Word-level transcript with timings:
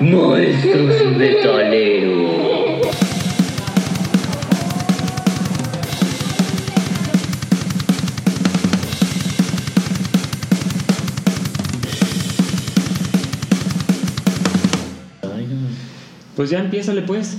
Maestros 0.00 1.16
metaleros. 1.16 2.24
Pues 16.36 16.50
ya 16.50 16.58
empiézale 16.58 17.02
pues. 17.02 17.36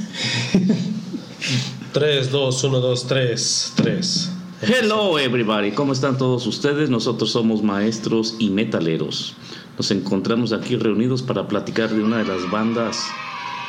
3, 1.92 2.32
2, 2.32 2.64
1, 2.64 2.80
2, 2.80 3.08
3, 3.08 3.74
3. 3.76 4.35
Hello 4.68 5.20
everybody, 5.20 5.72
¿cómo 5.72 5.94
están 5.94 6.18
todos 6.18 6.48
ustedes? 6.48 6.90
Nosotros 6.90 7.32
somos 7.32 7.62
maestros 7.62 8.36
y 8.40 8.50
metaleros. 8.50 9.36
Nos 9.78 9.92
encontramos 9.92 10.54
aquí 10.54 10.76
reunidos 10.76 11.22
para 11.22 11.48
platicar 11.48 11.90
de 11.92 12.02
una 12.04 12.18
de 12.18 12.26
las 12.26 12.50
bandas 12.50 13.06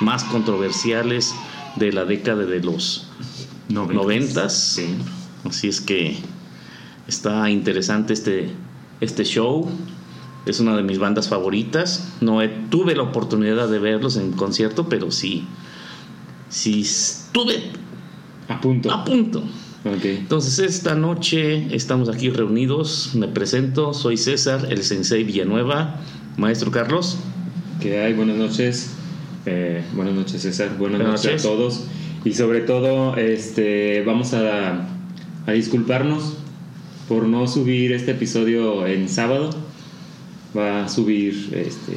más 0.01 0.25
controversiales 0.25 1.35
de 1.77 1.93
la 1.93 2.05
década 2.05 2.45
de 2.45 2.61
los 2.63 3.07
noventas. 3.69 4.81
Así 5.45 5.69
es 5.69 5.81
que 5.81 6.17
está 7.09 7.51
interesante 7.51 8.13
este, 8.15 8.51
este 9.01 9.25
show. 9.25 9.69
Es 10.47 10.61
una 10.61 10.77
de 10.77 10.83
mis 10.83 10.99
bandas 10.99 11.29
favoritas. 11.29 12.13
No 12.21 12.41
he- 12.41 12.49
tuve 12.71 12.95
la 12.95 13.03
oportunidad 13.03 13.69
de 13.69 13.79
verlos 13.81 14.17
en 14.17 14.33
concierto, 14.33 14.89
pero 14.89 15.11
sí, 15.11 15.45
sí 16.49 16.83
estuve 16.83 17.73
A 18.49 18.61
punto. 18.61 18.91
a 18.93 19.05
punto. 19.05 19.43
Ok. 19.87 20.05
Entonces 20.05 20.59
esta 20.59 20.97
noche 20.97 21.75
estamos 21.75 22.09
aquí 22.09 22.31
reunidos. 22.31 23.13
Me 23.15 23.29
presento, 23.29 23.95
soy 23.95 24.17
César, 24.17 24.67
el 24.71 24.83
Sensei 24.83 25.23
Villanueva. 25.23 26.01
Maestro 26.37 26.73
Carlos. 26.73 27.19
¿Qué 27.81 28.01
hay? 28.01 28.13
Buenas 28.15 28.37
noches. 28.37 28.91
Eh, 29.47 29.83
buenas 29.95 30.15
noches, 30.15 30.43
César. 30.43 30.77
Buenas, 30.77 30.99
Buenas 30.99 31.25
noches, 31.25 31.45
noches. 31.45 31.45
a 31.45 31.49
todos. 31.49 31.85
Y 32.25 32.33
sobre 32.33 32.61
todo, 32.63 33.17
este, 33.17 34.03
vamos 34.05 34.35
a, 34.35 34.89
a 35.47 35.53
disculparnos 35.53 36.37
por 37.09 37.29
no 37.29 37.47
subir 37.47 37.93
este 37.93 38.11
episodio 38.11 38.87
en 38.89 39.09
sábado. 39.09 39.51
Va 40.57 40.85
a 40.85 40.89
subir 40.89 41.51
este, 41.55 41.93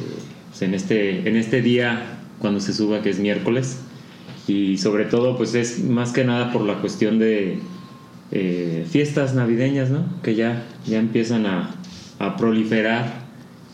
pues, 0.48 0.62
en, 0.62 0.74
este, 0.74 1.28
en 1.28 1.36
este 1.36 1.60
día 1.60 2.20
cuando 2.38 2.60
se 2.60 2.72
suba, 2.72 3.02
que 3.02 3.10
es 3.10 3.18
miércoles. 3.18 3.80
Y 4.46 4.78
sobre 4.78 5.06
todo, 5.06 5.36
pues 5.36 5.54
es 5.54 5.82
más 5.82 6.12
que 6.12 6.24
nada 6.24 6.52
por 6.52 6.62
la 6.62 6.80
cuestión 6.80 7.18
de 7.18 7.58
eh, 8.32 8.86
fiestas 8.88 9.34
navideñas, 9.34 9.90
¿no? 9.90 10.04
Que 10.22 10.34
ya, 10.34 10.64
ya 10.86 10.98
empiezan 10.98 11.46
a, 11.46 11.74
a 12.18 12.36
proliferar 12.36 13.20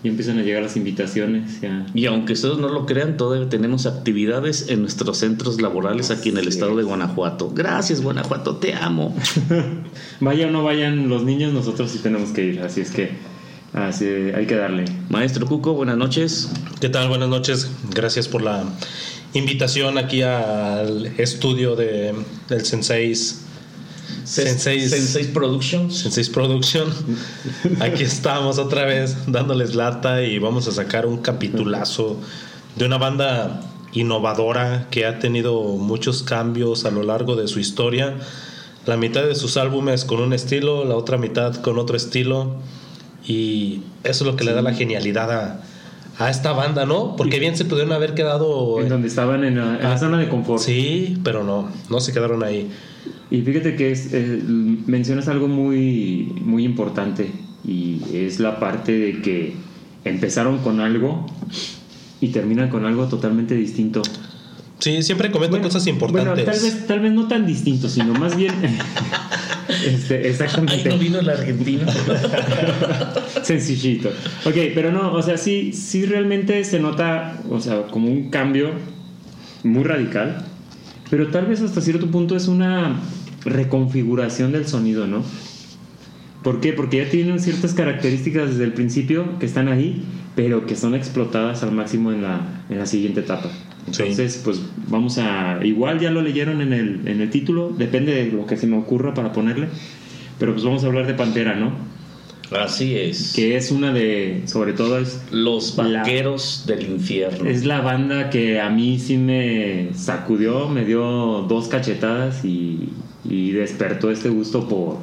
y 0.03 0.09
empiezan 0.09 0.39
a 0.39 0.43
llegar 0.43 0.63
las 0.63 0.77
invitaciones. 0.77 1.61
Ya, 1.61 1.87
Y 1.95 2.07
aunque 2.07 2.35
ustedes 2.35 2.59
no 2.59 2.69
lo 2.69 2.87
crean, 2.87 3.17
todavía 3.17 3.49
tenemos 3.49 3.87
actividades 3.87 4.69
en 4.69 4.83
nuestros 4.83 5.19
centros 5.19 5.61
laborales 5.61 6.11
aquí 6.11 6.29
en 6.29 6.37
el 6.37 6.49
Así 6.49 6.51
estado 6.51 6.73
es. 6.73 6.77
de 6.79 6.83
Guanajuato. 6.85 7.51
Gracias 7.55 8.01
Guanajuato, 8.03 8.57
te 8.57 8.75
amo. 8.75 9.17
Vaya 10.21 10.47
o 10.47 10.51
no 10.51 10.63
vayan 10.65 11.09
los 11.09 11.25
niños, 11.25 11.53
nosotros 11.53 11.91
sí 11.91 11.99
tenemos 11.99 12.31
que 12.31 12.45
ir, 12.45 12.61
así 12.61 12.83
es 12.83 12.91
que 12.91 13.11
así, 13.73 14.07
hay 14.07 14.47
que 14.47 14.55
darle. 14.55 14.85
Maestro 15.09 15.47
Cuco, 15.47 15.75
buenas 15.75 15.97
noches. 15.97 16.51
¿Qué 16.81 16.89
tal? 16.89 17.09
Buenas 17.09 17.29
noches. 17.29 17.71
Gracias 17.95 18.29
por 18.29 18.43
la 18.43 18.65
invitación 19.35 19.99
aquí 19.99 20.23
al 20.23 21.07
estudio 21.19 21.75
de, 21.75 22.15
del 22.49 22.65
Senseis. 22.65 23.46
Senseis. 24.27 24.91
Sensei 24.91 25.25
Productions. 25.29 25.97
Senseis 25.99 26.29
Production. 26.29 26.89
Aquí 27.81 28.03
estamos 28.03 28.59
otra 28.59 28.85
vez 28.85 29.17
dándoles 29.27 29.75
lata 29.75 30.23
y 30.23 30.39
vamos 30.39 30.67
a 30.69 30.73
sacar 30.73 31.07
un 31.07 31.19
capitulazo 31.19 32.19
de 32.75 32.85
una 32.85 32.99
banda 32.99 33.63
innovadora 33.93 34.89
que 34.91 35.07
ha 35.07 35.19
tenido 35.21 35.63
muchos 35.77 36.23
cambios 36.23 36.85
a 36.85 36.91
lo 36.91 37.03
largo 37.03 37.37
de 37.37 37.47
su 37.49 37.61
historia. 37.61 38.17
La 38.85 38.97
mitad 38.97 39.23
de 39.25 39.35
sus 39.35 39.57
álbumes 39.57 40.05
con 40.05 40.21
un 40.21 40.33
estilo, 40.33 40.85
la 40.85 40.97
otra 40.97 41.19
mitad 41.19 41.55
con 41.57 41.79
otro 41.79 41.97
estilo. 41.97 42.57
Y 43.27 43.83
eso 44.05 44.25
es 44.25 44.31
lo 44.31 44.37
que 44.37 44.45
le 44.45 44.53
da 44.53 44.63
la 44.63 44.75
genialidad 44.75 45.31
a, 45.33 45.61
a 46.19 46.31
esta 46.31 46.53
banda, 46.53 46.85
¿no? 46.85 47.17
Porque 47.17 47.39
bien 47.41 47.57
se 47.57 47.65
pudieron 47.65 47.93
haber 47.93 48.15
quedado... 48.15 48.81
En 48.81 48.89
donde 48.89 49.09
estaban 49.09 49.45
en 49.45 49.57
la, 49.57 49.77
en 49.77 49.83
la 49.83 49.93
Ah, 49.95 49.99
zona 49.99 50.19
de 50.19 50.29
confort. 50.29 50.63
Sí, 50.63 51.19
pero 51.25 51.43
no, 51.43 51.69
no 51.91 52.01
se 52.01 52.13
quedaron 52.13 52.45
ahí. 52.45 52.71
Y 53.31 53.43
fíjate 53.43 53.75
que 53.77 53.91
es, 53.91 54.13
eh, 54.13 54.41
mencionas 54.87 55.29
algo 55.29 55.49
muy, 55.49 56.33
muy 56.43 56.65
importante 56.65 57.31
y 57.65 58.01
es 58.13 58.39
la 58.39 58.61
parte 58.61 58.93
de 58.93 59.21
que 59.21 59.55
empezaron 60.05 60.59
con 60.59 60.81
algo 60.81 61.27
y 62.21 62.29
terminan 62.29 62.69
con 62.69 62.85
algo 62.85 63.07
totalmente 63.07 63.55
distinto. 63.55 64.03
Sí, 64.79 65.03
siempre 65.03 65.31
comento 65.31 65.61
cosas 65.61 65.87
importantes. 65.87 66.35
Bueno, 66.35 66.51
tal 66.53 66.61
vez, 66.61 66.87
tal 66.87 67.01
vez 67.01 67.13
no 67.13 67.27
tan 67.27 67.47
distinto, 67.47 67.89
sino 67.89 68.15
más 68.15 68.37
bien... 68.37 68.55
este, 69.87 70.29
exactamente. 70.29 70.89
no 70.89 70.99
vino 70.99 71.19
el 71.19 71.29
argentino. 71.29 71.87
Sencillito. 73.43 74.11
Ok, 74.45 74.55
pero 74.75 74.93
no, 74.93 75.13
o 75.13 75.23
sea, 75.23 75.39
sí, 75.39 75.73
sí 75.73 76.05
realmente 76.05 76.63
se 76.65 76.79
nota, 76.79 77.41
o 77.51 77.61
sea, 77.61 77.83
como 77.85 78.09
un 78.09 78.31
cambio 78.31 78.71
muy 79.65 79.83
radical, 79.83 80.45
pero 81.11 81.29
tal 81.29 81.47
vez 81.47 81.61
hasta 81.61 81.81
cierto 81.81 82.11
punto 82.11 82.37
es 82.37 82.49
una 82.49 83.01
reconfiguración 83.45 84.53
del 84.53 84.67
sonido, 84.67 85.07
¿no? 85.07 85.23
¿Por 86.43 86.61
qué? 86.61 86.73
Porque 86.73 86.99
ya 86.99 87.11
tienen 87.11 87.41
ciertas 87.41 87.75
características 87.75 88.51
desde 88.51 88.65
el 88.65 88.73
principio 88.73 89.39
que 89.39 89.47
están 89.47 89.69
ahí, 89.69 90.05
pero 90.37 90.67
que 90.67 90.77
son 90.77 90.95
explotadas 90.95 91.63
al 91.63 91.73
máximo 91.73 92.13
en 92.13 92.23
la, 92.23 92.65
en 92.69 92.79
la 92.79 92.87
siguiente 92.87 93.21
etapa. 93.21 93.51
Sí. 93.91 94.03
Entonces, 94.03 94.41
pues 94.45 94.63
vamos 94.89 95.19
a... 95.19 95.59
Igual 95.65 95.99
ya 95.99 96.11
lo 96.11 96.23
leyeron 96.23 96.61
en 96.61 96.73
el, 96.73 97.01
en 97.07 97.21
el 97.21 97.31
título, 97.31 97.71
depende 97.71 98.13
de 98.15 98.31
lo 98.31 98.47
que 98.47 98.57
se 98.57 98.67
me 98.67 98.77
ocurra 98.77 99.15
para 99.15 99.33
ponerle, 99.33 99.69
pero 100.39 100.53
pues 100.53 100.65
vamos 100.65 100.85
a 100.85 100.87
hablar 100.87 101.07
de 101.07 101.15
Pantera, 101.15 101.55
¿no? 101.55 101.73
Así 102.53 102.97
es. 102.97 103.33
que 103.35 103.57
es 103.57 103.71
una 103.71 103.93
de, 103.93 104.43
sobre 104.47 104.73
todo 104.73 104.99
es, 104.99 105.21
Los 105.31 105.77
La- 105.77 105.99
vaqueros 106.01 106.65
del 106.67 106.83
infierno. 106.87 107.49
es 107.49 107.65
la 107.65 107.81
banda 107.81 108.31
que 108.31 108.61
a 108.61 108.71
mí 108.71 108.99
sí 108.99 109.17
me 109.17 109.89
sacudió, 109.95 110.69
me 110.69 110.85
dio 110.85 111.45
dos 111.49 111.69
cachetadas 111.69 112.45
y, 112.45 112.91
y 113.29 113.51
despertó 113.53 114.11
este 114.13 114.29
gusto 114.29 114.69
por, 114.69 114.99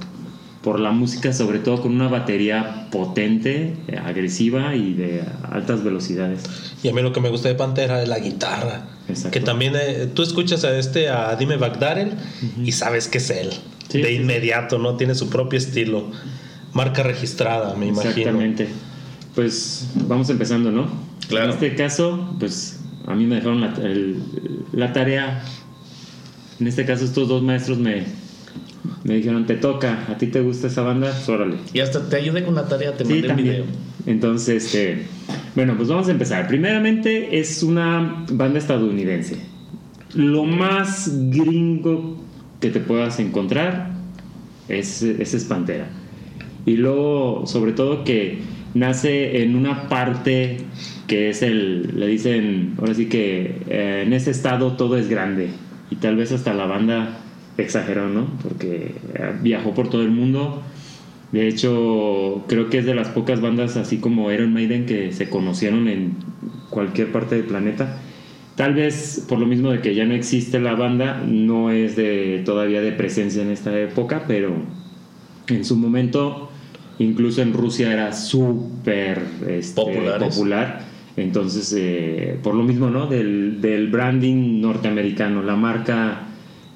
por 0.61 0.79
la 0.79 0.91
música, 0.91 1.33
sobre 1.33 1.59
todo 1.59 1.81
con 1.81 1.91
una 1.93 2.07
batería 2.07 2.87
potente, 2.91 3.73
agresiva 4.05 4.75
y 4.75 4.93
de 4.93 5.23
altas 5.51 5.83
velocidades. 5.83 6.43
Y 6.81 6.87
a 6.87 6.93
mí 6.93 7.01
lo 7.01 7.11
que 7.11 7.19
me 7.19 7.29
gusta 7.29 7.49
de 7.49 7.55
Pantera 7.55 8.01
es 8.01 8.07
la 8.07 8.19
guitarra. 8.19 8.87
Exacto. 9.09 9.31
Que 9.31 9.41
también 9.41 9.73
eh, 9.75 10.07
tú 10.13 10.23
escuchas 10.23 10.63
a 10.63 10.77
este, 10.77 11.09
a 11.09 11.35
Dime 11.35 11.57
Bagdaren, 11.57 12.13
y 12.63 12.71
sabes 12.71 13.09
que 13.09 13.17
es 13.17 13.29
él. 13.29 13.49
Sí, 13.89 13.97
de 14.01 14.07
sí, 14.07 14.15
sí. 14.15 14.21
inmediato, 14.21 14.79
¿no? 14.79 14.95
Tiene 14.95 15.13
su 15.13 15.29
propio 15.29 15.59
estilo. 15.59 16.09
Marca 16.73 17.03
registrada, 17.03 17.75
me 17.75 17.87
imagino. 17.87 18.09
Exactamente. 18.11 18.67
Pues 19.35 19.89
vamos 20.07 20.29
empezando, 20.29 20.71
¿no? 20.71 20.87
Claro. 21.27 21.45
En 21.47 21.51
este 21.51 21.75
caso, 21.75 22.35
pues 22.39 22.79
a 23.07 23.15
mí 23.15 23.25
me 23.25 23.35
dejaron 23.35 23.61
la, 23.61 23.73
el- 23.83 24.21
la 24.71 24.93
tarea. 24.93 25.43
En 26.59 26.67
este 26.67 26.85
caso, 26.85 27.05
estos 27.05 27.27
dos 27.27 27.41
maestros 27.43 27.77
me, 27.77 28.03
me 29.03 29.15
dijeron: 29.15 29.45
Te 29.45 29.55
toca, 29.55 30.05
¿a 30.09 30.17
ti 30.17 30.27
te 30.27 30.41
gusta 30.41 30.67
esa 30.67 30.81
banda? 30.81 31.11
Pues, 31.11 31.29
órale. 31.29 31.57
Y 31.73 31.79
hasta 31.79 32.07
te 32.09 32.15
ayudé 32.17 32.43
con 32.43 32.55
la 32.55 32.67
tarea, 32.67 32.95
te 32.95 33.05
Sí, 33.05 33.11
mandé 33.13 33.21
un 33.21 33.27
también. 33.35 33.49
video. 33.55 33.65
Entonces, 34.05 34.65
este, 34.65 35.05
bueno, 35.55 35.75
pues 35.77 35.87
vamos 35.89 36.07
a 36.07 36.11
empezar. 36.11 36.47
Primeramente, 36.47 37.39
es 37.39 37.63
una 37.63 38.25
banda 38.31 38.59
estadounidense. 38.59 39.37
Lo 40.13 40.43
más 40.43 41.09
gringo 41.29 42.17
que 42.59 42.69
te 42.69 42.79
puedas 42.79 43.19
encontrar 43.19 43.91
es, 44.67 45.01
es 45.01 45.33
Espantera. 45.33 45.87
Y 46.65 46.77
luego, 46.77 47.45
sobre 47.45 47.73
todo, 47.73 48.03
que 48.03 48.39
nace 48.73 49.43
en 49.43 49.55
una 49.55 49.89
parte 49.89 50.57
que 51.07 51.29
es 51.29 51.41
el, 51.41 51.99
le 51.99 52.07
dicen, 52.07 52.75
ahora 52.79 52.93
sí 52.93 53.07
que 53.07 53.61
eh, 53.67 54.03
en 54.05 54.13
ese 54.13 54.31
estado 54.31 54.73
todo 54.73 54.97
es 54.97 55.09
grande. 55.09 55.49
Y 55.89 55.97
tal 55.97 56.15
vez 56.15 56.31
hasta 56.31 56.53
la 56.53 56.65
banda 56.65 57.19
exageró, 57.57 58.09
¿no? 58.09 58.27
Porque 58.41 58.95
eh, 59.13 59.33
viajó 59.41 59.73
por 59.73 59.89
todo 59.89 60.01
el 60.01 60.11
mundo. 60.11 60.63
De 61.31 61.47
hecho, 61.47 62.45
creo 62.47 62.69
que 62.69 62.79
es 62.79 62.85
de 62.85 62.95
las 62.95 63.09
pocas 63.09 63.41
bandas 63.41 63.75
así 63.75 63.97
como 63.97 64.31
Iron 64.31 64.53
Maiden 64.53 64.85
que 64.85 65.11
se 65.11 65.29
conocieron 65.29 65.87
en 65.87 66.13
cualquier 66.69 67.11
parte 67.11 67.35
del 67.35 67.45
planeta. 67.45 67.99
Tal 68.55 68.75
vez 68.75 69.25
por 69.27 69.39
lo 69.39 69.47
mismo 69.47 69.71
de 69.71 69.81
que 69.81 69.95
ya 69.95 70.05
no 70.05 70.13
existe 70.13 70.59
la 70.59 70.75
banda, 70.75 71.23
no 71.25 71.71
es 71.71 71.95
de 71.95 72.43
todavía 72.45 72.81
de 72.81 72.91
presencia 72.91 73.41
en 73.41 73.49
esta 73.49 73.77
época, 73.79 74.25
pero 74.27 74.53
en 75.47 75.65
su 75.65 75.75
momento, 75.75 76.49
incluso 76.99 77.41
en 77.41 77.53
Rusia 77.53 77.91
era 77.91 78.13
súper 78.13 79.21
este, 79.47 79.81
popular. 80.19 80.81
Entonces, 81.15 81.75
eh, 81.77 82.39
por 82.41 82.55
lo 82.55 82.63
mismo, 82.63 82.89
¿no? 82.89 83.05
Del, 83.07 83.61
del 83.61 83.87
branding 83.89 84.61
norteamericano, 84.61 85.43
la 85.43 85.55
marca, 85.55 86.23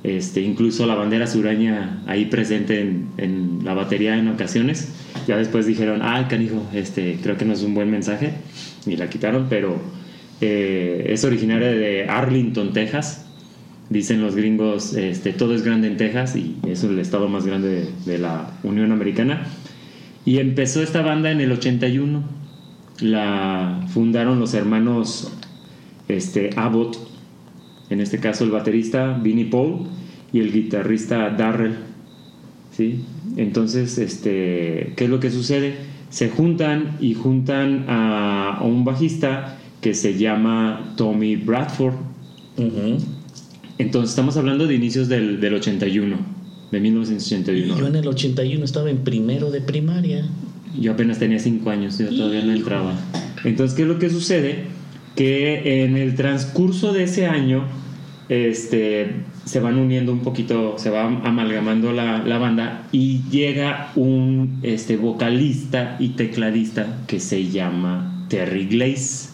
este, 0.04 0.42
incluso 0.42 0.86
la 0.86 0.94
bandera 0.94 1.26
sureña 1.26 2.04
ahí 2.06 2.26
presente 2.26 2.82
en, 2.82 3.08
en 3.18 3.60
la 3.64 3.74
batería 3.74 4.16
en 4.18 4.28
ocasiones. 4.28 4.94
Ya 5.28 5.38
después 5.38 5.66
dijeron, 5.66 6.02
ah, 6.04 6.28
canijo, 6.30 6.62
este, 6.74 7.18
creo 7.22 7.36
que 7.36 7.46
no 7.46 7.54
es 7.54 7.64
un 7.64 7.74
buen 7.74 7.90
mensaje. 7.90 8.34
Y 8.86 8.96
la 8.96 9.10
quitaron, 9.10 9.48
pero 9.50 9.76
eh, 10.40 11.08
es 11.10 11.24
originaria 11.24 11.70
de 11.70 12.06
Arlington, 12.08 12.74
Texas. 12.74 13.26
Dicen 13.90 14.22
los 14.22 14.36
gringos, 14.36 14.94
este, 14.94 15.34
todo 15.34 15.56
es 15.56 15.64
grande 15.64 15.88
en 15.88 15.98
Texas 15.98 16.36
y 16.36 16.58
es 16.68 16.84
el 16.84 17.00
estado 17.00 17.28
más 17.28 17.46
grande 17.46 17.70
de, 17.70 17.88
de 18.06 18.18
la 18.20 18.52
Unión 18.64 18.92
Americana. 18.92 19.48
Y 20.28 20.40
empezó 20.40 20.84
esta 20.84 21.02
banda 21.02 21.32
en 21.32 21.40
el 21.40 21.54
81. 21.54 22.22
La 23.00 23.86
fundaron 23.88 24.42
los 24.42 24.54
hermanos 24.54 25.32
este, 26.10 26.50
Abbott, 26.58 26.98
en 27.90 28.02
este 28.02 28.20
caso 28.20 28.44
el 28.44 28.52
baterista 28.52 29.14
Vinnie 29.14 29.46
Paul 29.46 29.88
y 30.34 30.42
el 30.42 30.52
guitarrista 30.52 31.30
Darrell. 31.30 31.76
¿sí? 32.72 33.06
Entonces, 33.38 33.98
este, 34.00 34.92
¿qué 34.98 35.06
es 35.06 35.10
lo 35.10 35.22
que 35.22 35.32
sucede? 35.32 35.78
Se 36.10 36.28
juntan 36.28 36.98
y 37.00 37.14
juntan 37.14 37.86
a, 37.88 38.58
a 38.58 38.64
un 38.64 38.84
bajista 38.84 39.58
que 39.80 39.94
se 39.94 40.18
llama 40.18 40.94
Tommy 40.98 41.38
Bradford. 41.38 41.96
Entonces 43.78 44.10
estamos 44.10 44.36
hablando 44.36 44.68
de 44.68 44.76
inicios 44.76 45.08
del, 45.08 45.40
del 45.40 45.54
81, 45.54 46.18
de 46.72 46.80
1981. 46.80 47.78
Yo 47.78 47.88
en 47.88 47.96
el 47.96 48.08
81 48.08 48.64
estaba 48.64 48.90
en 48.90 49.00
primero 49.00 49.52
de 49.52 49.62
primaria. 49.62 50.26
Yo 50.80 50.92
apenas 50.92 51.20
tenía 51.20 51.40
5 51.40 51.70
años, 51.70 51.98
yo 51.98 52.10
todavía 52.10 52.44
no 52.44 52.54
entraba. 52.54 52.94
Entonces, 53.44 53.76
¿qué 53.76 53.84
es 53.84 53.88
lo 53.88 54.00
que 54.00 54.10
sucede? 54.10 54.66
Que 55.16 55.84
en 55.84 55.98
el 55.98 56.16
transcurso 56.16 56.94
de 56.94 57.04
ese 57.04 57.26
año 57.26 57.66
este, 58.30 59.24
se 59.46 59.60
van 59.60 59.78
uniendo 59.78 60.12
un 60.12 60.20
poquito, 60.20 60.78
se 60.78 60.90
va 60.90 61.06
amalgamando 61.06 61.94
la, 61.94 62.20
la 62.20 62.38
banda 62.38 62.84
y 62.92 63.22
llega 63.30 63.92
un 63.96 64.60
este, 64.64 64.98
vocalista 64.98 65.96
y 66.00 66.10
tecladista 66.10 67.00
que 67.08 67.20
se 67.20 67.48
llama 67.50 68.26
Terry 68.28 68.66
Glaze. 68.66 69.30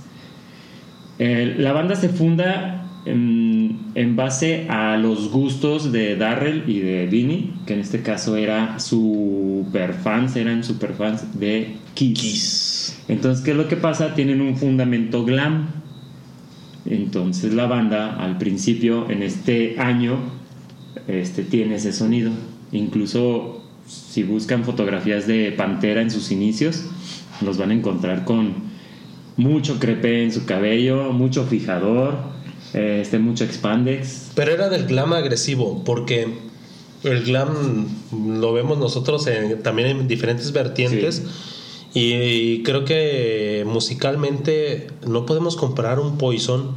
Eh, 1.19 1.55
la 1.57 1.73
banda 1.73 1.95
se 1.95 2.09
funda 2.09 2.85
en, 3.05 3.52
en 3.95 4.15
base 4.15 4.67
a 4.69 4.97
los 4.97 5.29
gustos 5.31 5.91
de 5.91 6.15
Darrell 6.15 6.63
y 6.67 6.79
de 6.79 7.05
Vinnie, 7.07 7.51
que 7.65 7.73
en 7.73 7.79
este 7.79 8.01
caso 8.01 8.35
era 8.35 8.79
super 8.79 9.93
fans, 9.93 10.35
eran 10.35 10.63
super 10.63 10.93
fans 10.93 11.39
de 11.39 11.75
Kiss. 11.93 12.19
Kiss. 12.19 13.03
Entonces, 13.07 13.43
¿qué 13.43 13.51
es 13.51 13.57
lo 13.57 13.67
que 13.67 13.77
pasa? 13.77 14.15
Tienen 14.15 14.41
un 14.41 14.55
fundamento 14.57 15.25
glam. 15.25 15.67
Entonces 16.85 17.53
la 17.53 17.65
banda 17.65 18.15
al 18.15 18.37
principio, 18.37 19.09
en 19.09 19.23
este 19.23 19.79
año, 19.79 20.17
este, 21.07 21.43
tiene 21.43 21.75
ese 21.75 21.93
sonido. 21.93 22.31
Incluso 22.71 23.63
si 23.87 24.23
buscan 24.23 24.63
fotografías 24.63 25.27
de 25.27 25.51
Pantera 25.51 26.01
en 26.01 26.11
sus 26.11 26.31
inicios, 26.31 26.85
los 27.41 27.57
van 27.57 27.71
a 27.71 27.73
encontrar 27.73 28.25
con 28.25 28.73
mucho 29.37 29.79
crepé 29.79 30.23
en 30.23 30.31
su 30.31 30.45
cabello, 30.45 31.11
mucho 31.11 31.45
fijador, 31.45 32.32
eh, 32.73 32.99
este, 33.01 33.19
mucho 33.19 33.43
expandex. 33.43 34.31
Pero 34.35 34.51
era 34.51 34.69
del 34.69 34.85
glam 34.85 35.13
agresivo, 35.13 35.83
porque 35.85 36.27
el 37.03 37.23
glam 37.23 37.87
lo 38.39 38.53
vemos 38.53 38.77
nosotros 38.77 39.27
en- 39.27 39.61
también 39.63 39.89
en 39.89 40.07
diferentes 40.07 40.51
vertientes. 40.51 41.23
Y 41.95 42.63
creo 42.63 42.85
que 42.85 43.63
musicalmente 43.67 44.87
no 45.05 45.25
podemos 45.27 45.55
comparar 45.55 45.99
un 45.99 46.17
Poison 46.17 46.75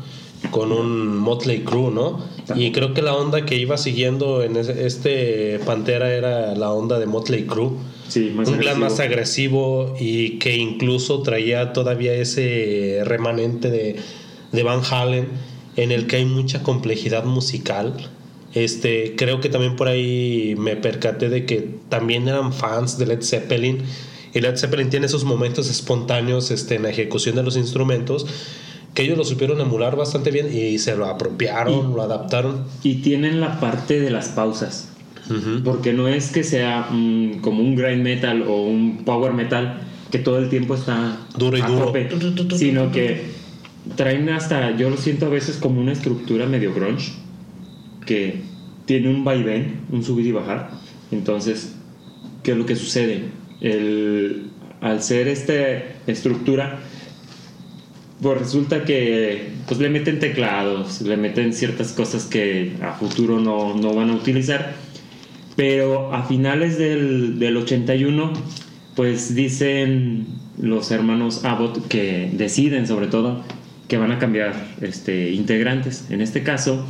con 0.50 0.70
un 0.72 1.16
Motley 1.16 1.60
Crue, 1.60 1.90
¿no? 1.90 2.20
Y 2.54 2.70
creo 2.72 2.92
que 2.92 3.00
la 3.02 3.14
onda 3.14 3.46
que 3.46 3.56
iba 3.56 3.78
siguiendo 3.78 4.42
en 4.42 4.56
este 4.56 5.58
Pantera 5.64 6.12
era 6.12 6.54
la 6.54 6.70
onda 6.70 6.98
de 6.98 7.06
Motley 7.06 7.44
Crue. 7.46 7.70
Sí, 8.08 8.30
más 8.36 8.46
un 8.48 8.58
glam 8.58 8.74
agresivo. 8.76 8.90
más 8.90 9.00
agresivo 9.00 9.96
y 9.98 10.38
que 10.38 10.56
incluso 10.56 11.22
traía 11.22 11.72
todavía 11.72 12.12
ese 12.12 13.00
remanente 13.04 13.70
de, 13.70 13.96
de 14.52 14.62
Van 14.62 14.82
Halen 14.88 15.28
en 15.76 15.92
el 15.92 16.06
que 16.06 16.16
hay 16.16 16.24
mucha 16.24 16.62
complejidad 16.62 17.24
musical. 17.24 18.10
Este, 18.54 19.14
creo 19.16 19.40
que 19.40 19.48
también 19.50 19.76
por 19.76 19.88
ahí 19.88 20.54
me 20.58 20.76
percaté 20.76 21.28
de 21.28 21.44
que 21.44 21.68
también 21.90 22.26
eran 22.28 22.52
fans 22.54 22.96
de 22.96 23.06
Led 23.06 23.22
Zeppelin 23.22 23.78
y 24.32 24.40
Led 24.40 24.56
Zeppelin 24.56 24.88
tiene 24.88 25.06
esos 25.06 25.24
momentos 25.24 25.68
espontáneos 25.70 26.50
este, 26.50 26.76
en 26.76 26.82
la 26.84 26.90
ejecución 26.90 27.36
de 27.36 27.42
los 27.42 27.56
instrumentos 27.56 28.26
que 28.94 29.02
ellos 29.02 29.18
lo 29.18 29.24
supieron 29.24 29.60
emular 29.60 29.94
bastante 29.96 30.30
bien 30.30 30.48
y 30.56 30.78
se 30.78 30.96
lo 30.96 31.04
apropiaron, 31.06 31.90
Y- 31.90 31.94
lo 31.94 32.00
adaptaron. 32.00 32.64
Y 32.82 32.94
tienen 33.02 33.40
la 33.42 33.60
parte 33.60 34.00
de 34.00 34.10
las 34.10 34.28
pausas. 34.28 34.88
Porque 35.64 35.92
no 35.92 36.06
es 36.08 36.30
que 36.30 36.44
sea 36.44 36.88
mm, 36.90 37.40
como 37.40 37.60
un 37.60 37.74
grind 37.74 38.02
metal 38.02 38.42
o 38.48 38.62
un 38.62 39.02
power 39.04 39.32
metal 39.32 39.80
que 40.12 40.18
todo 40.20 40.38
el 40.38 40.48
tiempo 40.48 40.76
está 40.76 41.18
Duro 41.36 41.58
y 41.58 41.62
duro. 41.62 41.86
tope, 41.86 42.08
sino 42.56 42.90
que 42.92 43.22
traen 43.94 44.28
hasta, 44.30 44.76
yo 44.76 44.90
lo 44.90 44.96
siento 44.96 45.26
a 45.26 45.28
veces 45.28 45.56
como 45.56 45.80
una 45.80 45.92
estructura 45.92 46.46
medio 46.46 46.74
grunge, 46.74 47.12
que 48.04 48.40
tiene 48.86 49.08
un 49.08 49.24
vaivén, 49.24 49.80
un 49.90 50.02
subir 50.02 50.26
y 50.26 50.32
bajar. 50.32 50.70
Entonces, 51.12 51.74
¿qué 52.42 52.52
es 52.52 52.56
lo 52.56 52.66
que 52.66 52.76
sucede? 52.76 53.24
El, 53.60 54.50
al 54.80 55.02
ser 55.02 55.28
esta 55.28 55.54
estructura, 56.06 56.80
pues 58.20 58.38
resulta 58.38 58.84
que 58.84 59.48
pues 59.66 59.80
le 59.80 59.90
meten 59.90 60.18
teclados, 60.18 61.02
le 61.02 61.16
meten 61.16 61.52
ciertas 61.52 61.92
cosas 61.92 62.24
que 62.24 62.72
a 62.82 62.92
futuro 62.92 63.40
no, 63.40 63.74
no 63.74 63.94
van 63.94 64.10
a 64.10 64.14
utilizar. 64.14 64.74
Pero 65.54 66.12
a 66.12 66.22
finales 66.24 66.78
del, 66.78 67.38
del 67.38 67.56
81, 67.56 68.32
pues 68.94 69.34
dicen 69.34 70.26
los 70.60 70.90
hermanos 70.90 71.44
Abbott 71.44 71.86
que 71.88 72.30
deciden 72.32 72.86
sobre 72.86 73.08
todo 73.08 73.42
que 73.88 73.96
van 73.98 74.12
a 74.12 74.18
cambiar 74.18 74.54
este, 74.80 75.30
integrantes. 75.32 76.06
En 76.10 76.20
este 76.20 76.42
caso, 76.42 76.84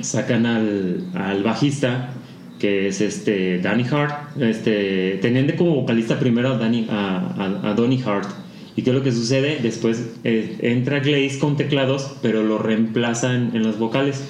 sacan 0.00 0.46
al, 0.46 1.04
al 1.14 1.42
bajista 1.42 2.10
que 2.58 2.88
es 2.88 3.00
este 3.00 3.58
Danny 3.58 3.84
Hart. 3.90 4.40
Este, 4.40 5.18
tenían 5.20 5.46
de 5.46 5.56
como 5.56 5.74
vocalista 5.74 6.18
primero 6.18 6.54
a, 6.54 6.58
Danny, 6.58 6.86
a, 6.90 7.60
a, 7.62 7.70
a 7.70 7.74
Donny 7.74 8.02
Hart. 8.02 8.28
¿Y 8.76 8.82
qué 8.82 8.90
es 8.90 8.96
lo 8.96 9.02
que 9.02 9.12
sucede? 9.12 9.58
Después 9.62 10.16
eh, 10.24 10.56
entra 10.60 11.00
Glaze 11.00 11.38
con 11.38 11.56
teclados, 11.56 12.16
pero 12.22 12.42
lo 12.42 12.58
reemplazan 12.58 13.52
en 13.54 13.62
los 13.62 13.78
vocales. 13.78 14.22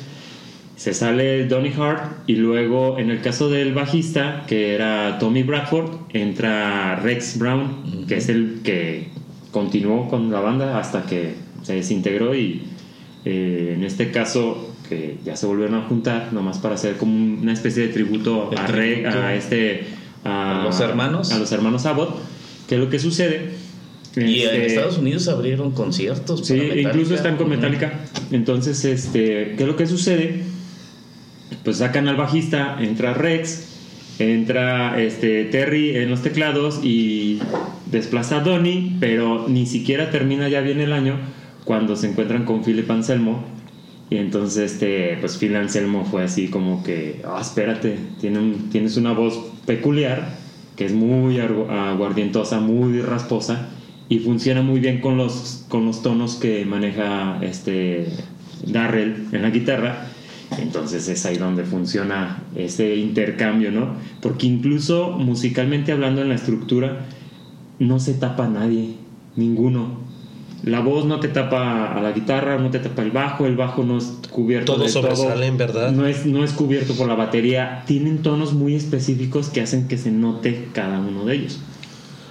Se 0.76 0.92
sale 0.94 1.46
Donny 1.46 1.72
Hart 1.76 2.28
y 2.28 2.36
luego 2.36 2.98
en 2.98 3.10
el 3.10 3.22
caso 3.22 3.48
del 3.48 3.72
bajista, 3.72 4.44
que 4.46 4.74
era 4.74 5.18
Tommy 5.18 5.42
Bradford, 5.42 5.90
entra 6.12 6.96
Rex 6.96 7.38
Brown, 7.38 8.04
que 8.06 8.16
es 8.16 8.28
el 8.28 8.60
que 8.62 9.08
continuó 9.56 10.06
con 10.06 10.30
la 10.30 10.40
banda 10.40 10.78
hasta 10.78 11.06
que 11.06 11.32
se 11.62 11.76
desintegró 11.76 12.34
y 12.34 12.64
eh, 13.24 13.72
en 13.74 13.84
este 13.84 14.10
caso 14.10 14.74
que 14.86 15.16
ya 15.24 15.34
se 15.34 15.46
volvieron 15.46 15.76
a 15.76 15.86
juntar 15.88 16.30
nomás 16.34 16.58
para 16.58 16.74
hacer 16.74 16.98
como 16.98 17.16
una 17.40 17.54
especie 17.54 17.86
de 17.86 17.88
tributo 17.94 18.50
a, 18.54 18.66
tributo. 18.66 19.18
a 19.18 19.34
este 19.34 19.86
¿A 20.24 20.60
los 20.62 20.78
hermanos? 20.80 21.32
a 21.32 21.38
los 21.38 21.50
hermanos 21.52 21.86
Abbott 21.86 22.18
que 22.68 22.74
es 22.74 22.80
lo 22.82 22.90
que 22.90 22.98
sucede 22.98 23.52
Y 24.14 24.42
en 24.42 24.48
Este, 24.50 24.66
Estados 24.66 24.98
Unidos 24.98 25.26
abrieron 25.28 25.70
conciertos. 25.70 26.46
Sí, 26.46 26.58
para 26.58 26.80
incluso 26.80 27.14
están 27.14 27.36
con. 27.36 27.48
Metallica. 27.48 28.00
Entonces, 28.32 28.84
este, 28.84 29.54
¿qué 29.56 29.62
es 29.62 29.66
lo 29.66 29.76
que 29.76 29.86
sucede? 29.86 30.42
Pues 31.64 31.78
sacan 31.78 32.08
al 32.08 32.16
bajista, 32.16 32.76
entra 32.80 33.12
Rex, 33.12 33.75
entra 34.18 35.00
este, 35.00 35.44
Terry 35.44 35.96
en 35.96 36.10
los 36.10 36.22
teclados 36.22 36.80
y 36.82 37.38
desplaza 37.90 38.38
a 38.38 38.40
Donny, 38.40 38.96
pero 39.00 39.46
ni 39.48 39.66
siquiera 39.66 40.10
termina 40.10 40.48
ya 40.48 40.60
bien 40.60 40.80
el 40.80 40.92
año 40.92 41.16
cuando 41.64 41.96
se 41.96 42.08
encuentran 42.08 42.44
con 42.44 42.62
Philip 42.64 42.90
Anselmo. 42.90 43.44
Y 44.08 44.18
entonces, 44.18 44.72
este, 44.72 45.16
pues 45.20 45.36
Phil 45.36 45.56
Anselmo 45.56 46.04
fue 46.04 46.22
así 46.22 46.46
como 46.48 46.84
que, 46.84 47.22
ah, 47.24 47.38
espérate, 47.40 47.96
tiene 48.20 48.38
un- 48.38 48.70
tienes 48.70 48.96
una 48.96 49.12
voz 49.12 49.36
peculiar, 49.66 50.28
que 50.76 50.84
es 50.84 50.92
muy 50.92 51.40
aguardientosa, 51.40 52.60
muy 52.60 53.00
rasposa, 53.00 53.68
y 54.08 54.20
funciona 54.20 54.62
muy 54.62 54.78
bien 54.78 55.00
con 55.00 55.16
los, 55.16 55.64
con 55.68 55.86
los 55.86 56.02
tonos 56.02 56.36
que 56.36 56.64
maneja 56.64 57.38
este 57.42 58.06
Darrell 58.64 59.26
en 59.32 59.42
la 59.42 59.50
guitarra. 59.50 60.06
Entonces 60.58 61.08
es 61.08 61.26
ahí 61.26 61.38
donde 61.38 61.64
funciona 61.64 62.42
ese 62.54 62.94
intercambio, 62.96 63.72
¿no? 63.72 63.94
Porque 64.20 64.46
incluso 64.46 65.10
musicalmente 65.10 65.92
hablando 65.92 66.22
en 66.22 66.28
la 66.28 66.34
estructura, 66.36 67.06
no 67.78 67.98
se 67.98 68.14
tapa 68.14 68.46
nadie, 68.48 68.94
ninguno. 69.34 70.06
La 70.62 70.80
voz 70.80 71.04
no 71.04 71.20
te 71.20 71.28
tapa 71.28 71.92
a 71.92 72.00
la 72.00 72.12
guitarra, 72.12 72.58
no 72.58 72.70
te 72.70 72.78
tapa 72.78 73.02
el 73.02 73.10
bajo, 73.10 73.46
el 73.46 73.56
bajo 73.56 73.84
no 73.84 73.98
es 73.98 74.14
cubierto 74.30 74.74
todo. 74.74 74.88
sobresalen, 74.88 75.56
¿verdad? 75.56 75.92
No 75.92 76.06
es, 76.06 76.26
no 76.26 76.42
es 76.44 76.52
cubierto 76.52 76.94
por 76.94 77.06
la 77.08 77.14
batería. 77.14 77.84
Tienen 77.86 78.18
tonos 78.22 78.54
muy 78.54 78.74
específicos 78.74 79.48
que 79.48 79.60
hacen 79.60 79.86
que 79.88 79.98
se 79.98 80.10
note 80.10 80.68
cada 80.72 80.98
uno 80.98 81.24
de 81.24 81.34
ellos. 81.36 81.60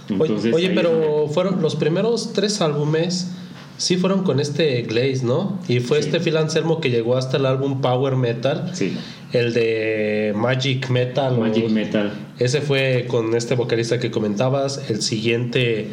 Oye, 0.10 0.22
Entonces, 0.22 0.54
oye, 0.54 0.70
pero 0.72 0.90
donde- 0.92 1.34
fueron 1.34 1.62
los 1.62 1.76
primeros 1.76 2.34
tres 2.34 2.62
álbumes 2.62 3.32
Sí, 3.78 3.98
fueron 3.98 4.24
con 4.24 4.40
este 4.40 4.84
Glaze, 4.84 5.22
¿no? 5.26 5.60
Y 5.68 5.80
fue 5.82 6.02
Sí. 6.02 6.08
este 6.08 6.20
Phil 6.22 6.38
Anselmo 6.38 6.80
que 6.80 6.90
llegó 6.90 7.18
hasta 7.18 7.38
el 7.38 7.46
álbum 7.46 7.82
Power 7.82 8.16
Metal, 8.16 8.72
Sí, 8.74 8.94
el 9.34 9.54
de 9.54 10.34
Magic 10.36 10.90
Metal. 10.90 11.34
o- 11.34 11.42
Magic 11.42 11.70
Metal. 11.70 12.12
Ese 12.40 12.62
fue 12.62 13.06
con 13.08 13.36
este 13.36 13.56
vocalista 13.56 14.00
que 14.00 14.12
comentabas. 14.12 14.90
El 14.90 15.02
siguiente. 15.02 15.90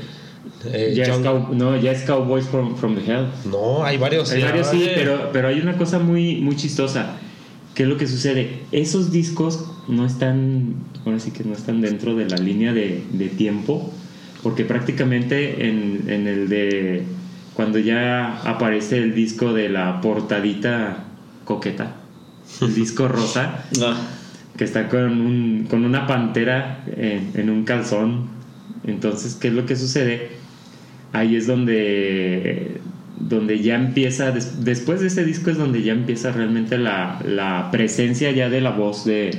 eh, 0.73 0.93
Ya 0.97 1.05
es, 1.05 1.09
John- 1.11 1.23
cow- 1.25 1.55
no, 1.55 1.77
ya 1.81 1.91
es 1.93 2.03
Cowboys 2.03 2.47
from, 2.47 2.77
from 2.77 2.95
the 2.97 3.01
Hell. 3.13 3.27
No, 3.51 3.85
hay 3.85 3.97
varios. 3.97 4.31
Hay 4.33 4.43
varios, 4.43 4.69
sí, 4.69 4.87
pero, 4.95 5.31
pero 5.33 5.49
hay 5.49 5.61
una 5.61 5.77
cosa 5.77 5.99
muy, 5.99 6.37
muy 6.37 6.55
chistosa. 6.57 7.17
¿Qué 7.75 7.83
es 7.85 7.89
lo 7.89 7.97
que 7.97 8.07
sucede? 8.07 8.61
Esos 8.71 9.11
discos 9.13 9.65
no 9.89 10.05
están, 10.07 10.75
ahora 11.05 11.19
sí 11.19 11.31
que 11.33 11.43
no 11.43 11.53
están 11.55 11.81
dentro 11.81 12.15
de 12.15 12.29
la 12.29 12.37
línea 12.37 12.73
de, 12.73 13.03
de 13.13 13.29
tiempo, 13.29 13.91
porque 14.43 14.65
prácticamente 14.65 15.67
en, 15.69 16.05
en 16.09 16.27
el 16.29 16.49
de 16.49 17.03
cuando 17.55 17.79
ya 17.79 18.39
aparece 18.45 18.99
el 18.99 19.15
disco 19.15 19.53
de 19.53 19.69
la 19.69 20.01
portadita 20.01 21.05
coqueta, 21.45 21.97
el 22.61 22.75
disco 22.75 23.09
rosa, 23.09 23.65
Ah, 23.83 23.97
que 24.57 24.65
está 24.65 24.89
con, 24.89 25.21
un, 25.21 25.67
con 25.69 25.85
una 25.85 26.07
pantera 26.07 26.85
en, 26.97 27.31
en 27.35 27.51
un 27.51 27.65
calzón. 27.65 28.27
Entonces, 28.87 29.35
¿qué 29.35 29.49
es 29.49 29.55
lo 29.55 29.65
que 29.67 29.77
sucede? 29.77 30.31
Ahí 31.13 31.37
es 31.37 31.47
donde, 31.47 32.81
donde 33.19 33.61
ya 33.63 33.77
empieza, 33.77 34.31
des- 34.31 34.65
después 34.65 35.01
de 35.01 35.07
ese 35.07 35.25
disco 35.25 35.51
es 35.51 35.57
donde 35.59 35.83
ya 35.83 35.93
empieza 35.93 36.33
realmente 36.33 36.77
la, 36.79 37.19
la 37.27 37.69
presencia 37.71 38.31
ya 38.33 38.49
de 38.51 38.61
la 38.61 38.71
voz 38.71 39.05
de, 39.05 39.31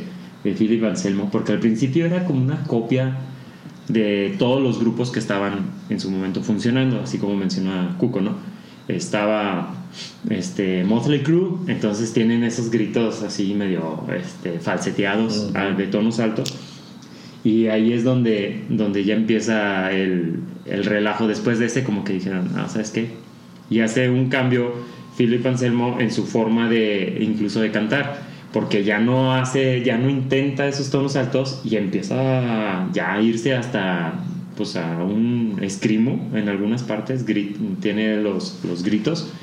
de 0.43 0.51
Philip 0.53 0.84
Anselmo, 0.84 1.29
porque 1.32 1.51
al 1.51 1.60
principio 1.60 2.05
era 2.05 2.25
como 2.25 2.41
una 2.43 2.63
copia 2.63 3.15
de 3.88 4.36
todos 4.40 4.62
los 4.62 4.80
grupos 4.80 5.12
que 5.12 5.20
estaban 5.20 5.72
en 5.90 6.00
su 6.00 6.10
momento 6.10 6.42
funcionando, 6.42 7.02
así 7.02 7.18
como 7.18 7.36
menciona 7.36 7.96
Cuco, 7.98 8.22
¿no? 8.22 8.36
Estaba 8.88 9.75
este, 10.30 10.84
Motley 10.84 11.22
Crue, 11.22 11.58
entonces 11.68 12.13
tienen 12.13 12.44
esos 12.44 12.70
gritos 12.70 13.24
así 13.24 13.54
medio 13.54 14.04
este, 14.16 14.60
falseteados, 14.60 15.38
Ujú. 15.38 15.52
ah, 15.56 15.72
de 15.72 15.88
tonos 15.88 16.20
altos. 16.20 16.54
Y 17.44 17.68
ahí 17.68 17.92
es 17.92 18.04
donde, 18.06 18.63
donde 18.70 19.04
ya 19.04 19.16
empieza 19.16 19.92
el, 19.92 20.40
el 20.66 20.86
relajo. 20.86 21.28
Después 21.28 21.60
de 21.60 21.66
ese, 21.66 21.84
como 21.84 22.06
que 22.06 22.13
dijeron, 22.13 22.52
ah, 22.56 22.68
¿sabes 22.70 22.92
qué? 22.92 23.10
Y 23.70 23.80
hace 23.82 24.10
un 24.10 24.30
cambio 24.30 24.74
Philip 25.18 25.46
Anselmo 25.46 25.98
en 26.00 26.12
su 26.12 26.25
forma 26.25 26.70
de, 26.70 27.18
incluso 27.20 27.60
de 27.60 27.72
cantar. 27.72 28.23
Porque 28.53 28.83
ya 28.83 29.00
no 29.00 29.33
hace, 29.33 29.83
ya 29.83 29.98
no 29.98 30.10
intenta 30.10 30.67
esos 30.67 30.89
tonos 30.91 31.15
altos 31.15 31.60
y 31.65 31.75
empieza 31.75 32.88
ya 32.93 33.13
a 33.15 33.22
irse 33.22 33.55
hasta, 33.55 34.13
pues 34.55 34.75
a 34.75 34.98
un 35.03 35.57
escrimo 35.62 36.29
en 36.36 36.48
algunas 36.50 36.83
partes, 36.83 37.25
grit- 37.25 37.57
tiene 37.81 38.17
los, 38.17 38.60
los 38.63 38.83
gritos. 38.83 39.33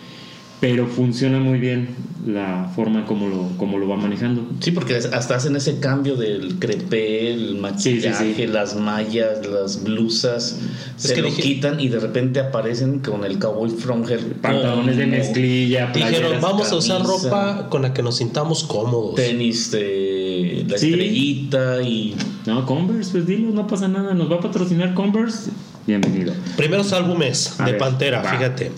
Pero 0.60 0.86
funciona 0.86 1.38
muy 1.38 1.58
bien 1.58 1.88
la 2.26 2.70
forma 2.76 3.06
como 3.06 3.28
lo, 3.28 3.48
como 3.56 3.78
lo 3.78 3.88
va 3.88 3.96
manejando. 3.96 4.46
Sí, 4.60 4.72
porque 4.72 4.94
hasta 4.96 5.34
hacen 5.36 5.56
ese 5.56 5.80
cambio 5.80 6.16
del 6.16 6.58
crepé, 6.58 7.32
el 7.32 7.56
maquillaje, 7.56 8.18
Sí, 8.26 8.34
sí, 8.36 8.42
sí. 8.42 8.46
las 8.46 8.76
mallas, 8.76 9.46
las 9.46 9.82
blusas, 9.82 10.58
se 10.96 11.14
que 11.14 11.22
lo 11.22 11.28
dije- 11.28 11.40
quitan 11.42 11.80
y 11.80 11.88
de 11.88 11.98
repente 11.98 12.40
aparecen 12.40 12.98
con 12.98 13.24
el 13.24 13.38
cowboy 13.38 13.70
from 13.70 14.04
hell. 14.06 14.20
Pantalones 14.42 14.98
de 14.98 15.06
mezclilla, 15.06 15.92
Dijeron, 15.94 16.38
vamos 16.42 16.70
a 16.70 16.76
usar 16.76 17.02
ropa 17.04 17.68
con 17.70 17.80
la 17.80 17.94
que 17.94 18.02
nos 18.02 18.18
sintamos 18.18 18.64
cómodos. 18.64 19.14
Tenis 19.14 19.70
de 19.70 20.66
la 20.68 20.76
Sí. 20.76 20.90
estrellita 20.90 21.80
y 21.82 22.16
No, 22.46 22.66
Converse, 22.66 23.12
pues 23.12 23.26
dilo, 23.26 23.50
no 23.50 23.66
pasa 23.66 23.88
nada. 23.88 24.12
Nos 24.12 24.30
va 24.30 24.36
a 24.36 24.40
patrocinar 24.40 24.92
Converse. 24.92 25.50
Bienvenido. 25.86 26.34
Primeros 26.58 26.92
álbumes 26.92 27.54
A 27.58 27.64
de 27.64 27.72
ver, 27.72 27.78
Pantera, 27.78 28.20
va. 28.22 28.30
fíjate. 28.30 28.72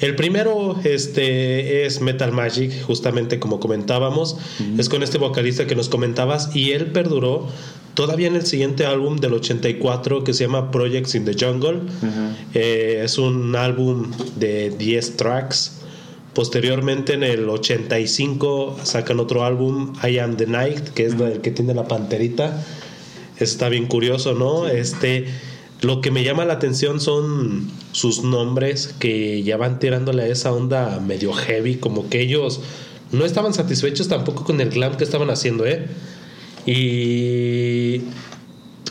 El 0.00 0.14
primero 0.14 0.78
este, 0.84 1.86
es 1.86 2.00
Metal 2.00 2.30
Magic, 2.32 2.82
justamente 2.82 3.38
como 3.38 3.60
comentábamos. 3.60 4.36
Es 4.76 4.88
con 4.88 5.02
este 5.02 5.18
vocalista 5.18 5.66
que 5.66 5.74
nos 5.74 5.88
comentabas 5.88 6.54
y 6.54 6.72
él 6.72 6.92
perduró 6.92 7.48
todavía 7.94 8.28
en 8.28 8.36
el 8.36 8.44
siguiente 8.44 8.84
álbum 8.84 9.16
del 9.16 9.32
84 9.32 10.22
que 10.22 10.34
se 10.34 10.44
llama 10.44 10.70
Projects 10.70 11.14
in 11.14 11.24
the 11.24 11.32
Jungle. 11.32 11.80
Eh, 12.52 13.00
es 13.04 13.16
un 13.16 13.56
álbum 13.56 14.12
de 14.36 14.70
10 14.70 15.16
tracks. 15.16 15.80
Posteriormente 16.34 17.14
en 17.14 17.22
el 17.22 17.48
85 17.48 18.80
sacan 18.82 19.18
otro 19.18 19.44
álbum, 19.44 19.94
I 20.06 20.18
Am 20.18 20.36
the 20.36 20.46
Night, 20.46 20.88
que 20.90 21.06
es 21.06 21.14
el 21.14 21.40
que 21.40 21.50
tiene 21.50 21.72
la 21.72 21.88
panterita. 21.88 22.62
Está 23.38 23.70
bien 23.70 23.86
curioso, 23.86 24.34
¿no? 24.34 24.68
Este, 24.68 25.26
lo 25.82 26.00
que 26.00 26.10
me 26.10 26.24
llama 26.24 26.44
la 26.44 26.54
atención 26.54 27.00
son 27.00 27.70
sus 27.92 28.22
nombres 28.22 28.94
que 28.98 29.42
ya 29.42 29.56
van 29.56 29.78
tirándole 29.78 30.24
a 30.24 30.26
esa 30.28 30.52
onda 30.52 31.00
medio 31.00 31.32
heavy, 31.32 31.76
como 31.76 32.08
que 32.08 32.20
ellos 32.20 32.60
no 33.12 33.24
estaban 33.24 33.54
satisfechos 33.54 34.08
tampoco 34.08 34.44
con 34.44 34.60
el 34.60 34.70
glam 34.70 34.96
que 34.96 35.04
estaban 35.04 35.30
haciendo, 35.30 35.66
¿eh? 35.66 35.86
Y 36.66 38.02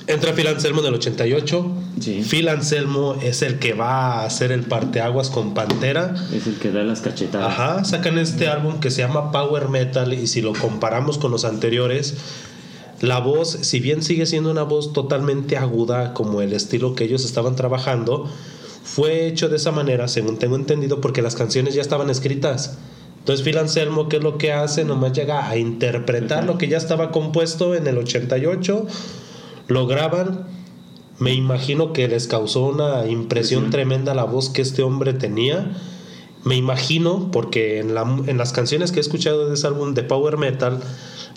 entra 0.07 0.33
Phil 0.33 0.47
Anselmo 0.47 0.81
en 0.81 0.87
el 0.87 0.93
88. 0.93 1.71
Sí. 1.99 2.23
Phil 2.29 2.47
Anselmo 2.47 3.17
es 3.21 3.41
el 3.41 3.59
que 3.59 3.73
va 3.73 4.21
a 4.21 4.25
hacer 4.25 4.51
el 4.51 4.61
parteaguas 4.61 5.29
con 5.29 5.53
Pantera. 5.53 6.15
Es 6.33 6.47
el 6.47 6.55
que 6.55 6.71
da 6.71 6.83
las 6.83 7.01
cachetadas. 7.01 7.51
Ajá, 7.51 7.83
sacan 7.83 8.17
este 8.17 8.47
álbum 8.47 8.79
que 8.79 8.91
se 8.91 9.01
llama 9.01 9.31
Power 9.31 9.69
Metal 9.69 10.13
y 10.13 10.27
si 10.27 10.41
lo 10.41 10.53
comparamos 10.53 11.17
con 11.17 11.31
los 11.31 11.43
anteriores, 11.43 12.15
la 13.01 13.19
voz, 13.19 13.49
si 13.61 13.79
bien 13.79 14.03
sigue 14.03 14.25
siendo 14.25 14.51
una 14.51 14.63
voz 14.63 14.93
totalmente 14.93 15.57
aguda 15.57 16.13
como 16.13 16.41
el 16.41 16.53
estilo 16.53 16.95
que 16.95 17.03
ellos 17.03 17.25
estaban 17.25 17.55
trabajando, 17.55 18.29
fue 18.83 19.27
hecho 19.27 19.49
de 19.49 19.57
esa 19.57 19.71
manera, 19.71 20.07
según 20.07 20.37
tengo 20.37 20.55
entendido, 20.55 21.01
porque 21.01 21.21
las 21.21 21.35
canciones 21.35 21.73
ya 21.73 21.81
estaban 21.81 22.09
escritas. 22.09 22.77
Entonces 23.19 23.43
Phil 23.43 23.57
Anselmo, 23.57 24.07
¿qué 24.07 24.17
es 24.17 24.23
lo 24.23 24.37
que 24.37 24.53
hace? 24.53 24.85
Nomás 24.85 25.13
llega 25.13 25.49
a 25.49 25.57
interpretar 25.57 26.45
lo 26.45 26.57
que 26.57 26.67
ya 26.67 26.77
estaba 26.77 27.11
compuesto 27.11 27.73
en 27.73 27.87
el 27.87 27.97
88, 27.97 28.85
lo 29.67 29.87
graban, 29.87 30.47
me 31.17 31.33
imagino 31.33 31.93
que 31.93 32.07
les 32.07 32.27
causó 32.27 32.65
una 32.65 33.07
impresión 33.07 33.69
tremenda 33.69 34.13
la 34.13 34.25
voz 34.25 34.49
que 34.49 34.61
este 34.61 34.83
hombre 34.83 35.13
tenía. 35.13 35.71
Me 36.45 36.55
imagino, 36.55 37.29
porque 37.31 37.79
en, 37.79 37.93
la- 37.95 38.17
en 38.27 38.37
las 38.37 38.53
canciones 38.53 38.91
que 38.91 38.99
he 38.99 39.01
escuchado 39.01 39.47
de 39.49 39.55
ese 39.55 39.67
álbum 39.67 39.93
de 39.93 40.03
Power 40.03 40.37
Metal, 40.37 40.79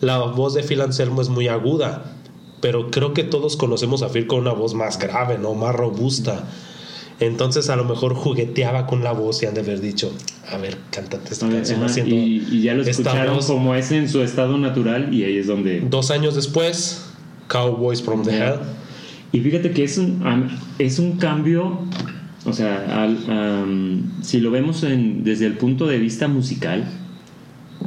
la 0.00 0.18
voz 0.18 0.54
de 0.54 0.62
Phil 0.62 0.80
Anselmo 0.82 1.20
es 1.22 1.28
muy 1.28 1.48
aguda. 1.48 2.14
Pero 2.60 2.90
creo 2.90 3.14
que 3.14 3.22
todos 3.24 3.56
conocemos 3.56 4.02
a 4.02 4.08
Phil 4.08 4.26
con 4.26 4.40
una 4.40 4.52
voz 4.52 4.74
más 4.74 4.98
grave, 4.98 5.38
¿no? 5.38 5.54
Más 5.54 5.74
robusta. 5.74 6.44
Entonces 7.20 7.68
a 7.70 7.76
lo 7.76 7.84
mejor 7.84 8.14
jugueteaba 8.14 8.86
con 8.86 9.02
la 9.02 9.12
voz 9.12 9.42
y 9.42 9.46
han 9.46 9.54
de 9.54 9.60
haber 9.60 9.80
dicho, 9.80 10.12
a 10.52 10.56
ver, 10.56 10.76
cántate 10.92 11.32
esta 11.32 11.46
Ajá, 11.46 11.54
canción 11.56 11.82
haciendo 11.82 12.14
y, 12.14 12.46
y 12.50 12.62
ya 12.62 12.74
lo 12.74 12.82
escucharon 12.84 13.36
voz. 13.36 13.46
como 13.46 13.74
es 13.74 13.90
en 13.90 14.08
su 14.08 14.22
estado 14.22 14.56
natural 14.58 15.12
y 15.12 15.24
ahí 15.24 15.36
es 15.38 15.46
donde... 15.48 15.80
Dos 15.80 16.10
años 16.12 16.36
después, 16.36 17.06
Cowboys 17.48 18.02
from 18.02 18.22
the 18.24 18.36
Hell. 18.36 18.54
Y 19.32 19.40
fíjate 19.40 19.72
que 19.72 19.82
es 19.84 19.98
un, 19.98 20.22
es 20.78 20.98
un 21.00 21.16
cambio, 21.16 21.80
o 22.48 22.52
sea, 22.52 23.02
al- 23.02 23.18
am, 23.28 24.22
si 24.22 24.40
lo 24.40 24.50
vemos 24.50 24.82
en- 24.82 25.24
desde 25.24 25.46
el 25.46 25.54
punto 25.54 25.86
de 25.86 25.98
vista 25.98 26.28
musical, 26.28 26.84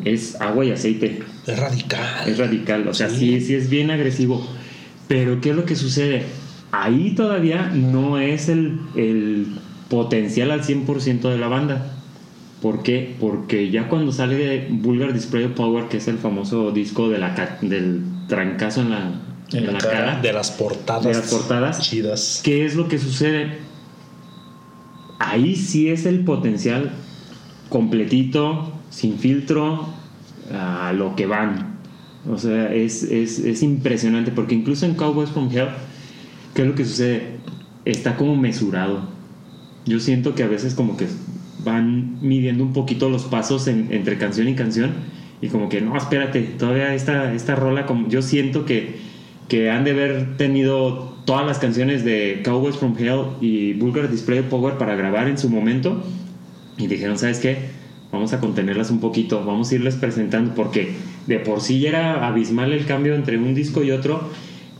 es 0.05 0.39
agua 0.39 0.65
y 0.65 0.71
aceite, 0.71 1.19
Es 1.47 1.59
radical. 1.59 2.27
es 2.27 2.37
radical, 2.37 2.87
o 2.87 2.93
sea, 2.93 3.09
Sí. 3.09 3.39
sí, 3.39 3.41
sí 3.41 3.55
es 3.55 3.69
bien 3.69 3.91
agresivo. 3.91 4.45
Pero 5.07 5.41
¿qué 5.41 5.49
es 5.51 5.55
lo 5.55 5.65
que 5.65 5.75
sucede? 5.75 6.23
Ahí 6.71 7.13
todavía 7.15 7.69
no 7.73 8.17
es 8.19 8.47
el, 8.47 8.79
el 8.95 9.47
potencial 9.89 10.51
al 10.51 10.63
100% 10.63 11.29
de 11.29 11.37
la 11.37 11.47
banda. 11.47 11.93
¿Por 12.61 12.83
qué? 12.83 13.15
Porque 13.19 13.69
ya 13.71 13.89
cuando 13.89 14.11
sale 14.13 14.35
de 14.35 14.67
Vulgar 14.69 15.13
Display 15.13 15.45
of 15.45 15.51
Power, 15.53 15.85
que 15.89 15.97
es 15.97 16.07
el 16.07 16.17
famoso 16.17 16.71
disco 16.71 17.09
de 17.09 17.17
la, 17.17 17.57
del 17.61 18.01
trancazo 18.27 18.81
en 18.81 18.91
la, 18.91 19.11
En 19.51 19.65
la 19.73 19.79
cara. 19.79 20.19
De 20.21 20.31
las 20.31 20.51
portadas. 20.51 21.03
De 21.03 21.13
las 21.13 21.29
portadas. 21.29 21.81
Chidas. 21.81 22.39
¿Qué 22.43 22.65
es 22.65 22.75
lo 22.75 22.87
que 22.87 22.97
sucede? 22.99 23.57
Ahí 25.29 25.55
sí 25.55 25.89
es 25.89 26.05
el 26.05 26.21
potencial 26.21 26.91
completito, 27.69 28.71
sin 28.89 29.17
filtro, 29.19 29.87
a 30.53 30.93
lo 30.93 31.15
que 31.15 31.25
van. 31.25 31.77
O 32.29 32.37
sea, 32.37 32.73
es, 32.73 33.03
es, 33.03 33.39
es 33.39 33.63
impresionante 33.63 34.31
porque 34.31 34.55
incluso 34.55 34.85
en 34.85 34.95
Cowboys 34.95 35.29
from 35.29 35.49
Hell, 35.51 35.69
¿qué 36.53 36.63
es 36.63 36.67
lo 36.67 36.75
que 36.75 36.85
sucede? 36.85 37.37
Está 37.85 38.15
como 38.17 38.35
mesurado. 38.35 39.09
Yo 39.85 39.99
siento 39.99 40.35
que 40.35 40.43
a 40.43 40.47
veces 40.47 40.73
como 40.75 40.97
que 40.97 41.07
van 41.63 42.17
midiendo 42.21 42.63
un 42.63 42.73
poquito 42.73 43.09
los 43.09 43.23
pasos 43.23 43.67
en- 43.67 43.87
entre 43.91 44.17
canción 44.17 44.47
y 44.47 44.55
canción 44.55 44.91
y 45.41 45.47
como 45.47 45.69
que 45.69 45.81
no, 45.81 45.95
espérate, 45.97 46.41
todavía 46.41 46.93
esta, 46.93 47.33
esta 47.33 47.55
rola, 47.55 47.85
como, 47.85 48.07
yo 48.07 48.21
siento 48.21 48.65
que, 48.65 48.95
que 49.47 49.71
han 49.71 49.83
de 49.83 49.91
haber 49.91 50.37
tenido 50.37 51.10
todas 51.25 51.45
las 51.45 51.59
canciones 51.59 52.03
de 52.03 52.41
Cowboys 52.43 52.77
from 52.77 52.95
Hell 52.97 53.25
y 53.41 53.73
Vulgar 53.73 54.09
Display 54.09 54.39
of 54.39 54.45
Power 54.45 54.77
para 54.77 54.95
grabar 54.95 55.27
en 55.27 55.37
su 55.37 55.49
momento 55.49 56.03
y 56.77 56.87
dijeron, 56.87 57.17
¿sabes 57.17 57.39
qué? 57.39 57.69
Vamos 58.11 58.33
a 58.33 58.39
contenerlas 58.39 58.91
un 58.91 58.99
poquito, 58.99 59.45
vamos 59.45 59.71
a 59.71 59.75
irles 59.75 59.95
presentando 59.95 60.53
porque 60.53 60.93
de 61.27 61.39
por 61.39 61.61
sí 61.61 61.79
ya 61.79 61.89
era 61.89 62.27
abismal 62.27 62.73
el 62.73 62.85
cambio 62.85 63.15
entre 63.15 63.37
un 63.37 63.53
disco 63.53 63.83
y 63.83 63.91
otro 63.91 64.29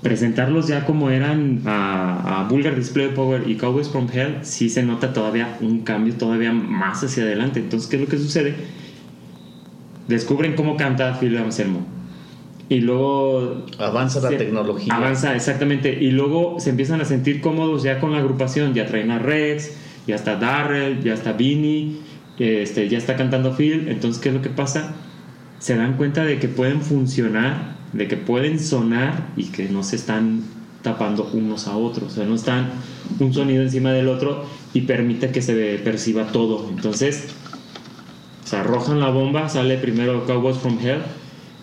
presentarlos 0.02 0.68
ya 0.68 0.86
como 0.86 1.12
eran 1.12 1.62
a, 1.66 2.42
a 2.42 2.48
Vulgar 2.48 2.76
Display 2.76 3.08
of 3.08 3.14
Power 3.14 3.48
y 3.48 3.56
Cowboys 3.56 3.88
from 3.88 4.08
Hell, 4.12 4.40
sí 4.42 4.70
se 4.70 4.84
nota 4.84 5.14
todavía 5.14 5.58
un 5.62 5.82
cambio 5.82 6.16
todavía 6.16 6.52
más 6.52 7.04
hacia 7.04 7.24
adelante. 7.24 7.60
Entonces, 7.60 7.88
¿qué 7.88 7.98
es 7.98 8.02
lo 8.02 8.08
que 8.08 8.18
sucede? 8.18 8.56
Descubren 10.08 10.56
cómo 10.56 10.76
canta 10.76 11.18
Phil 11.20 11.38
Anselmo. 11.38 12.01
Y 12.72 12.80
luego 12.80 13.66
Avanza 13.80 14.22
la 14.22 14.30
se- 14.30 14.38
tecnología. 14.38 14.94
Avanza, 14.96 15.36
exactamente. 15.36 15.92
Y 15.92 16.12
luego 16.12 16.56
se 16.62 16.70
empiezan 16.70 17.02
a 17.02 17.06
sentir 17.06 17.42
cómodos 17.42 17.84
ya 17.84 18.00
con 18.00 18.14
la 18.14 18.20
agrupación. 18.20 18.74
Ya 18.74 18.86
traen 18.86 19.12
a 19.12 19.20
Rex, 19.20 19.72
ya 20.08 20.16
está 20.16 20.38
Darrell, 20.38 21.04
ya 21.04 21.14
está 21.14 21.34
Vinny, 21.34 22.00
este, 22.40 22.88
ya 22.88 22.98
está 22.98 23.18
cantando 23.18 23.52
Phil. 23.58 23.90
Entonces, 23.90 24.22
¿qué 24.22 24.30
es 24.30 24.36
lo 24.36 24.42
que 24.42 24.50
pasa? 24.50 24.94
Se 25.60 25.76
dan 25.76 25.98
cuenta 25.98 26.24
de 26.24 26.40
que 26.40 26.48
pueden 26.48 26.82
funcionar, 26.82 27.76
de 27.92 28.08
que 28.08 28.16
pueden 28.16 28.58
sonar 28.58 29.28
y 29.36 29.48
que 29.48 29.68
no 29.68 29.84
se 29.84 29.98
están 29.98 30.42
tapando 30.82 31.30
unos 31.34 31.68
a 31.68 31.76
otros. 31.76 32.14
O 32.14 32.16
sea, 32.16 32.26
no 32.26 32.36
están 32.36 32.70
un 33.20 33.34
sonido 33.34 33.64
encima 33.64 33.92
del 33.92 34.08
otro 34.08 34.46
y 34.74 34.82
permite 34.82 35.30
que 35.32 35.42
se 35.42 35.78
perciba 35.84 36.28
todo. 36.28 36.70
Entonces, 36.70 37.28
se 38.46 38.56
arrojan 38.56 39.02
la 39.02 39.10
bomba, 39.10 39.50
sale 39.50 39.78
primero 39.78 40.26
Cowboys 40.26 40.58
from 40.58 40.80
Hell 40.82 41.02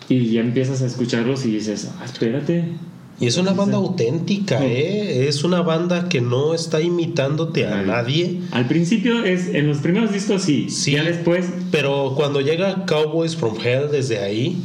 y 0.09 0.33
ya 0.33 0.41
empiezas 0.41 0.83
a 0.83 0.87
escucharlos 0.87 1.45
y 1.45 1.53
dices, 1.53 1.89
ah, 1.99 2.05
espérate. 2.05 2.65
Y 3.21 3.27
es 3.27 3.37
una 3.37 3.53
banda 3.53 3.79
auténtica, 3.79 4.65
¿eh? 4.65 5.27
Es 5.29 5.43
una 5.43 5.61
banda 5.63 6.09
que 6.09 6.21
no 6.21 6.55
está 6.55 6.81
imitándote 6.81 7.67
a 7.67 7.83
nadie. 7.83 8.41
Al 8.53 8.69
principio 8.69 9.25
es, 9.25 9.49
en 9.49 9.67
los 9.67 9.79
primeros 9.79 10.13
discos 10.13 10.43
sí, 10.43 10.71
Sí. 10.71 10.93
ya 10.93 11.03
después, 11.03 11.47
Pero 11.73 12.13
cuando 12.17 12.41
llega 12.41 12.87
Cowboys 12.87 13.35
from 13.35 13.57
Hell 13.61 13.91
desde 13.91 14.19
ahí, 14.21 14.57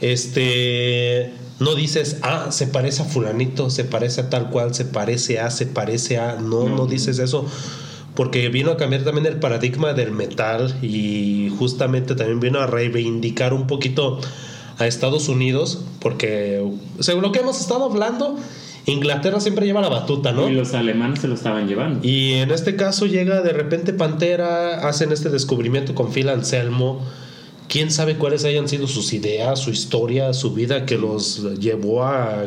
este 0.00 1.32
no 1.60 1.74
dices, 1.76 2.18
ah, 2.22 2.48
se 2.50 2.66
parece 2.66 3.02
a 3.02 3.04
fulanito, 3.04 3.70
se 3.70 3.84
parece 3.84 4.22
a 4.22 4.30
tal 4.30 4.50
cual, 4.50 4.74
se 4.74 4.84
parece 4.84 5.38
a, 5.38 5.50
se 5.50 5.66
parece 5.66 6.18
a, 6.18 6.34
no, 6.36 6.68
no, 6.68 6.76
No. 6.76 6.86
dices 6.86 7.18
eso. 7.18 7.46
Porque 8.14 8.48
vino 8.48 8.72
a 8.72 8.76
cambiar 8.76 9.04
también 9.04 9.26
el 9.26 9.36
paradigma 9.36 9.92
del 9.94 10.10
metal 10.12 10.76
y 10.82 11.50
justamente 11.58 12.14
también 12.14 12.40
vino 12.40 12.60
a 12.60 12.66
reivindicar 12.66 13.54
un 13.54 13.66
poquito 13.66 14.20
a 14.78 14.86
Estados 14.86 15.28
Unidos, 15.28 15.82
porque 16.00 16.64
según 17.00 17.22
lo 17.22 17.32
que 17.32 17.40
hemos 17.40 17.60
estado 17.60 17.84
hablando, 17.84 18.36
Inglaterra 18.86 19.40
siempre 19.40 19.66
lleva 19.66 19.80
la 19.80 19.88
batuta, 19.88 20.32
¿no? 20.32 20.48
y 20.48 20.54
los 20.54 20.74
alemanes 20.74 21.20
se 21.20 21.28
lo 21.28 21.34
estaban 21.34 21.68
llevando. 21.68 22.06
Y 22.06 22.32
en 22.34 22.50
este 22.50 22.74
caso 22.76 23.06
llega 23.06 23.42
de 23.42 23.52
repente 23.52 23.92
Pantera, 23.92 24.88
hacen 24.88 25.12
este 25.12 25.30
descubrimiento 25.30 25.94
con 25.94 26.12
Phil 26.12 26.28
Anselmo. 26.28 27.00
Quién 27.68 27.90
sabe 27.90 28.16
cuáles 28.16 28.44
hayan 28.44 28.68
sido 28.68 28.86
sus 28.86 29.12
ideas, 29.12 29.60
su 29.60 29.70
historia, 29.70 30.34
su 30.34 30.52
vida 30.52 30.84
que 30.84 30.98
los 30.98 31.58
llevó 31.58 32.04
a, 32.04 32.44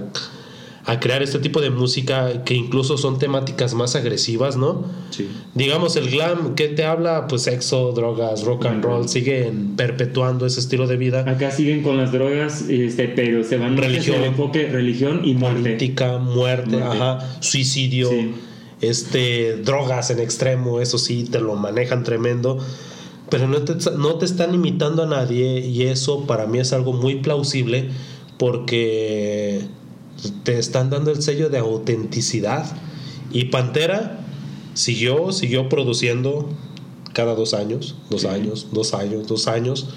a 0.87 0.99
crear 0.99 1.23
este 1.23 1.39
tipo 1.39 1.61
de 1.61 1.71
música 1.71 2.43
que 2.43 2.53
incluso 2.53 2.97
son 2.97 3.17
temáticas 3.17 3.73
más 3.73 3.95
agresivas, 3.95 4.55
¿no? 4.55 4.85
Sí. 5.09 5.27
Digamos, 5.55 5.95
el 5.95 6.11
glam, 6.11 6.53
¿qué 6.53 6.67
te 6.67 6.85
habla? 6.85 7.25
Pues 7.27 7.41
sexo, 7.41 7.91
drogas, 7.91 8.43
rock 8.43 8.67
and 8.67 8.83
roll, 8.83 9.09
siguen 9.09 9.75
perpetuando 9.75 10.45
ese 10.45 10.59
estilo 10.59 10.85
de 10.85 10.97
vida. 10.97 11.21
Acá 11.27 11.49
siguen 11.49 11.81
con 11.81 11.97
las 11.97 12.11
drogas, 12.11 12.69
este, 12.69 13.07
pero 13.07 13.43
se 13.43 13.57
van 13.57 13.73
hacia 13.73 13.87
Religión. 13.87 14.15
el 14.17 14.23
enfoque 14.25 14.67
religión 14.67 15.21
y 15.25 15.33
muerte. 15.33 15.61
política, 15.61 16.17
muerte, 16.19 16.77
Muerte. 16.77 16.87
ajá, 17.01 17.37
suicidio, 17.41 18.09
Sí. 18.11 18.33
este, 18.81 19.57
drogas 19.57 20.11
en 20.11 20.19
extremo, 20.19 20.81
eso 20.81 20.99
sí, 20.99 21.23
te 21.23 21.39
lo 21.39 21.55
manejan 21.55 22.03
tremendo. 22.03 22.59
Pero 23.31 23.47
no 23.47 23.63
te, 23.63 23.73
no 23.97 24.15
te 24.19 24.25
están 24.25 24.53
imitando 24.53 25.01
a 25.01 25.07
nadie 25.07 25.61
y 25.61 25.81
eso 25.87 26.27
para 26.27 26.45
mí 26.45 26.59
es 26.59 26.73
algo 26.73 26.93
muy 26.93 27.15
plausible 27.15 27.89
porque 28.37 29.61
te 30.43 30.57
están 30.59 30.89
dando 30.89 31.11
el 31.11 31.21
sello 31.21 31.49
de 31.49 31.57
autenticidad. 31.59 32.65
Y 33.31 33.45
Pantera 33.45 34.19
siguió, 34.73 35.31
siguió 35.31 35.69
produciendo 35.69 36.49
cada 37.13 37.35
dos 37.35 37.53
años, 37.53 37.95
dos 38.09 38.21
Sí. 38.21 38.27
años, 38.27 38.67
dos 38.71 38.93
años, 38.93 39.27
dos 39.27 39.47
años. 39.47 39.89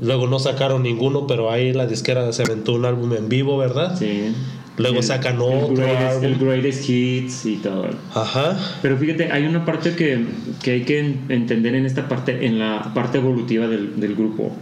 Luego 0.00 0.26
no 0.26 0.38
sacaron 0.38 0.82
ninguno, 0.82 1.26
pero 1.26 1.50
ahí 1.50 1.72
la 1.72 1.86
disquera 1.86 2.30
se 2.32 2.42
aventó 2.42 2.74
un 2.74 2.84
álbum 2.84 3.12
en 3.14 3.28
vivo, 3.28 3.56
¿verdad? 3.56 3.96
Sí. 3.98 4.34
Luego 4.76 4.98
El- 4.98 5.02
sacan 5.04 5.36
el 5.36 5.40
otro 5.42 5.74
greatest, 5.74 6.02
álbum. 6.02 6.24
el 6.24 6.38
greatest 6.38 6.90
hits 6.90 7.46
y 7.46 7.56
todo. 7.56 7.86
Ajá. 8.14 8.58
Pero 8.82 8.98
fíjate, 8.98 9.32
hay 9.32 9.44
una 9.46 9.64
parte 9.64 9.94
que, 9.96 10.26
que 10.62 10.72
hay 10.72 10.84
que 10.84 10.98
en- 11.00 11.24
entender 11.30 11.74
en 11.74 11.86
esta 11.86 12.08
parte, 12.08 12.44
en 12.46 12.58
la 12.58 12.92
parte 12.92 13.16
evolutiva 13.18 13.68
del, 13.68 13.98
del 13.98 14.14
grupo. 14.14 14.52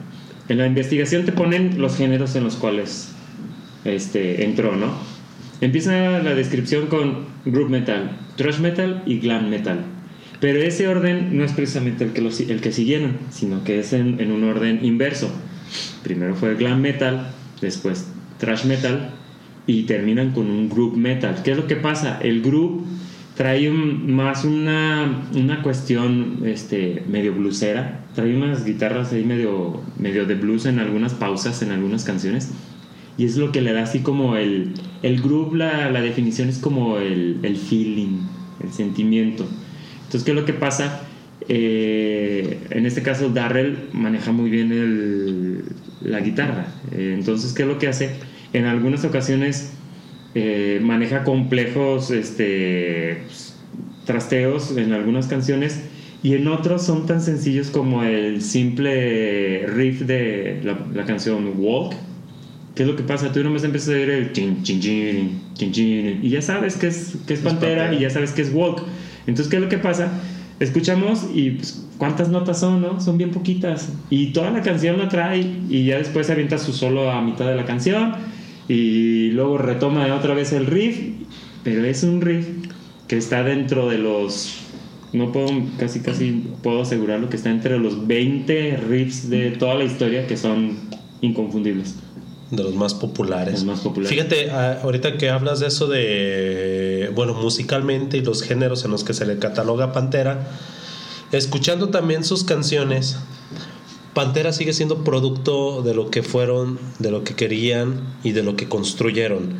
En 0.48 0.59
la 0.59 0.66
investigación 0.68 1.24
te 1.24 1.33
ponen 1.33 1.81
los 1.81 1.96
géneros 1.96 2.37
en 2.37 2.44
los 2.44 2.55
cuales 2.55 3.09
este, 3.85 4.44
entró, 4.44 4.77
¿no? 4.77 4.92
Empieza 5.61 6.18
la 6.20 6.35
descripción 6.35 6.87
con 6.87 7.27
group 7.44 7.70
metal, 7.70 8.18
thrash 8.37 8.59
metal 8.59 9.03
y 9.07 9.18
glam 9.18 9.49
metal. 9.51 9.85
Pero 10.40 10.61
ese 10.61 10.88
orden 10.88 11.37
no 11.38 11.44
es 11.44 11.53
precisamente 11.53 12.05
el 12.05 12.12
que, 12.12 12.20
lo 12.20 12.31
si- 12.31 12.51
el 12.51 12.61
que 12.61 12.73
siguieron, 12.73 13.16
sino 13.31 13.64
que 13.64 13.79
es 13.79 13.92
en, 13.92 14.20
en 14.20 14.31
un 14.33 14.44
orden 14.44 14.85
inverso. 14.85 15.31
Primero 16.03 16.35
fue 16.35 16.55
glam 16.57 16.81
metal, 16.81 17.31
después 17.61 18.09
thrash 18.38 18.64
metal 18.66 19.11
y 19.66 19.85
terminan 19.85 20.33
con 20.33 20.51
un 20.51 20.68
group 20.68 20.97
metal. 20.97 21.40
¿Qué 21.42 21.53
es 21.53 21.57
lo 21.57 21.66
que 21.66 21.77
pasa? 21.77 22.18
El 22.20 22.42
group 22.42 22.85
trae 23.37 23.70
un- 23.70 24.12
más 24.12 24.44
una, 24.44 25.23
una 25.35 25.62
cuestión 25.62 26.40
este, 26.44 27.03
medio 27.09 27.33
bluesera. 27.33 28.01
Trae 28.14 28.37
unas 28.37 28.64
guitarras 28.64 29.12
ahí 29.12 29.25
medio, 29.25 29.81
medio 29.99 30.27
de 30.27 30.35
blues 30.35 30.66
en 30.66 30.79
algunas 30.79 31.14
pausas, 31.14 31.62
en 31.62 31.70
algunas 31.70 32.05
canciones. 32.05 32.51
Y 33.16 33.24
es 33.27 33.37
lo 33.37 33.53
que 33.53 33.61
le 33.61 33.72
da 33.72 33.83
así 33.83 34.00
como 34.00 34.37
el... 34.37 34.72
El 35.03 35.20
group, 35.20 35.55
la, 35.55 35.90
la 35.90 36.00
definición 36.00 36.48
es 36.48 36.57
como 36.59 36.96
el, 36.98 37.38
el 37.42 37.57
feeling, 37.57 38.20
el 38.62 38.72
sentimiento. 38.72 39.46
Entonces, 39.96 40.24
¿qué 40.24 40.31
es 40.31 40.35
lo 40.37 40.46
que 40.46 40.55
pasa? 40.55 41.03
Eh, 41.46 42.59
en 42.70 42.87
este 42.87 43.03
caso, 43.03 43.29
Darrell 43.29 43.77
maneja 43.92 44.33
muy 44.33 44.48
bien 44.48 44.72
el- 44.72 45.62
la 46.03 46.20
guitarra. 46.20 46.68
Eh, 46.92 47.14
entonces, 47.18 47.53
¿qué 47.53 47.62
es 47.62 47.68
lo 47.68 47.79
que 47.79 47.88
hace? 47.88 48.12
En 48.55 48.64
algunas 48.64 49.05
ocasiones 49.05 49.74
eh, 50.35 50.81
maneja 50.83 51.22
complejos 51.22 52.11
este, 52.11 53.18
pues, 53.27 53.57
trasteos 54.07 54.77
en 54.77 54.92
algunas 54.92 55.27
canciones 55.27 55.83
y 56.22 56.33
en 56.35 56.48
otros 56.48 56.83
son 56.83 57.05
tan 57.07 57.20
sencillos 57.20 57.68
como 57.70 58.03
el 58.05 58.40
simple 58.40 59.66
riff 59.66 60.00
de 60.03 60.61
la 60.94 61.05
canción 61.05 61.53
Walk. 61.59 61.94
¿Qué 62.74 62.82
es 62.82 62.88
lo 62.88 62.96
que 62.96 63.04
pasa? 63.04 63.30
Tú 63.32 63.42
nomás 63.44 63.62
empiezas 63.62 63.90
a 63.90 63.92
oír 63.92 64.10
el 64.10 64.32
chin, 64.32 64.62
chin, 64.62 64.80
chin, 64.80 65.40
chin, 65.54 65.72
chin, 65.72 66.20
y 66.22 66.28
ya 66.28 66.42
sabes 66.42 66.76
que 66.76 66.88
es, 66.88 67.16
que 67.26 67.34
es 67.34 67.40
Pantera 67.40 67.82
Pantera. 67.84 67.94
y 67.94 68.02
ya 68.02 68.10
sabes 68.10 68.32
que 68.32 68.42
es 68.42 68.52
Walk. 68.52 68.82
Entonces, 69.26 69.48
¿qué 69.48 69.56
es 69.56 69.62
lo 69.62 69.68
que 69.68 69.78
pasa? 69.78 70.10
Escuchamos 70.58 71.26
y 71.32 71.50
pues, 71.52 71.87
¿cuántas 71.98 72.30
notas 72.30 72.58
son, 72.58 72.80
no? 72.80 73.00
Son 73.00 73.16
bien 73.16 73.30
poquitas. 73.30 73.92
Y 74.10 74.32
toda 74.32 74.50
la 74.50 74.62
canción 74.62 74.98
la 74.98 75.08
trae 75.08 75.46
y 75.68 75.84
ya 75.84 75.98
después 75.98 76.26
se 76.26 76.32
avienta 76.32 76.58
su 76.58 76.72
solo 76.72 77.10
a 77.10 77.22
mitad 77.22 77.46
de 77.46 77.54
la 77.54 77.64
canción 77.64 78.12
y 78.68 79.30
luego 79.30 79.58
retoma 79.58 80.12
otra 80.14 80.34
vez 80.34 80.52
el 80.52 80.66
riff, 80.66 80.98
pero 81.62 81.84
es 81.84 82.02
un 82.02 82.20
riff 82.20 82.46
que 83.08 83.16
está 83.16 83.42
dentro 83.44 83.88
de 83.88 83.98
los 83.98 84.60
no 85.12 85.30
puedo 85.30 85.48
casi 85.78 86.00
casi 86.00 86.42
puedo 86.62 86.82
asegurarlo 86.82 87.28
que 87.28 87.37
está 87.37 87.50
entre 87.50 87.78
los 87.78 88.08
20 88.08 88.78
riffs 88.88 89.30
de 89.30 89.52
toda 89.52 89.76
la 89.76 89.84
historia 89.84 90.26
que 90.26 90.37
son 90.37 90.76
inconfundibles. 91.20 91.96
De 92.56 92.62
los 92.62 92.74
más 92.74 92.94
populares. 92.94 93.54
Los 93.54 93.64
más 93.64 93.80
populares. 93.80 94.10
Fíjate, 94.10 94.50
ah, 94.50 94.80
ahorita 94.82 95.16
que 95.16 95.30
hablas 95.30 95.60
de 95.60 95.68
eso 95.68 95.86
de, 95.86 97.10
bueno, 97.14 97.34
musicalmente 97.34 98.16
y 98.16 98.20
los 98.22 98.42
géneros 98.42 98.84
en 98.84 98.90
los 98.90 99.04
que 99.04 99.14
se 99.14 99.26
le 99.26 99.38
cataloga 99.38 99.92
Pantera, 99.92 100.46
escuchando 101.32 101.88
también 101.88 102.24
sus 102.24 102.44
canciones, 102.44 103.16
Pantera 104.14 104.52
sigue 104.52 104.72
siendo 104.72 105.02
producto 105.02 105.82
de 105.82 105.94
lo 105.94 106.10
que 106.10 106.22
fueron, 106.22 106.78
de 107.00 107.10
lo 107.10 107.24
que 107.24 107.34
querían 107.34 108.00
y 108.22 108.32
de 108.32 108.42
lo 108.44 108.54
que 108.54 108.68
construyeron. 108.68 109.54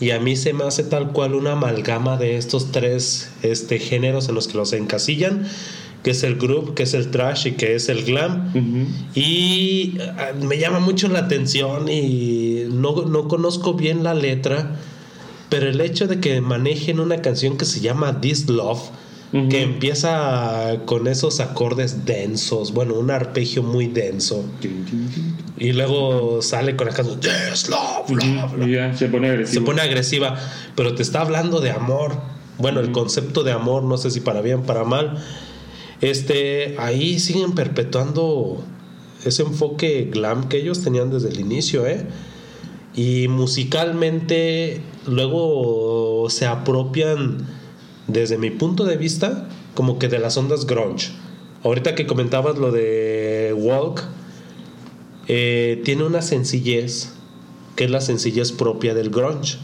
Y 0.00 0.12
a 0.12 0.20
mí 0.20 0.36
se 0.36 0.52
me 0.52 0.64
hace 0.64 0.84
tal 0.84 1.12
cual 1.12 1.34
una 1.34 1.52
amalgama 1.52 2.16
de 2.16 2.36
estos 2.36 2.70
tres 2.72 3.30
este, 3.42 3.78
géneros 3.78 4.28
en 4.28 4.36
los 4.36 4.48
que 4.48 4.56
los 4.56 4.72
encasillan, 4.72 5.46
que 6.08 6.12
es 6.12 6.22
el 6.22 6.36
group, 6.36 6.72
que 6.72 6.84
es 6.84 6.94
el 6.94 7.10
trash 7.10 7.48
y 7.48 7.52
que 7.52 7.74
es 7.74 7.90
el 7.90 8.02
glam. 8.02 8.48
Ujú. 8.54 8.86
Y 9.14 9.98
ah, 10.16 10.30
me 10.40 10.56
llama 10.56 10.80
mucho 10.80 11.06
la 11.08 11.18
atención 11.18 11.86
y 11.90 12.62
no, 12.70 13.02
no 13.02 13.28
conozco 13.28 13.74
bien 13.74 14.02
la 14.02 14.14
letra, 14.14 14.76
pero 15.50 15.68
el 15.68 15.78
hecho 15.82 16.06
de 16.06 16.18
que 16.18 16.40
manejen 16.40 16.98
una 16.98 17.20
canción 17.20 17.58
que 17.58 17.66
se 17.66 17.80
llama 17.80 18.22
This 18.22 18.48
Love, 18.48 18.80
Ujú. 19.34 19.50
que 19.50 19.60
empieza 19.60 20.78
con 20.86 21.08
esos 21.08 21.40
acordes 21.40 22.06
densos, 22.06 22.72
bueno, 22.72 22.94
un 22.94 23.10
arpegio 23.10 23.62
muy 23.62 23.86
denso, 23.86 24.42
y 25.58 25.72
luego 25.72 26.40
sale 26.40 26.74
con 26.74 26.86
la 26.86 26.94
canción 26.94 27.20
This 27.20 27.68
Love, 27.68 28.08
love, 28.08 28.54
love. 28.56 28.66
Y 28.66 28.72
ya 28.72 28.96
se 28.96 29.08
pone 29.08 29.26
se 29.28 29.32
agresivo. 29.34 29.64
pone 29.66 29.82
agresiva, 29.82 30.38
pero 30.74 30.94
te 30.94 31.02
está 31.02 31.20
hablando 31.20 31.60
de 31.60 31.70
amor. 31.70 32.12
Bueno, 32.56 32.80
el 32.80 32.90
concepto 32.92 33.44
de 33.44 33.52
amor, 33.52 33.82
no 33.82 33.98
sé 33.98 34.10
si 34.10 34.20
para 34.20 34.40
bien, 34.40 34.62
para 34.62 34.84
mal. 34.84 35.18
Este, 36.00 36.76
ahí 36.78 37.18
siguen 37.18 37.52
perpetuando 37.52 38.62
ese 39.24 39.42
enfoque 39.42 40.08
glam 40.12 40.48
que 40.48 40.58
ellos 40.58 40.82
tenían 40.82 41.10
desde 41.10 41.28
el 41.30 41.40
inicio, 41.40 41.86
¿eh? 41.86 42.06
Y 42.94 43.28
musicalmente 43.28 44.80
luego 45.06 46.28
se 46.30 46.46
apropian, 46.46 47.46
desde 48.06 48.38
mi 48.38 48.50
punto 48.50 48.84
de 48.84 48.96
vista, 48.96 49.48
como 49.74 49.98
que 49.98 50.08
de 50.08 50.18
las 50.18 50.36
ondas 50.36 50.66
grunge. 50.66 51.10
Ahorita 51.62 51.94
que 51.94 52.06
comentabas 52.06 52.58
lo 52.58 52.70
de 52.70 53.54
Walk, 53.56 54.02
eh, 55.26 55.80
tiene 55.84 56.04
una 56.04 56.22
sencillez, 56.22 57.12
que 57.76 57.84
es 57.84 57.90
la 57.90 58.00
sencillez 58.00 58.52
propia 58.52 58.94
del 58.94 59.10
grunge. 59.10 59.58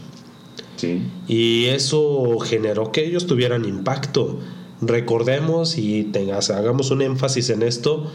Sí. 0.77 1.01
Y 1.27 1.65
eso 1.65 2.39
generó 2.39 2.91
que 2.91 3.05
ellos 3.05 3.25
tuvieran 3.25 3.65
impacto. 3.65 4.39
Recordemos 4.81 5.77
y 5.77 6.03
tengas, 6.03 6.49
hagamos 6.49 6.91
un 6.91 7.01
énfasis 7.01 7.49
en 7.49 7.63
esto. 7.63 8.11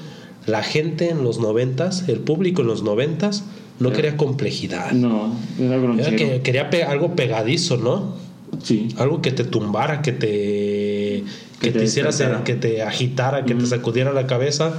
La 0.47 0.63
gente 0.63 1.11
en 1.11 1.23
los 1.25 1.39
noventas, 1.39 2.09
el 2.09 2.19
público 2.21 2.63
en 2.63 2.69
los 2.69 2.83
noventas, 2.83 3.45
no 3.79 3.93
quería 3.93 4.17
complejidad. 4.17 4.93
No, 4.93 5.35
era 5.59 5.75
Era 5.75 5.79
gronchero. 5.79 6.17
que 6.17 6.41
quería 6.43 6.71
pe- 6.71 6.83
algo 6.85 7.15
pegadizo, 7.17 7.77
¿no? 7.77 8.15
Sí. 8.63 8.89
Algo 8.99 9.23
que 9.23 9.31
te 9.33 9.45
tumbara, 9.45 10.03
que 10.03 10.13
te, 10.13 10.27
que 10.29 11.25
Que 11.61 11.73
te, 11.73 11.79
te 11.79 11.85
hiciera, 11.85 12.09
despertara. 12.09 12.45
que 12.45 12.55
te 12.55 12.83
agitara, 12.83 13.45
que 13.45 13.55
te 13.55 13.67
sacudiera 13.67 14.13
la 14.13 14.27
cabeza 14.27 14.79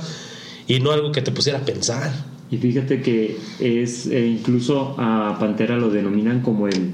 y 0.67 0.79
no 0.81 0.91
algo 0.91 1.11
que 1.11 1.21
te 1.21 1.31
pusiera 1.31 1.59
a 1.59 1.61
pensar. 1.65 2.11
Y 2.51 2.57
fíjate 2.57 3.01
que 3.01 3.37
es 3.59 4.07
eh, 4.07 4.27
incluso 4.27 4.95
a 4.99 5.37
Pantera 5.39 5.77
lo 5.77 5.89
denominan 5.89 6.41
como 6.41 6.67
el 6.67 6.91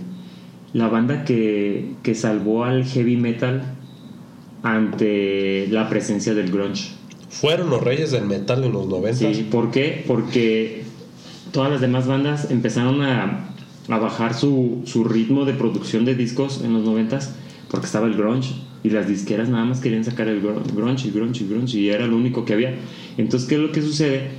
la 0.74 0.88
banda 0.90 1.24
que, 1.26 1.94
que 2.04 2.14
salvó 2.14 2.64
al 2.66 2.86
heavy 2.86 3.16
metal 3.18 3.77
ante 4.64 5.68
la 5.70 5.90
presencia 5.90 6.34
del 6.34 6.52
grunge. 6.52 6.92
Fueron 7.30 7.70
los 7.70 7.84
reyes 7.84 8.12
del 8.12 8.26
metal 8.26 8.64
en 8.64 8.72
los 8.72 8.88
noventas. 8.88 9.36
Sí, 9.36 9.48
¿por 9.50 9.72
qué? 9.72 10.04
Porque 10.08 10.84
todas 11.52 11.72
las 11.72 11.82
demás 11.82 12.08
bandas 12.08 12.50
empezaron 12.52 13.02
a, 13.02 13.50
a 13.90 13.98
bajar 13.98 14.34
su, 14.34 14.82
su 14.86 15.04
ritmo 15.04 15.46
de 15.46 15.54
producción 15.54 16.06
de 16.06 16.16
discos 16.16 16.62
en 16.64 16.74
los 16.74 16.84
noventas 16.84 17.36
porque 17.70 17.86
estaba 17.86 18.08
el 18.08 18.16
grunge 18.16 18.52
y 18.84 18.90
las 18.90 19.08
disqueras 19.08 19.50
nada 19.50 19.66
más 19.66 19.82
querían 19.82 20.04
sacar 20.06 20.28
el 20.30 20.42
gr- 20.42 20.62
grunge 20.74 21.08
y 21.10 21.12
grunge 21.12 21.44
y 21.44 21.48
grunge 21.48 21.78
y 21.78 21.90
era 21.90 22.08
lo 22.08 22.16
único 22.16 22.46
que 22.46 22.54
había. 22.54 22.76
Entonces, 23.18 23.48
¿qué 23.50 23.56
es 23.56 23.62
lo 23.62 23.72
que 23.72 23.82
sucede? 23.82 24.30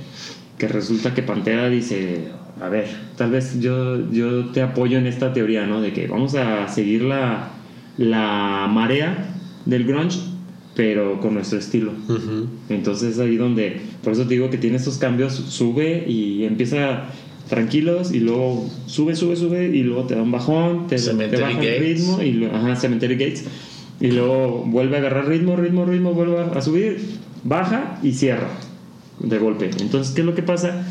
Que 0.57 0.67
resulta 0.67 1.13
que 1.13 1.21
Pantera 1.21 1.69
dice, 1.69 2.29
a 2.59 2.69
ver, 2.69 2.87
tal 3.17 3.31
vez 3.31 3.59
yo, 3.61 4.09
yo 4.11 4.45
te 4.47 4.61
apoyo 4.63 4.97
en 4.97 5.05
esta 5.07 5.31
teoría, 5.31 5.65
¿no? 5.67 5.79
De 5.79 5.93
que 5.93 6.07
vamos 6.07 6.33
a 6.35 6.67
seguir 6.67 7.03
la, 7.03 7.49
la 7.97 8.67
marea 8.71 9.35
del 9.69 9.85
grunge, 9.85 10.19
pero 10.75 11.19
con 11.19 11.33
nuestro 11.33 11.59
estilo. 11.59 11.91
Ujú. 12.07 12.47
Entonces 12.69 13.19
ahí 13.19 13.37
donde, 13.37 13.81
por 14.03 14.13
eso 14.13 14.23
te 14.23 14.33
digo 14.33 14.49
que 14.49 14.57
tiene 14.57 14.77
estos 14.77 14.97
cambios, 14.97 15.33
sube 15.33 16.05
y 16.07 16.43
empieza 16.43 17.09
tranquilos 17.47 18.13
y 18.13 18.19
luego 18.19 18.69
sube, 18.85 19.15
sube, 19.15 19.35
sube 19.35 19.65
y 19.65 19.83
luego 19.83 20.03
te 20.03 20.15
da 20.15 20.21
un 20.21 20.31
bajón, 20.31 20.87
te, 20.87 20.95
baja 20.95 21.53
Gates. 21.53 21.63
el 21.63 21.79
ritmo 21.79 22.21
y 22.21 22.45
ajá, 22.45 22.75
Cemetery 22.75 23.15
Gates 23.15 23.45
y 23.99 24.11
luego 24.11 24.63
vuelve 24.65 24.95
a 24.95 24.99
agarrar 24.99 25.27
ritmo, 25.27 25.55
ritmo, 25.55 25.85
ritmo, 25.85 26.13
vuelve 26.13 26.39
a 26.39 26.61
subir, 26.61 26.99
baja 27.43 27.99
y 28.01 28.13
cierra 28.13 28.49
de 29.19 29.37
golpe. 29.37 29.69
Entonces, 29.79 30.13
¿qué 30.13 30.21
es 30.21 30.27
lo 30.27 30.35
que 30.35 30.43
pasa? 30.43 30.85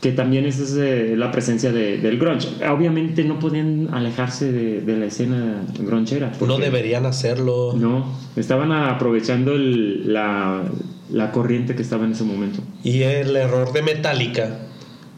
Que 0.00 0.12
también 0.12 0.44
es 0.44 0.76
eh, 0.78 1.14
la 1.16 1.30
presencia 1.32 1.72
de- 1.72 1.96
del 1.98 2.18
grunge. 2.18 2.48
Obviamente 2.68 3.24
no 3.24 3.38
podían 3.38 3.88
alejarse 3.92 4.52
de, 4.52 4.80
de 4.82 4.96
la 4.96 5.06
escena 5.06 5.62
grunchera. 5.78 6.32
No 6.46 6.58
deberían 6.58 7.06
hacerlo. 7.06 7.72
no, 7.76 8.04
estaban 8.36 8.72
aprovechando 8.72 9.54
el- 9.54 10.12
la, 10.12 10.62
la 11.10 11.32
corriente 11.32 11.74
que 11.74 11.82
estaba 11.82 12.04
en 12.04 12.12
ese 12.12 12.24
momento. 12.24 12.60
Y 12.84 13.02
el 13.02 13.34
error 13.36 13.72
de 13.72 13.82
Metallica 13.82 14.58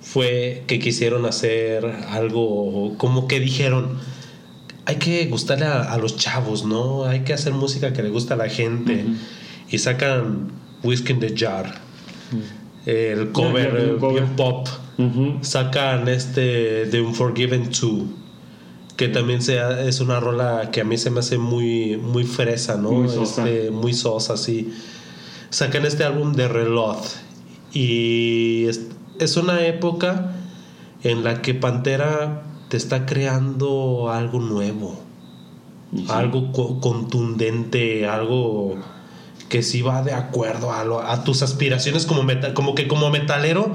fue 0.01 0.63
que 0.69 0.79
quisieron 0.79 1.27
hacer 1.27 1.85
algo 2.11 2.95
como 2.99 3.27
que 3.27 3.41
dijeron, 3.41 3.99
hay 4.87 4.97
que 4.97 5.27
gustarle 5.27 5.67
a, 5.67 5.83
a 5.93 5.99
los 5.99 6.17
chavos, 6.17 6.65
¿no? 6.65 7.05
Hay 7.05 7.21
que 7.21 7.33
hacer 7.35 7.53
música 7.53 7.93
que 7.93 8.03
le 8.03 8.11
gusta 8.11 8.35
a 8.35 8.37
la 8.37 8.49
gente. 8.49 9.05
Ujú. 9.05 9.15
Y 9.71 9.79
sacan 9.79 10.49
Whiskey 10.85 11.15
in 11.15 11.21
the 11.21 11.35
Jar, 11.37 11.75
el 12.87 13.33
cover, 13.33 13.99
bien 14.13 14.37
pop. 14.37 14.69
Sacan 15.43 16.09
este 16.09 16.87
The 16.87 17.01
Unforgiven 17.01 17.71
2, 17.71 17.83
que 18.97 19.09
también 19.09 19.43
sea, 19.43 19.83
es 19.85 20.01
una 20.01 20.19
rola 20.19 20.71
que 20.73 20.81
a 20.81 20.85
mí 20.85 20.97
se 20.99 21.11
me 21.11 21.21
hace 21.21 21.39
muy, 21.39 21.97
muy 21.97 22.25
fresa, 22.25 22.77
¿no? 22.77 22.91
Muy 22.91 23.09
sosa. 23.09 23.49
Este, 23.49 23.71
muy 23.71 23.93
sosa, 23.95 24.37
sí. 24.37 24.73
Sacan 25.51 25.87
este 25.87 26.05
álbum 26.05 26.33
de 26.33 26.49
Reload 26.49 26.99
y 27.73 28.65
es, 28.67 28.87
es 29.21 29.37
una 29.37 29.65
época 29.67 30.33
en 31.05 31.23
la 31.25 31.43
que 31.43 31.55
Pantera 31.55 32.43
te 32.69 32.77
está 32.77 33.07
creando 33.07 34.11
algo 34.11 34.41
nuevo, 34.41 34.99
sí. 35.95 36.05
algo 36.09 36.51
co- 36.53 36.81
contundente, 36.81 38.07
algo 38.07 38.77
que 39.49 39.63
sí 39.63 39.83
va 39.83 40.03
de 40.03 40.13
acuerdo 40.13 40.73
a, 40.73 40.85
lo- 40.85 41.01
a 41.01 41.25
tus 41.25 41.43
aspiraciones 41.43 42.07
como 42.07 42.23
metal, 42.23 42.53
como 42.55 42.75
que 42.75 42.87
como 42.89 43.11
metalero 43.11 43.75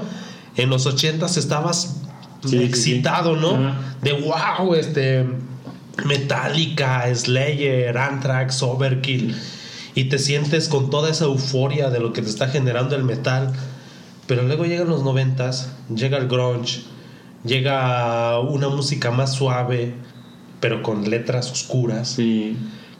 en 0.56 0.70
los 0.70 0.86
ochentas 0.86 1.36
estabas 1.36 1.96
Sí, 2.42 2.50
sí, 2.50 2.58
sí. 2.58 2.64
excitado, 2.64 3.36
¿no? 3.36 3.56
De 4.02 4.12
wow, 4.12 4.74
este 4.74 5.24
Metallica, 6.04 7.04
Slayer, 7.14 7.96
Anthrax, 7.96 8.62
Overkill 8.62 9.34
y 9.94 10.04
te 10.04 10.18
sientes 10.18 10.68
con 10.68 10.90
toda 10.90 11.08
esa 11.10 11.24
euforia 11.24 11.88
de 11.90 12.00
lo 12.00 12.12
que 12.12 12.20
te 12.20 12.28
está 12.28 12.48
generando 12.48 12.96
el 12.96 13.04
metal. 13.04 13.52
Pero 14.26 14.42
luego 14.42 14.64
llegan 14.64 14.88
los 14.88 15.02
noventas, 15.04 15.70
llega 15.94 16.18
el 16.18 16.28
grunge, 16.28 16.82
llega 17.44 18.38
una 18.40 18.68
música 18.68 19.10
más 19.10 19.34
suave, 19.34 19.94
pero 20.60 20.82
con 20.82 21.08
letras 21.08 21.50
oscuras. 21.50 22.18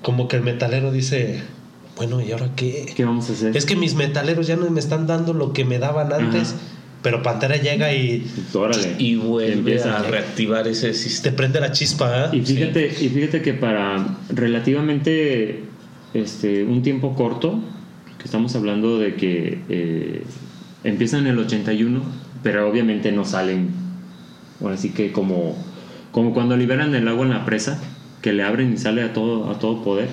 Como 0.03 0.29
que 0.29 0.37
el 0.37 0.43
metalero 0.43 0.93
dice, 0.93 1.43
bueno, 1.97 2.21
¿y 2.21 2.33
ahora 2.33 2.51
qué? 2.57 2.93
¿Qué 2.95 3.05
vamos 3.05 3.31
a 3.31 3.33
hacer? 3.35 3.57
Es 3.57 3.67
que 3.67 3.77
mis 3.77 3.95
metaleros 3.95 4.47
ya 4.47 4.57
no 4.57 4.69
me 4.71 4.81
están 4.81 5.07
dando 5.07 5.33
lo 5.35 5.53
que 5.53 5.65
me 5.65 5.79
daban 5.79 6.13
antes, 6.13 6.51
Ajá. 6.53 6.61
pero 7.03 7.23
Pantera 7.23 7.57
llega 7.57 7.93
y 7.93 8.27
Órale. 8.53 8.97
Y 8.99 9.17
vuelve 9.17 9.53
Empieza. 9.53 9.99
a 9.99 10.03
reactivar 10.03 10.67
ese 10.67 10.89
te 10.89 10.95
sistema. 10.95 11.37
prende 11.37 11.61
la 11.61 11.71
chispa. 11.73 12.27
¿eh? 12.33 12.37
Y 12.39 12.41
fíjate, 12.41 12.87
y 13.01 13.09
fíjate 13.09 13.43
que 13.43 13.55
para 13.55 14.17
relativamente 14.31 15.61
este, 16.15 16.65
un 16.65 16.83
tiempo 16.83 17.15
corto, 17.15 17.61
que 18.19 18.25
estamos 18.25 18.55
hablando 18.57 18.99
de 18.99 19.15
que 19.17 19.61
eh, 19.69 20.23
empiezan 20.83 21.21
en 21.21 21.27
el 21.29 21.39
81, 21.39 22.03
pero 22.43 22.69
obviamente 22.69 23.13
no 23.13 23.25
salen, 23.25 23.71
ahora 24.61 24.77
sí 24.77 24.91
que 24.91 25.13
como, 25.13 25.57
como 26.13 26.33
cuando 26.35 26.57
liberan 26.57 26.95
el 26.95 27.07
agua 27.09 27.25
en 27.25 27.31
la 27.31 27.45
presa, 27.45 27.81
que 28.23 28.33
le 28.33 28.43
abren 28.43 28.73
y 28.73 28.79
sale 28.79 29.03
a 29.03 29.13
todo, 29.13 29.51
a 29.51 29.59
todo 29.59 29.83
poder. 29.85 30.09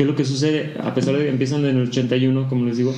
¿Qué 0.00 0.04
es 0.04 0.08
lo 0.08 0.16
que 0.16 0.24
sucede? 0.24 0.72
A 0.82 0.94
pesar 0.94 1.14
de 1.14 1.24
que 1.24 1.28
empiezan 1.28 1.62
en 1.66 1.76
el 1.76 1.88
81, 1.88 2.48
como 2.48 2.64
les 2.64 2.78
digo, 2.78 2.94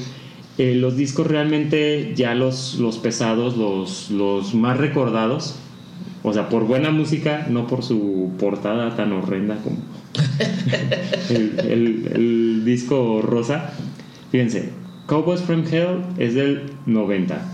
eh, 0.56 0.76
los 0.76 0.96
discos 0.96 1.26
realmente 1.26 2.12
ya 2.14 2.36
los, 2.36 2.76
los 2.78 2.98
pesados, 2.98 3.56
los, 3.56 4.12
los 4.12 4.54
más 4.54 4.76
recordados, 4.78 5.56
o 6.22 6.32
sea, 6.32 6.48
por 6.48 6.62
buena 6.64 6.92
música, 6.92 7.48
no 7.50 7.66
por 7.66 7.82
su 7.82 8.30
portada 8.38 8.94
tan 8.94 9.10
horrenda 9.14 9.56
como 9.64 9.78
el, 11.28 11.58
el- 11.68 12.08
el 12.14 12.62
disco 12.64 13.20
rosa. 13.20 13.72
Fíjense, 14.30 14.68
Cowboys 15.06 15.40
from 15.40 15.64
Hell 15.68 16.04
es 16.18 16.34
del 16.34 16.70
90. 16.86 17.52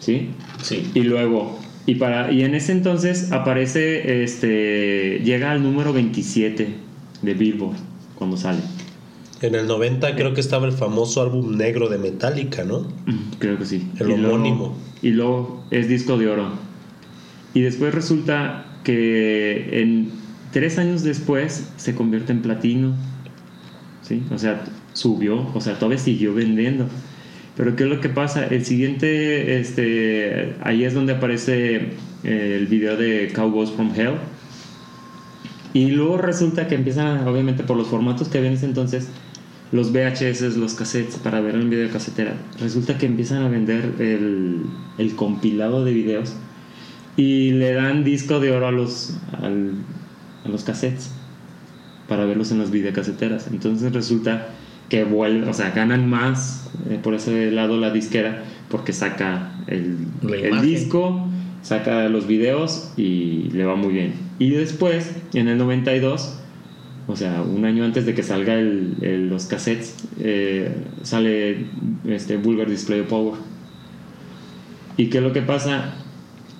¿Sí? 0.00 0.30
Sí. 0.62 0.90
Y 0.94 1.00
luego, 1.02 1.58
y, 1.84 1.96
para, 1.96 2.32
y 2.32 2.44
en 2.44 2.54
ese 2.54 2.72
entonces 2.72 3.30
aparece, 3.30 4.22
este, 4.22 5.20
llega 5.22 5.50
al 5.52 5.62
número 5.62 5.92
27 5.92 6.66
de 7.20 7.34
Billboard 7.34 7.76
cuando 8.18 8.36
sale. 8.36 8.60
En 9.40 9.54
el 9.54 9.66
90 9.68 10.16
creo 10.16 10.34
que 10.34 10.40
estaba 10.40 10.66
el 10.66 10.72
famoso 10.72 11.22
álbum 11.22 11.56
negro 11.56 11.88
de 11.88 11.98
Metallica, 11.98 12.64
¿no? 12.64 12.80
Mm, 13.06 13.36
Creo 13.38 13.56
que 13.56 13.64
sí. 13.64 13.88
El 14.00 14.10
Y 14.10 14.16
luego- 14.16 14.34
homónimo. 14.34 14.76
y 15.00 15.10
luego 15.10 15.64
es 15.70 15.88
disco 15.88 16.18
de 16.18 16.28
oro. 16.28 16.48
Y 17.54 17.60
después 17.60 17.94
resulta 17.94 18.66
que 18.84 19.80
en 19.80 20.10
tres 20.52 20.78
años 20.78 21.02
después 21.04 21.70
se 21.76 21.94
convierte 21.94 22.32
en 22.32 22.42
platino. 22.42 22.94
¿Sí? 24.02 24.22
O 24.32 24.38
sea, 24.38 24.64
subió, 24.94 25.46
o 25.54 25.60
sea, 25.60 25.74
todavía 25.78 25.98
siguió 25.98 26.34
vendiendo. 26.34 26.86
Pero 27.56 27.76
¿qué 27.76 27.84
es 27.84 27.88
lo 27.90 28.00
que 28.00 28.08
pasa? 28.08 28.46
El 28.46 28.64
siguiente, 28.64 29.60
este, 29.60 30.54
ahí 30.62 30.84
es 30.84 30.94
donde 30.94 31.12
aparece 31.14 31.76
eh, 32.24 32.56
el 32.58 32.66
video 32.66 32.96
de 32.96 33.30
Cowboys 33.34 33.70
from 33.70 33.92
Hell. 33.94 34.14
Y 35.74 35.90
luego 35.90 36.18
resulta 36.18 36.66
que 36.66 36.74
empiezan, 36.74 37.26
obviamente 37.28 37.62
por 37.62 37.76
los 37.76 37.88
formatos 37.88 38.28
que 38.28 38.38
había 38.38 38.50
en 38.50 38.56
ese 38.56 38.66
entonces, 38.66 39.08
los 39.70 39.92
VHS, 39.92 40.56
los 40.56 40.74
cassettes 40.74 41.16
para 41.16 41.40
ver 41.40 41.54
en 41.54 41.68
videocasetera. 41.68 42.34
Resulta 42.58 42.96
que 42.96 43.06
empiezan 43.06 43.42
a 43.42 43.48
vender 43.48 43.94
el, 43.98 44.62
el 44.96 45.14
compilado 45.14 45.84
de 45.84 45.92
videos 45.92 46.34
y 47.16 47.50
le 47.50 47.72
dan 47.74 48.02
disco 48.04 48.40
de 48.40 48.50
oro 48.52 48.68
a 48.68 48.72
los, 48.72 49.18
al- 49.42 49.74
a 50.44 50.48
los 50.48 50.64
cassettes 50.64 51.10
para 52.08 52.24
verlos 52.24 52.50
en 52.50 52.60
las 52.60 52.70
videocaseteras. 52.70 53.48
Entonces 53.48 53.92
resulta 53.92 54.48
que 54.88 55.04
vuelve, 55.04 55.46
o 55.50 55.52
sea, 55.52 55.70
ganan 55.72 56.08
más 56.08 56.70
eh, 56.88 56.98
por 57.02 57.12
ese 57.14 57.50
lado 57.50 57.76
la 57.76 57.90
disquera 57.90 58.44
porque 58.70 58.94
saca 58.94 59.52
el, 59.66 59.98
el 60.44 60.62
disco, 60.62 61.27
saca 61.68 62.08
los 62.08 62.26
videos 62.26 62.92
y 62.96 63.50
le 63.52 63.64
va 63.64 63.76
muy 63.76 63.92
bien. 63.92 64.14
Y 64.38 64.50
después, 64.50 65.10
en 65.34 65.48
el 65.48 65.58
92, 65.58 66.38
o 67.06 67.16
sea, 67.16 67.42
un 67.42 67.64
año 67.64 67.84
antes 67.84 68.06
de 68.06 68.14
que 68.14 68.22
salga 68.22 68.54
el, 68.54 68.94
el- 69.02 69.28
los 69.28 69.46
cassettes, 69.46 69.94
eh, 70.20 70.72
sale 71.02 71.66
este 72.06 72.36
Vulgar 72.36 72.68
Display 72.68 73.00
of 73.00 73.08
Power. 73.08 73.34
¿Y 74.96 75.06
qué 75.06 75.18
es 75.18 75.24
lo 75.24 75.32
que 75.32 75.42
pasa? 75.42 75.94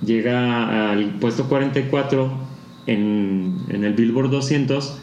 Llega 0.04 0.92
al 0.92 1.18
puesto 1.18 1.48
44 1.48 2.32
en, 2.86 3.56
en 3.68 3.84
el 3.84 3.94
Billboard 3.94 4.30
200, 4.30 4.96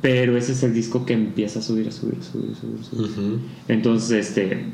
pero 0.00 0.36
ese 0.36 0.52
es 0.52 0.62
el 0.62 0.72
disco 0.72 1.04
que 1.04 1.12
empieza 1.12 1.58
a 1.58 1.62
subir, 1.62 1.88
a 1.88 1.90
subir, 1.90 2.18
a 2.18 2.22
subir, 2.22 2.52
a 2.52 2.54
subir. 2.54 2.80
a 2.80 2.84
subir. 2.84 3.10
Ujú. 3.10 3.38
Entonces, 3.68 4.28
este, 4.28 4.64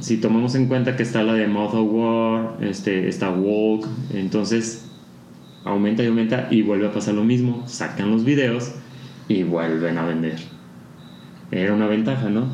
si 0.00 0.16
tomamos 0.18 0.54
en 0.54 0.66
cuenta 0.66 0.96
que 0.96 1.02
está 1.02 1.22
la 1.22 1.34
de 1.34 1.46
Mouth 1.46 1.74
of 1.74 1.88
War, 1.92 2.56
este, 2.60 3.08
está 3.08 3.30
Walk, 3.30 3.86
entonces 4.12 4.90
aumenta 5.64 6.02
y 6.02 6.06
aumenta 6.06 6.48
y 6.50 6.62
vuelve 6.62 6.88
a 6.88 6.92
pasar 6.92 7.14
lo 7.14 7.24
mismo. 7.24 7.62
Sacan 7.66 8.10
los 8.10 8.24
videos 8.24 8.72
y 9.28 9.42
vuelven 9.42 9.98
a 9.98 10.06
vender. 10.06 10.38
Era 11.50 11.74
una 11.74 11.86
ventaja, 11.86 12.28
¿no? 12.28 12.48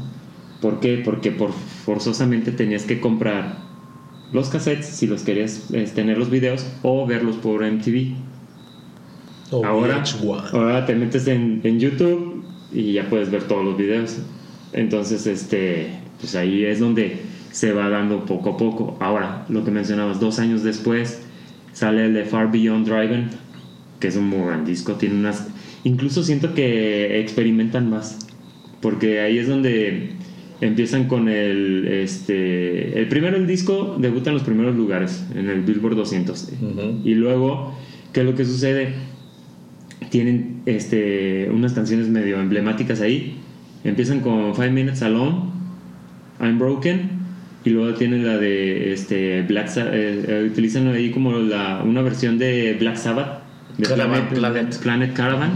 ¿Por 0.61 0.81
qué? 0.81 1.01
Porque 1.05 1.31
por, 1.31 1.53
forzosamente 1.53 2.53
tenías 2.53 2.85
que 2.85 3.01
comprar 3.01 3.59
los 4.33 4.49
cassettes 4.49 4.87
si 4.87 5.07
los 5.07 5.23
querías 5.23 5.71
eh, 5.73 5.91
tener 5.93 6.19
los 6.19 6.31
videos 6.31 6.67
o 6.83 7.07
verlos 7.07 7.37
por 7.37 7.65
MTV. 7.65 8.15
O 9.51 9.65
Ahora, 9.65 10.05
VH1. 10.05 10.53
ahora 10.53 10.87
te 10.87 10.95
metes 10.95 11.27
en, 11.27 11.61
en 11.65 11.81
YouTube 11.81 12.45
y 12.73 12.93
ya 12.93 13.09
puedes 13.09 13.31
ver 13.31 13.45
todos 13.45 13.65
los 13.65 13.77
videos. 13.77 14.19
Entonces, 14.73 15.27
este, 15.27 15.91
pues 16.21 16.37
ahí 16.37 16.65
es 16.65 16.79
donde 16.79 17.30
se 17.51 17.73
va 17.73 17.89
dando 17.89 18.25
poco 18.25 18.51
a 18.51 18.57
poco. 18.57 18.97
Ahora, 19.01 19.45
lo 19.49 19.65
que 19.65 19.71
mencionabas, 19.71 20.21
dos 20.21 20.39
años 20.39 20.63
después 20.63 21.23
sale 21.73 22.07
el 22.07 22.15
de 22.15 22.25
Far 22.25 22.51
Beyond 22.51 22.87
Driving, 22.87 23.29
que 23.99 24.09
es 24.09 24.17
un 24.17 24.29
muy 24.29 24.47
gran 24.47 24.65
disco. 24.65 24.95
Tiene 24.95 25.17
unas, 25.17 25.49
incluso 25.85 26.23
siento 26.23 26.55
que 26.55 27.21
experimentan 27.21 27.91
más, 27.91 28.19
porque 28.81 29.21
ahí 29.21 29.39
es 29.39 29.49
donde 29.49 30.13
empiezan 30.61 31.09
con 31.09 31.29
el, 31.29 31.87
este, 31.89 32.99
el 32.99 33.09
primero 33.09 33.37
el 33.37 33.47
disco 33.47 33.97
debuta 33.99 34.31
en 34.31 34.35
los 34.35 34.43
primeros 34.45 34.77
lugares 34.77 35.25
en 35.35 35.49
el 35.49 35.63
Billboard 35.63 35.97
200 35.97 36.53
Ujú. 36.61 37.01
y 37.03 37.15
luego, 37.15 37.75
¿qué 38.13 38.21
es 38.21 38.27
lo 38.27 38.35
que 38.35 38.45
sucede? 38.45 38.93
Tienen 40.11 40.61
este, 40.67 41.49
unas 41.51 41.73
canciones 41.73 42.09
medio 42.09 42.41
emblemáticas 42.41 43.01
ahí. 43.01 43.37
Empiezan 43.85 44.21
con 44.21 44.55
Five 44.55 44.71
Minutes 44.71 45.03
Alone, 45.03 45.51
I'm 46.41 46.59
Broken, 46.59 47.20
y 47.65 47.71
luego 47.71 47.95
tienen 47.97 48.27
la 48.27 48.39
de 48.39 48.93
este, 48.93 49.43
Black 49.43 49.69
Sa- 49.69 49.89
eh, 49.93 50.25
eh, 50.27 50.49
utilizan 50.51 50.89
ahí 50.89 51.11
como 51.11 51.33
la, 51.39 51.83
una 51.85 52.01
versión 52.03 52.39
de 52.39 52.77
Black 52.81 52.97
Sabbath, 52.97 53.41
de 53.77 53.87
Caravan, 53.87 54.29
Planet. 54.31 54.79
Planet 54.79 55.13
Caravan. 55.13 55.51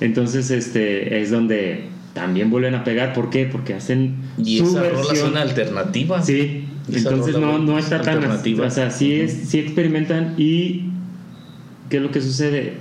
Entonces, 0.00 0.50
este, 0.50 1.20
es 1.20 1.30
donde 1.30 1.84
también 2.14 2.50
vuelven 2.50 2.74
a 2.74 2.84
pegar. 2.84 3.12
¿Por 3.12 3.30
qué? 3.30 3.46
Porque 3.46 3.74
hacen 3.74 4.16
Y 4.42 4.58
su 4.58 4.64
esa 4.64 4.80
rola 4.82 4.92
versión. 4.96 5.16
suena 5.16 5.42
alternativa. 5.42 6.22
Sí, 6.22 6.64
Esa 6.88 6.98
entonces 7.10 7.36
no, 7.38 7.58
no 7.58 7.78
es 7.78 7.84
está 7.84 8.02
tan... 8.02 8.24
O 8.24 8.70
sea, 8.70 8.90
sí, 8.90 9.14
es, 9.14 9.32
sí 9.48 9.58
experimentan 9.58 10.34
y... 10.38 10.86
¿Qué 11.88 11.98
es 11.98 12.02
lo 12.02 12.10
que 12.10 12.20
sucede? 12.22 12.74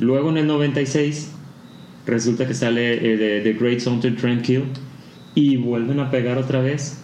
Luego 0.00 0.30
en 0.30 0.38
el 0.38 0.46
96 0.46 1.32
resulta 2.06 2.46
que 2.46 2.54
sale 2.54 2.94
eh, 2.94 3.16
de 3.18 3.40
The 3.42 3.52
Great 3.58 3.80
Something 3.80 4.12
Tranquil 4.16 4.64
y 5.34 5.56
vuelven 5.56 6.00
a 6.00 6.10
pegar 6.10 6.38
otra 6.38 6.60
vez. 6.62 7.02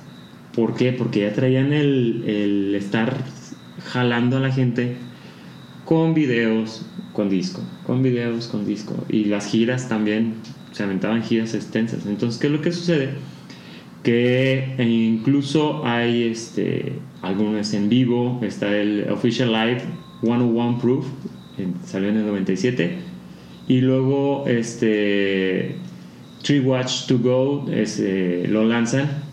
¿Por 0.54 0.74
qué? 0.74 0.92
Porque 0.92 1.20
ya 1.20 1.32
traían 1.32 1.72
el, 1.72 2.24
el 2.26 2.74
estar 2.74 3.24
jalando 3.86 4.36
a 4.36 4.40
la 4.40 4.52
gente 4.52 4.96
con 5.84 6.14
videos, 6.14 6.86
con 7.12 7.28
disco, 7.28 7.62
con 7.86 8.02
videos, 8.02 8.48
con 8.48 8.66
disco. 8.66 8.94
Y 9.08 9.24
las 9.24 9.46
giras 9.46 9.88
también, 9.88 10.34
se 10.72 10.82
aventaban 10.82 11.22
giras 11.22 11.54
extensas. 11.54 12.06
Entonces, 12.06 12.40
¿qué 12.40 12.46
es 12.48 12.52
lo 12.52 12.60
que 12.60 12.72
sucede? 12.72 13.10
que 14.04 14.74
incluso 14.78 15.84
hay 15.84 16.24
este 16.24 16.92
álbumes 17.22 17.72
en 17.72 17.88
vivo 17.88 18.38
está 18.42 18.76
el 18.76 19.10
Official 19.10 19.50
Live 19.50 19.82
101 20.20 20.78
Proof 20.78 21.06
salió 21.84 22.10
en 22.10 22.18
el 22.18 22.26
97 22.26 22.98
y 23.66 23.80
luego 23.80 24.44
este 24.46 25.76
Tree 26.42 26.60
Watch 26.60 27.06
to 27.06 27.18
Go 27.18 27.66
este, 27.72 28.46
lo 28.48 28.64
lanzan 28.64 29.23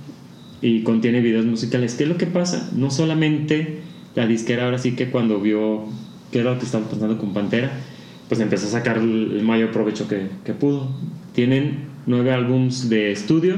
y 0.61 0.83
contiene 0.83 1.21
videos 1.21 1.45
musicales 1.45 1.95
¿qué 1.95 2.03
es 2.03 2.09
lo 2.09 2.17
que 2.17 2.27
pasa? 2.27 2.69
no 2.75 2.91
solamente 2.91 3.79
la 4.15 4.27
disquera 4.27 4.65
ahora 4.65 4.77
sí 4.77 4.95
que 4.95 5.09
cuando 5.09 5.39
vio 5.39 5.85
qué 6.31 6.39
era 6.39 6.51
lo 6.53 6.59
que 6.59 6.65
estaba 6.65 6.87
pasando 6.87 7.17
con 7.17 7.33
Pantera 7.33 7.71
pues 8.29 8.39
empezó 8.39 8.67
a 8.67 8.69
sacar 8.69 8.97
el 8.97 9.41
mayor 9.43 9.71
provecho 9.71 10.07
que, 10.07 10.27
que 10.45 10.53
pudo 10.53 10.89
tienen 11.33 11.91
nueve 12.05 12.31
álbums 12.31 12.89
de 12.89 13.11
estudio 13.11 13.57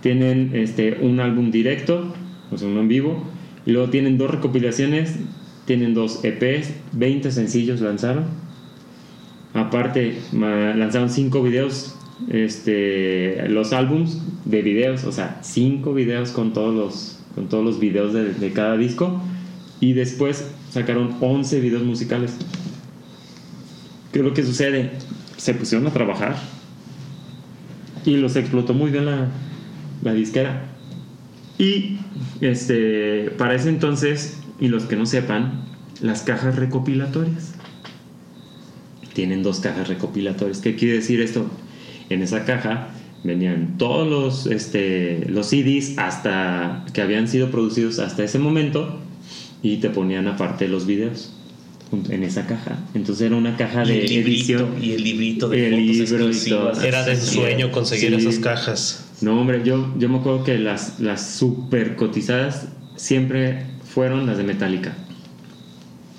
tienen 0.00 0.52
este, 0.54 0.98
un 1.00 1.20
álbum 1.20 1.50
directo, 1.50 2.14
o 2.50 2.58
sea, 2.58 2.68
uno 2.68 2.80
en 2.80 2.88
vivo, 2.88 3.22
y 3.66 3.72
luego 3.72 3.90
tienen 3.90 4.18
dos 4.18 4.30
recopilaciones, 4.30 5.16
tienen 5.66 5.94
dos 5.94 6.24
EPs, 6.24 6.72
20 6.92 7.30
sencillos 7.30 7.80
lanzaron. 7.80 8.24
Aparte, 9.52 10.18
lanzaron 10.32 11.10
cinco 11.10 11.42
videos, 11.42 11.96
este, 12.28 13.48
los 13.48 13.72
álbums 13.72 14.20
de 14.44 14.62
videos, 14.62 15.04
o 15.04 15.12
sea, 15.12 15.38
cinco 15.42 15.94
videos 15.94 16.30
con 16.30 16.52
todos 16.52 16.74
los, 16.74 17.18
con 17.34 17.48
todos 17.48 17.64
los 17.64 17.80
videos 17.80 18.12
de, 18.12 18.34
de 18.34 18.52
cada 18.52 18.76
disco, 18.76 19.20
y 19.80 19.94
después 19.94 20.46
sacaron 20.70 21.16
11 21.20 21.60
videos 21.60 21.82
musicales. 21.82 22.32
¿Qué 24.12 24.18
es 24.18 24.24
lo 24.24 24.34
que 24.34 24.44
sucede? 24.44 24.90
Se 25.36 25.54
pusieron 25.54 25.86
a 25.86 25.92
trabajar 25.92 26.36
y 28.04 28.16
los 28.16 28.36
explotó 28.36 28.74
muy 28.74 28.90
bien 28.90 29.06
la, 29.06 29.28
la 30.02 30.12
disquera. 30.12 30.64
Y 31.58 31.98
este, 32.40 33.30
para 33.36 33.54
ese 33.54 33.68
entonces, 33.68 34.40
y 34.58 34.68
los 34.68 34.84
que 34.84 34.96
no 34.96 35.06
sepan, 35.06 35.64
las 36.00 36.22
cajas 36.22 36.56
recopilatorias. 36.56 37.54
Tienen 39.12 39.42
dos 39.42 39.60
cajas 39.60 39.88
recopilatorias. 39.88 40.60
¿Qué 40.60 40.76
quiere 40.76 40.94
decir 40.94 41.20
esto? 41.20 41.46
En 42.10 42.22
esa 42.22 42.44
caja 42.44 42.88
venían 43.24 43.78
todos 43.78 44.06
los, 44.08 44.46
este, 44.46 45.26
los 45.28 45.46
CDs 45.48 45.96
hasta 45.98 46.84
que 46.92 47.02
habían 47.02 47.28
sido 47.28 47.50
producidos 47.50 47.98
hasta 47.98 48.24
ese 48.24 48.38
momento 48.38 48.98
y 49.62 49.78
te 49.78 49.90
ponían 49.90 50.26
aparte 50.26 50.68
los 50.68 50.86
videos 50.86 51.32
en 52.08 52.22
esa 52.22 52.46
caja. 52.46 52.78
Entonces 52.94 53.26
era 53.26 53.36
una 53.36 53.56
caja 53.56 53.84
de 53.84 54.04
el 54.04 54.08
librito, 54.08 54.30
edición. 54.30 54.68
y 54.80 54.92
el 54.92 55.02
librito 55.02 55.48
de 55.48 55.66
El 55.66 55.72
fotos 55.72 55.86
libro 55.86 56.24
y 56.24 56.26
exclusivas. 56.28 56.78
todo. 56.78 56.86
Era 56.86 57.04
de 57.04 57.16
sueño 57.16 57.70
conseguir 57.72 58.10
sí. 58.20 58.26
esas 58.26 58.38
cajas. 58.38 59.06
No, 59.20 59.40
hombre, 59.40 59.62
yo, 59.64 59.92
yo 59.98 60.08
me 60.08 60.18
acuerdo 60.18 60.44
que 60.44 60.58
las, 60.58 61.00
las 61.00 61.34
super 61.34 61.96
cotizadas 61.96 62.68
siempre 62.96 63.66
fueron 63.84 64.26
las 64.26 64.38
de 64.38 64.44
Metallica. 64.44 64.94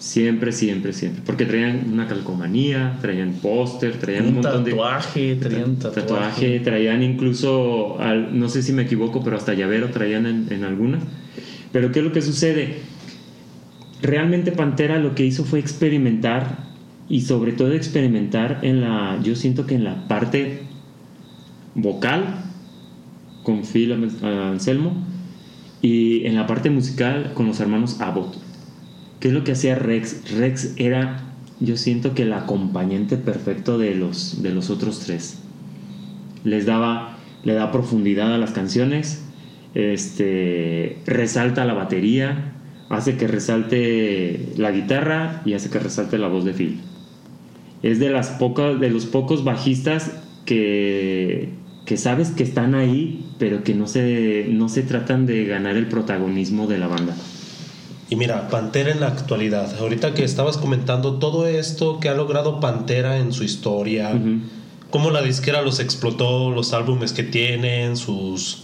Siempre, 0.01 0.51
siempre, 0.51 0.93
siempre. 0.93 1.21
Porque 1.23 1.45
traían 1.45 1.91
una 1.93 2.07
calcomanía, 2.07 2.97
traían 3.01 3.33
póster, 3.33 3.99
traían 3.99 4.23
un, 4.23 4.27
un 4.29 4.33
montón 4.41 4.63
de 4.63 4.71
tatuaje, 4.71 5.35
traían 5.35 5.75
tatuaje. 5.75 6.01
tatuaje, 6.01 6.59
traían 6.61 7.03
incluso, 7.03 7.99
al- 7.99 8.37
no 8.37 8.49
sé 8.49 8.63
si 8.63 8.73
me 8.73 8.81
equivoco, 8.81 9.23
pero 9.23 9.37
hasta 9.37 9.53
llavero 9.53 9.91
traían 9.91 10.25
en, 10.25 10.47
en 10.49 10.63
algunas. 10.63 11.03
Pero 11.71 11.91
¿qué 11.91 11.99
es 11.99 12.05
lo 12.05 12.11
que 12.11 12.23
sucede? 12.23 12.79
Realmente 14.01 14.51
Pantera 14.51 14.97
lo 14.97 15.13
que 15.13 15.23
hizo 15.23 15.43
fue 15.45 15.59
experimentar 15.59 16.57
y 17.07 17.21
sobre 17.21 17.51
todo 17.51 17.71
experimentar 17.73 18.57
en 18.63 18.81
la, 18.81 19.19
yo 19.23 19.35
siento 19.35 19.67
que 19.67 19.75
en 19.75 19.83
la 19.83 20.07
parte 20.07 20.63
vocal 21.75 22.43
con 23.43 23.63
Phil 23.65 23.93
Anselmo 24.23 24.93
y 25.83 26.25
en 26.25 26.35
la 26.35 26.47
parte 26.47 26.71
musical 26.71 27.33
con 27.35 27.45
los 27.45 27.59
hermanos 27.59 28.01
Abbott. 28.01 28.35
¿Qué 29.21 29.27
es 29.27 29.35
lo 29.35 29.43
que 29.43 29.51
hacía 29.51 29.75
Rex? 29.75 30.31
Rex 30.31 30.73
era, 30.77 31.21
yo 31.59 31.77
siento 31.77 32.15
que 32.15 32.23
el 32.23 32.33
acompañante 32.33 33.17
perfecto 33.17 33.77
de 33.77 33.93
los, 33.93 34.41
de 34.41 34.49
los 34.49 34.71
otros 34.71 35.01
tres. 35.01 35.37
Les 36.43 36.65
daba, 36.65 37.19
le 37.43 37.53
da 37.53 37.71
profundidad 37.71 38.33
a 38.33 38.39
las 38.39 38.49
canciones, 38.49 39.23
este, 39.75 40.97
resalta 41.05 41.65
la 41.65 41.75
batería, 41.75 42.53
hace 42.89 43.15
que 43.15 43.27
resalte 43.27 44.53
la 44.57 44.71
guitarra 44.71 45.43
y 45.45 45.53
hace 45.53 45.69
que 45.69 45.77
resalte 45.77 46.17
la 46.17 46.27
voz 46.27 46.43
de 46.43 46.53
Phil. 46.53 46.81
Es 47.83 47.99
de 47.99 48.09
las 48.09 48.29
pocas, 48.29 48.79
de 48.79 48.89
los 48.89 49.05
pocos 49.05 49.43
bajistas 49.43 50.19
que, 50.45 51.49
que 51.85 51.97
sabes 51.97 52.31
que 52.31 52.41
están 52.41 52.73
ahí, 52.73 53.23
pero 53.37 53.63
que 53.63 53.75
no 53.75 53.85
se, 53.85 54.47
no 54.49 54.67
se 54.67 54.81
tratan 54.81 55.27
de 55.27 55.45
ganar 55.45 55.77
el 55.77 55.85
protagonismo 55.85 56.65
de 56.65 56.79
la 56.79 56.87
banda. 56.87 57.15
Y 58.11 58.17
mira, 58.17 58.49
Pantera 58.49 58.91
en 58.91 58.99
la 58.99 59.07
actualidad. 59.07 59.73
Ahorita 59.79 60.13
que 60.13 60.25
estabas 60.25 60.57
comentando 60.57 61.13
todo 61.13 61.47
esto 61.47 62.01
que 62.01 62.09
ha 62.09 62.13
logrado 62.13 62.59
Pantera 62.59 63.19
en 63.19 63.31
su 63.31 63.45
historia, 63.45 64.11
cómo 64.89 65.11
la 65.11 65.21
disquera 65.21 65.61
los 65.61 65.79
explotó, 65.79 66.51
los 66.51 66.73
álbumes 66.73 67.13
que 67.13 67.23
tienen, 67.23 67.95
sus 67.95 68.63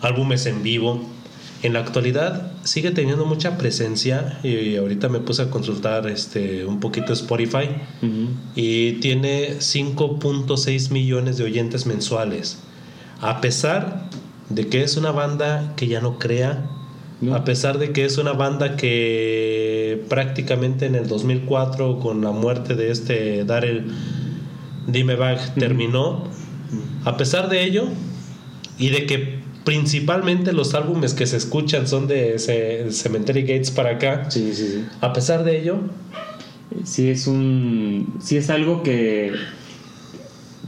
álbumes 0.00 0.46
en 0.46 0.62
vivo. 0.62 1.02
en 1.62 1.74
la 1.74 1.80
actualidad 1.80 2.52
sigue 2.64 2.90
teniendo 2.92 3.26
mucha 3.26 3.58
presencia 3.58 4.38
y 4.42 4.76
ahorita 4.76 5.10
me 5.10 5.18
puse 5.18 5.42
a 5.42 5.50
consultar 5.50 6.06
este 6.06 6.64
un 6.64 6.80
poquito 6.80 7.12
Spotify 7.12 7.68
y 8.54 8.92
tiene 9.00 9.58
5.6 9.58 10.90
millones 10.90 11.36
de 11.36 11.44
oyentes 11.44 11.84
mensuales. 11.84 12.58
A 13.20 13.42
pesar 13.42 14.08
de 14.48 14.68
que 14.68 14.82
es 14.82 14.96
una 14.96 15.10
banda 15.10 15.74
que 15.76 15.88
ya 15.88 16.00
no 16.00 16.18
crea, 16.18 16.70
No. 17.20 17.34
a 17.34 17.44
pesar 17.44 17.78
de 17.78 17.90
que 17.92 18.04
es 18.04 18.16
una 18.16 18.32
banda 18.32 18.76
que 18.76 20.04
prácticamente 20.08 20.86
en 20.86 20.94
el 20.94 21.08
2004 21.08 21.98
con 21.98 22.20
la 22.22 22.30
muerte 22.30 22.74
de 22.76 22.92
este 22.92 23.44
Daryl 23.44 23.86
Dimebag 24.86 25.54
terminó, 25.54 26.24
a 27.04 27.16
pesar 27.16 27.48
de 27.48 27.64
ello 27.64 27.88
y 28.78 28.90
de 28.90 29.06
que 29.06 29.38
principalmente 29.64 30.52
los 30.52 30.74
álbumes 30.74 31.12
que 31.12 31.26
se 31.26 31.36
escuchan 31.38 31.88
son 31.88 32.06
de 32.06 32.38
Ce- 32.38 32.90
Cemetery 32.92 33.42
Gates 33.42 33.72
para 33.72 33.90
acá, 33.96 34.30
Sí, 34.30 34.52
sí, 34.54 34.66
sí. 34.68 34.84
a 35.00 35.12
pesar 35.12 35.42
de 35.44 35.60
ello, 35.60 35.78
Sí 36.84 37.08
es 37.08 37.26
un. 37.26 38.14
Sí 38.22 38.36
es 38.36 38.50
algo 38.50 38.82
que. 38.82 39.32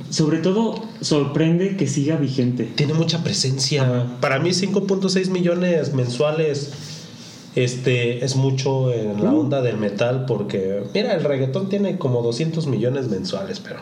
Sobre 0.09 0.39
todo 0.39 0.83
sorprende 1.01 1.77
que 1.77 1.87
siga 1.87 2.17
vigente. 2.17 2.65
tiene 2.65 2.95
mucha 2.95 3.23
presencia. 3.23 4.07
Para 4.21 4.39
mí 4.39 4.51
5.6 4.51 5.31
millones 5.31 5.95
mensuales 5.95 6.73
este 7.57 8.25
es 8.25 8.37
mucho 8.37 8.93
en 8.93 9.25
la 9.25 9.33
onda 9.33 9.61
del 9.61 9.77
metal 9.77 10.25
porque 10.27 10.85
mira, 10.95 11.15
el 11.15 11.25
reggaetón 11.25 11.69
tiene 11.69 11.99
como 11.99 12.23
200 12.23 12.67
millones 12.69 13.09
mensuales, 13.09 13.59
pero 13.59 13.81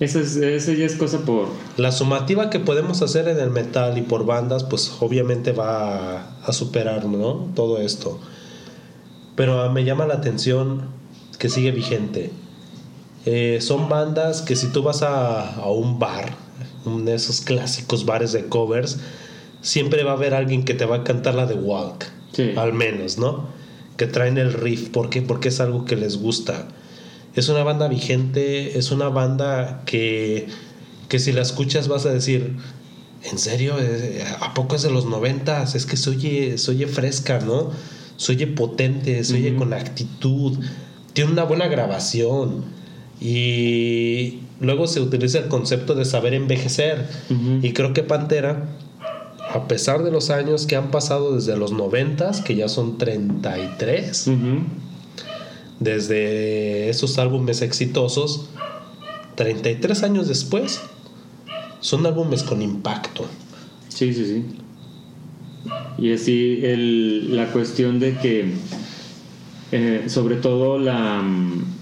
Eso, 0.00 0.20
es, 0.20 0.36
eso 0.36 0.72
ya 0.72 0.86
es 0.86 0.96
cosa 0.96 1.18
por. 1.18 1.48
la 1.76 1.92
sumativa 1.92 2.48
que 2.48 2.58
podemos 2.58 3.02
hacer 3.02 3.28
en 3.28 3.38
el 3.38 3.50
metal 3.50 3.98
y 3.98 4.02
por 4.02 4.24
bandas 4.24 4.64
pues 4.64 4.90
obviamente 5.00 5.52
va 5.52 6.18
a, 6.18 6.36
a 6.44 6.52
superar, 6.52 7.04
¿no? 7.04 7.48
Todo 7.54 7.78
esto. 7.78 8.18
Pero 9.34 9.60
ah, 9.60 9.70
me 9.70 9.84
llama 9.84 10.06
la 10.06 10.14
atención 10.14 10.88
que 11.38 11.50
sigue 11.50 11.72
vigente. 11.72 12.30
Eh, 13.26 13.58
son 13.60 13.88
bandas 13.88 14.40
que 14.40 14.56
si 14.56 14.68
tú 14.68 14.82
vas 14.82 15.02
a, 15.02 15.56
a 15.56 15.70
un 15.70 15.98
bar, 15.98 16.34
uno 16.84 17.04
de 17.04 17.14
esos 17.14 17.40
clásicos 17.40 18.06
bares 18.06 18.32
de 18.32 18.46
covers, 18.46 18.98
siempre 19.60 20.04
va 20.04 20.12
a 20.12 20.14
haber 20.14 20.32
alguien 20.32 20.64
que 20.64 20.74
te 20.74 20.84
va 20.84 20.96
a 20.96 21.04
cantar 21.04 21.34
la 21.34 21.46
de 21.46 21.54
Walk. 21.54 22.06
Sí. 22.32 22.52
Al 22.56 22.72
menos, 22.72 23.18
¿no? 23.18 23.48
Que 23.96 24.06
traen 24.06 24.38
el 24.38 24.52
riff. 24.52 24.90
¿Por 24.90 25.10
qué? 25.10 25.22
Porque 25.22 25.48
es 25.48 25.60
algo 25.60 25.84
que 25.84 25.96
les 25.96 26.18
gusta. 26.18 26.68
Es 27.34 27.48
una 27.48 27.64
banda 27.64 27.88
vigente, 27.88 28.78
es 28.78 28.92
una 28.92 29.08
banda 29.08 29.82
que, 29.84 30.46
que 31.08 31.18
si 31.18 31.32
la 31.32 31.42
escuchas 31.42 31.88
vas 31.88 32.06
a 32.06 32.10
decir, 32.10 32.56
¿en 33.24 33.38
serio? 33.38 33.74
Eh, 33.78 34.24
¿A 34.40 34.54
poco 34.54 34.76
es 34.76 34.82
de 34.82 34.90
los 34.90 35.04
noventas? 35.04 35.74
Es 35.74 35.84
que 35.84 35.96
se 35.96 36.10
oye, 36.10 36.58
se 36.58 36.70
oye 36.70 36.86
fresca, 36.86 37.40
¿no? 37.40 37.70
Se 38.16 38.32
oye 38.32 38.46
potente, 38.46 39.22
se 39.24 39.34
oye 39.34 39.54
con 39.56 39.72
actitud, 39.72 40.58
tiene 41.12 41.32
una 41.32 41.44
buena 41.44 41.66
grabación. 41.66 42.75
Y 43.20 44.40
luego 44.60 44.86
se 44.86 45.00
utiliza 45.00 45.38
el 45.38 45.48
concepto 45.48 45.94
de 45.94 46.04
saber 46.04 46.34
envejecer. 46.34 47.06
Y 47.62 47.72
creo 47.72 47.92
que 47.92 48.02
Pantera, 48.02 48.68
a 49.52 49.66
pesar 49.68 50.02
de 50.02 50.10
los 50.10 50.30
años 50.30 50.66
que 50.66 50.76
han 50.76 50.90
pasado 50.90 51.34
desde 51.34 51.56
los 51.56 51.72
noventas, 51.72 52.40
que 52.40 52.54
ya 52.54 52.68
son 52.68 52.98
33, 52.98 54.26
Ujú. 54.28 54.36
desde 55.80 56.88
esos 56.90 57.18
álbumes 57.18 57.62
exitosos, 57.62 58.48
33 59.36 60.02
años 60.02 60.28
después, 60.28 60.82
son 61.80 62.06
álbumes 62.06 62.42
con 62.42 62.62
impacto. 62.62 63.24
Sí, 63.88 64.12
sí, 64.12 64.24
sí. 64.26 64.44
Y 65.98 66.12
así 66.12 66.60
el, 66.62 67.34
la 67.36 67.46
cuestión 67.52 67.98
de 68.00 68.16
que, 68.18 68.52
eh, 69.72 70.04
sobre 70.08 70.36
todo 70.36 70.78
la, 70.78 71.22
mm, 71.22 71.75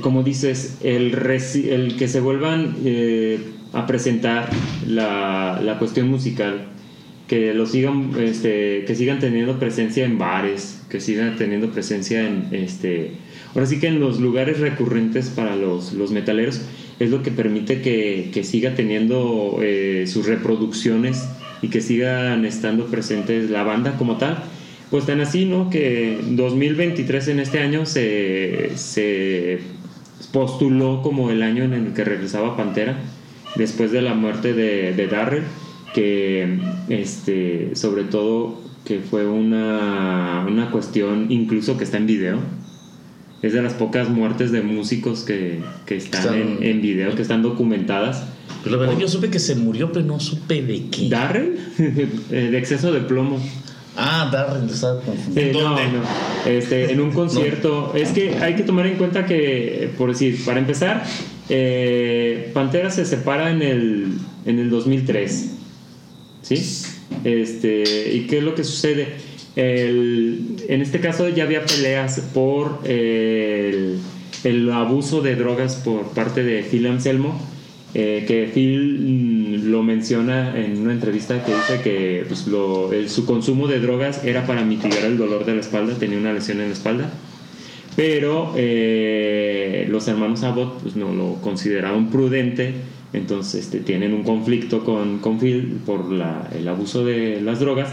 como 0.00 0.22
dices, 0.22 0.78
el, 0.82 1.14
el 1.14 1.96
que 1.96 2.08
se 2.08 2.20
vuelvan 2.20 2.76
eh, 2.84 3.38
a 3.72 3.86
presentar 3.86 4.48
la, 4.86 5.60
la 5.62 5.78
cuestión 5.78 6.08
musical, 6.08 6.68
que 7.28 7.54
lo 7.54 7.66
sigan, 7.66 8.12
este, 8.18 8.84
que 8.86 8.94
sigan 8.94 9.18
teniendo 9.18 9.58
presencia 9.58 10.04
en 10.04 10.18
bares, 10.18 10.82
que 10.88 11.00
sigan 11.00 11.36
teniendo 11.36 11.70
presencia 11.70 12.26
en, 12.26 12.48
este, 12.52 13.12
ahora 13.54 13.66
sí 13.66 13.80
que 13.80 13.88
en 13.88 14.00
los 14.00 14.20
lugares 14.20 14.60
recurrentes 14.60 15.30
para 15.30 15.56
los, 15.56 15.92
los 15.92 16.10
metaleros, 16.10 16.60
es 16.98 17.10
lo 17.10 17.22
que 17.22 17.30
permite 17.30 17.80
que, 17.80 18.30
que 18.32 18.44
siga 18.44 18.74
teniendo 18.74 19.58
eh, 19.62 20.04
sus 20.06 20.26
reproducciones 20.26 21.26
y 21.62 21.68
que 21.68 21.80
sigan 21.80 22.44
estando 22.44 22.86
presentes 22.86 23.50
la 23.50 23.62
banda 23.62 23.96
como 23.96 24.18
tal. 24.18 24.44
Pues 24.90 25.06
tan 25.06 25.22
así, 25.22 25.46
¿no? 25.46 25.70
Que 25.70 26.20
2023 26.22 27.28
en 27.28 27.40
este 27.40 27.60
año 27.60 27.86
se, 27.86 28.72
se 28.76 29.60
postuló 30.32 31.02
como 31.02 31.30
el 31.30 31.42
año 31.42 31.64
en 31.64 31.72
el 31.74 31.92
que 31.92 32.04
regresaba 32.04 32.56
Pantera 32.56 32.96
después 33.56 33.92
de 33.92 34.02
la 34.02 34.14
muerte 34.14 34.54
de, 34.54 34.92
de 34.94 35.06
Darrell, 35.08 35.44
que 35.94 36.58
este, 36.88 37.70
sobre 37.74 38.04
todo 38.04 38.60
que 38.84 38.98
fue 39.00 39.26
una, 39.28 40.44
una 40.48 40.70
cuestión 40.70 41.26
incluso 41.30 41.76
que 41.78 41.84
está 41.84 41.98
en 41.98 42.06
video. 42.06 42.38
Es 43.42 43.52
de 43.52 43.60
las 43.62 43.74
pocas 43.74 44.08
muertes 44.08 44.52
de 44.52 44.62
músicos 44.62 45.22
que, 45.24 45.60
que 45.84 45.96
están, 45.96 46.20
Están- 46.22 46.40
en, 46.40 46.62
en 46.62 46.80
video, 46.80 47.14
que 47.14 47.22
están 47.22 47.42
documentadas. 47.42 48.24
Pero 48.62 48.76
la 48.76 48.82
verdad, 48.82 48.98
yo 49.00 49.08
supe 49.08 49.30
que 49.30 49.40
se 49.40 49.56
murió, 49.56 49.90
pero 49.92 50.04
no 50.06 50.20
supe 50.20 50.62
de 50.62 50.86
qué. 50.90 51.08
Darrell, 51.08 51.58
de 52.30 52.56
exceso 52.56 52.92
de 52.92 53.00
plomo. 53.00 53.40
Ah, 53.96 54.28
Darren, 54.32 54.68
estaba 54.68 55.00
confundiendo. 55.02 55.58
Eh, 55.58 55.62
no, 55.62 55.68
¿Dónde? 55.70 55.82
no. 55.98 56.50
Este, 56.50 56.92
en 56.92 57.00
un 57.00 57.10
concierto. 57.12 57.92
Es 57.94 58.10
que 58.10 58.34
hay 58.36 58.54
que 58.56 58.62
tomar 58.62 58.86
en 58.86 58.96
cuenta 58.96 59.26
que, 59.26 59.90
por 59.98 60.10
decir, 60.10 60.44
para 60.44 60.58
empezar, 60.58 61.04
eh, 61.48 62.50
Pantera 62.54 62.90
se 62.90 63.04
separa 63.04 63.50
en 63.50 63.62
el, 63.62 64.14
en 64.46 64.58
el 64.58 64.70
2003. 64.70 65.50
¿Sí? 66.42 66.54
Este, 67.24 68.14
¿Y 68.14 68.26
qué 68.26 68.38
es 68.38 68.44
lo 68.44 68.54
que 68.54 68.64
sucede? 68.64 69.08
El- 69.56 70.56
en 70.68 70.80
este 70.80 70.98
caso 71.00 71.28
ya 71.28 71.44
había 71.44 71.64
peleas 71.64 72.20
por 72.32 72.80
el, 72.84 73.98
el 74.44 74.72
abuso 74.72 75.20
de 75.20 75.36
drogas 75.36 75.76
por 75.76 76.08
parte 76.12 76.42
de 76.42 76.62
Phil 76.62 76.86
Anselmo, 76.86 77.38
eh, 77.94 78.24
que 78.26 78.50
Phil 78.52 78.98
mm, 79.00 79.70
lo 79.70 79.82
menciona 79.82 80.56
en 80.58 80.78
una 80.78 80.92
entrevista 80.92 81.44
que 81.44 81.54
dice 81.54 81.80
que 81.82 82.24
pues, 82.26 82.46
su 83.10 83.26
consumo 83.26 83.68
de 83.68 83.80
drogas 83.80 84.24
era 84.24 84.46
para 84.46 84.64
mitigar 84.64 85.04
el 85.04 85.18
dolor 85.18 85.44
de 85.44 85.54
la 85.54 85.60
espalda, 85.60 85.94
tenía 85.98 86.18
una 86.18 86.32
lesión 86.32 86.60
en 86.60 86.68
la 86.68 86.72
espalda. 86.72 87.10
Pero 87.94 88.54
eh, 88.56 89.86
los 89.90 90.08
hermanos 90.08 90.42
Abbott 90.42 90.80
pues, 90.80 90.96
no 90.96 91.12
lo 91.12 91.34
consideraron 91.42 92.10
prudente, 92.10 92.72
entonces 93.12 93.64
este, 93.64 93.80
tienen 93.80 94.14
un 94.14 94.22
conflicto 94.22 94.84
con, 94.84 95.20
Phil 95.38 95.80
por 95.84 96.06
el 96.54 96.68
abuso 96.68 97.04
de 97.04 97.42
las 97.42 97.60
drogas 97.60 97.90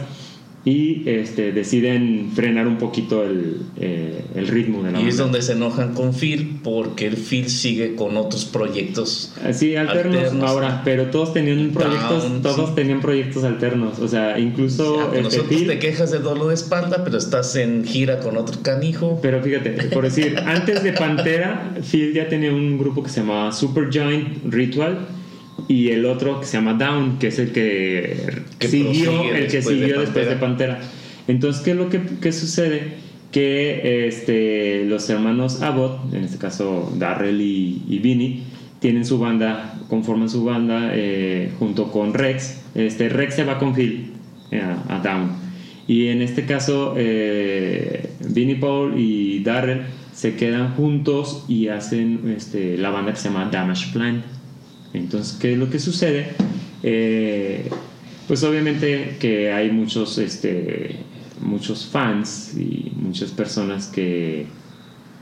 y 0.65 1.04
este, 1.10 1.54
deciden 1.54 2.32
frenar 2.36 2.67
un 2.67 2.78
poquito 2.78 3.24
el, 3.24 3.62
eh, 3.80 4.22
el 4.36 4.48
ritmo 4.50 4.84
de 4.84 4.91
la 4.91 5.00
Y 5.02 5.04
es 5.08 5.15
banda. 5.17 5.24
donde 5.24 5.41
se 5.41 5.54
enojan 5.54 5.93
con 5.93 6.13
Phil 6.13 6.60
porque 6.63 7.08
el 7.08 7.15
Phil 7.15 7.50
sigue 7.50 7.95
con 7.95 8.17
otros 8.17 8.43
proyectos. 8.45 9.34
Así, 9.43 9.76
alternos, 9.78 10.17
Alternos. 10.17 10.50
ahora, 10.50 10.82
pero 10.84 11.06
todos 11.06 11.34
tenían 11.34 11.69
proyectos, 11.72 12.24
Down, 12.24 12.41
todos 12.41 12.69
sí. 12.69 12.76
tenían 12.76 13.00
proyectos 13.00 13.43
alternos, 13.45 14.00
o 14.00 14.08
sea, 14.10 14.38
incluso 14.38 15.00
Ah, 15.00 15.08
pues 15.13 15.34
este, 15.34 15.48
Phil- 15.48 15.67
te 15.67 15.80
quejas 15.80 16.12
de 16.12 16.19
dolor 16.19 16.50
de 16.50 16.56
espalda, 16.56 17.04
pero 17.06 17.17
estás 17.17 17.56
en 17.56 17.86
gira 17.86 18.19
con 18.19 18.36
otro 18.36 18.62
canijo. 18.62 19.17
Pero 19.22 19.41
fíjate, 19.41 19.72
por 19.93 20.04
decir, 20.04 20.38
antes 20.45 20.84
de 20.84 20.91
Pantera, 20.91 21.74
Phil 21.89 22.13
ya 22.13 22.28
tenía 22.28 22.52
un 22.52 22.78
grupo 22.78 23.02
que 23.02 23.10
se 23.10 23.22
llamaba 23.22 23.54
Supergiant 23.54 24.43
Ritual 24.52 25.00
y 25.67 25.89
el 25.89 26.06
otro 26.06 26.39
que 26.39 26.45
se 26.45 26.58
llama 26.58 26.74
Down, 26.74 27.19
que 27.19 27.28
es 27.28 27.39
el 27.39 27.52
que, 27.52 28.41
Que 28.58 28.67
siguió, 28.67 29.24
el 29.34 29.48
que 29.48 29.58
después 29.58 29.65
de 29.65 29.86
siguió 29.86 30.00
después 30.02 30.28
de 30.28 30.36
Pantera. 30.36 30.80
Entonces, 31.28 31.62
¿qué 31.62 31.72
es 31.72 31.78
lo 31.78 31.89
que, 31.89 32.02
que 32.22 32.32
sucede? 32.32 32.93
Que 33.32 34.08
este, 34.08 34.86
los 34.86 35.10
hermanos 35.10 35.62
Abbott, 35.62 36.13
en 36.13 36.24
este 36.24 36.38
caso 36.38 36.91
Darrell 36.98 37.39
y, 37.39 37.84
y 37.88 38.00
Vinny, 38.00 38.43
tienen 38.80 39.06
su 39.06 39.19
banda, 39.19 39.80
conforman 39.89 40.30
su 40.30 40.43
banda 40.43 40.91
eh, 40.93 41.52
junto 41.60 41.91
con 41.91 42.13
Rex. 42.13 42.62
Este, 42.76 43.10
Rex 43.10 43.36
se 43.36 43.43
va 43.43 43.60
con 43.60 43.76
Phil 43.76 44.13
eh, 44.52 44.62
a, 44.62 44.95
a 44.95 45.00
Down. 45.00 45.32
Y 45.88 46.08
en 46.08 46.22
este 46.22 46.45
caso, 46.45 46.93
eh, 46.98 48.10
Vinnie 48.29 48.56
Paul 48.56 49.00
y 49.00 49.40
Darrell 49.44 49.81
se 50.13 50.36
quedan 50.36 50.75
juntos 50.75 51.46
y 51.48 51.69
hacen 51.69 52.34
este, 52.36 52.77
la 52.77 52.90
banda 52.90 53.12
que 53.13 53.17
se 53.17 53.29
llama 53.29 53.50
Damage 53.52 53.92
Plan. 53.94 54.23
Entonces, 54.94 55.37
¿qué 55.40 55.54
es 55.54 55.58
lo 55.58 55.69
que 55.69 55.79
sucede? 55.79 56.29
Eh, 56.83 57.69
pues 58.27 58.44
obviamente 58.44 59.17
que 59.19 59.52
hay 59.52 59.71
muchos, 59.71 60.17
este, 60.17 60.98
muchos 61.42 61.85
fans 61.85 62.54
y 62.58 62.92
muchas 62.96 63.31
personas 63.31 63.87
que, 63.87 64.46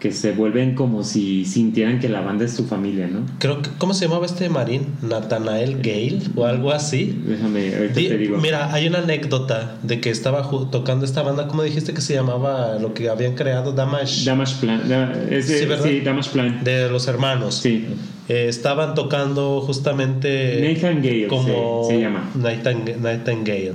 que 0.08 0.14
se 0.14 0.32
vuelven 0.32 0.74
como 0.74 1.03
si 1.03 1.43
sintieran 1.43 1.99
que 1.99 2.08
la 2.08 2.22
banda 2.22 2.45
es 2.45 2.53
su 2.53 2.66
familia, 2.66 3.08
¿no? 3.08 3.26
Creo 3.39 3.62
que, 3.62 3.70
¿cómo 3.78 3.93
se 3.93 4.05
llamaba 4.05 4.26
este 4.26 4.47
marín? 4.49 4.84
Nathanael 5.01 5.78
Gale 5.78 6.20
o 6.36 6.45
algo 6.45 6.72
así. 6.72 7.22
Déjame, 7.26 7.76
ahorita 7.76 7.93
Di- 7.99 8.08
te 8.08 8.18
digo. 8.18 8.38
Mira, 8.38 8.74
hay 8.74 8.88
una 8.88 8.99
anécdota 8.99 9.76
de 9.84 9.99
que 9.99 10.10
estaba 10.10 10.49
tocando 10.72 11.03
esta 11.05 11.24
banda, 11.24 11.47
¿cómo 11.47 11.64
dijiste 11.64 11.93
que 11.93 11.99
se 12.01 12.14
llamaba 12.14 12.78
lo 12.80 12.93
que 12.93 13.10
habían 13.10 13.36
creado? 13.36 13.74
Damage. 13.74 14.24
Damage 14.24 14.55
Plan. 14.62 14.88
da- 14.88 15.14
es 15.30 15.45
Sí, 15.47 15.66
¿verdad? 15.66 15.86
sí, 15.86 15.99
Damage 15.99 16.30
Plan. 16.32 16.64
de 16.64 16.89
los 16.89 17.08
hermanos. 17.10 17.55
Sí. 17.55 17.86
Eh, 18.30 18.45
estaban 18.47 18.95
tocando 18.95 19.60
justamente. 19.62 20.74
Nathan 20.74 21.01
Gale 21.01 21.28
como 21.28 21.84
se- 21.88 21.93
se 21.95 21.99
llama. 22.01 22.30
Nathan, 22.36 22.86
Nathan 23.01 23.43
Gale. 23.43 23.74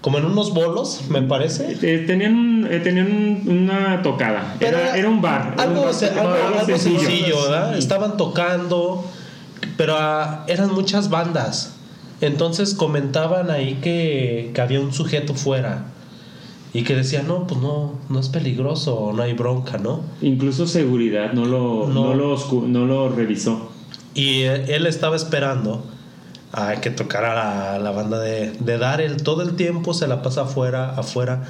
Como 0.00 0.18
en 0.18 0.26
unos 0.26 0.52
bolos, 0.52 1.04
me 1.08 1.22
parece. 1.22 1.78
Eh, 1.80 2.04
tenían 2.06 2.34
un- 2.36 2.53
eh, 2.70 2.80
tenían 2.80 3.06
un- 3.06 3.58
una 3.64 4.02
tocada. 4.02 4.56
Pero 4.58 4.78
era, 4.78 4.96
era 4.96 5.08
un 5.08 5.20
bar. 5.22 5.54
Algo, 5.58 5.80
un 5.80 5.84
bar- 5.86 5.94
se- 5.94 6.10
algo- 6.10 6.32
algo 6.34 6.58
algo 6.60 6.66
sencillo. 6.66 6.98
sencillo, 7.00 7.42
¿verdad? 7.42 7.72
Sí. 7.72 7.78
Estaban 7.78 8.16
tocando, 8.16 9.04
pero 9.76 9.96
ah, 9.98 10.44
eran 10.48 10.72
muchas 10.74 11.10
bandas. 11.10 11.72
Entonces 12.20 12.74
comentaban 12.74 13.50
ahí 13.50 13.74
que, 13.82 14.50
que 14.54 14.60
había 14.60 14.80
un 14.80 14.92
sujeto 14.92 15.34
fuera 15.34 15.86
y 16.72 16.82
que 16.82 16.94
decía, 16.96 17.22
no, 17.22 17.46
pues 17.46 17.60
no, 17.60 17.94
no 18.08 18.18
es 18.20 18.28
peligroso, 18.28 19.12
no 19.14 19.22
hay 19.22 19.32
bronca, 19.34 19.78
¿no? 19.78 20.00
Incluso 20.22 20.66
seguridad 20.66 21.32
no 21.32 21.44
lo, 21.44 21.86
No. 21.88 22.06
no. 22.06 22.14
lo, 22.14 22.38
no 22.66 22.86
lo 22.86 23.08
revisó. 23.10 23.70
Y 24.14 24.42
eh, 24.42 24.74
él 24.74 24.86
estaba 24.86 25.16
esperando 25.16 25.84
a 26.52 26.76
que 26.76 26.90
tocara 26.90 27.34
la, 27.34 27.78
la 27.80 27.90
banda 27.90 28.20
de, 28.20 28.52
de 28.52 28.78
Darrell. 28.78 29.16
Todo 29.22 29.42
el 29.42 29.56
tiempo 29.56 29.92
se 29.92 30.06
la 30.06 30.22
pasa 30.22 30.42
afuera, 30.42 30.94
afuera. 30.96 31.42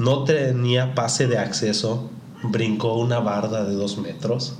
No 0.00 0.24
tenía 0.24 0.94
pase 0.94 1.26
de 1.26 1.38
acceso. 1.38 2.10
Brincó 2.42 2.94
una 2.94 3.18
barda 3.20 3.64
de 3.64 3.74
dos 3.74 3.98
metros. 3.98 4.54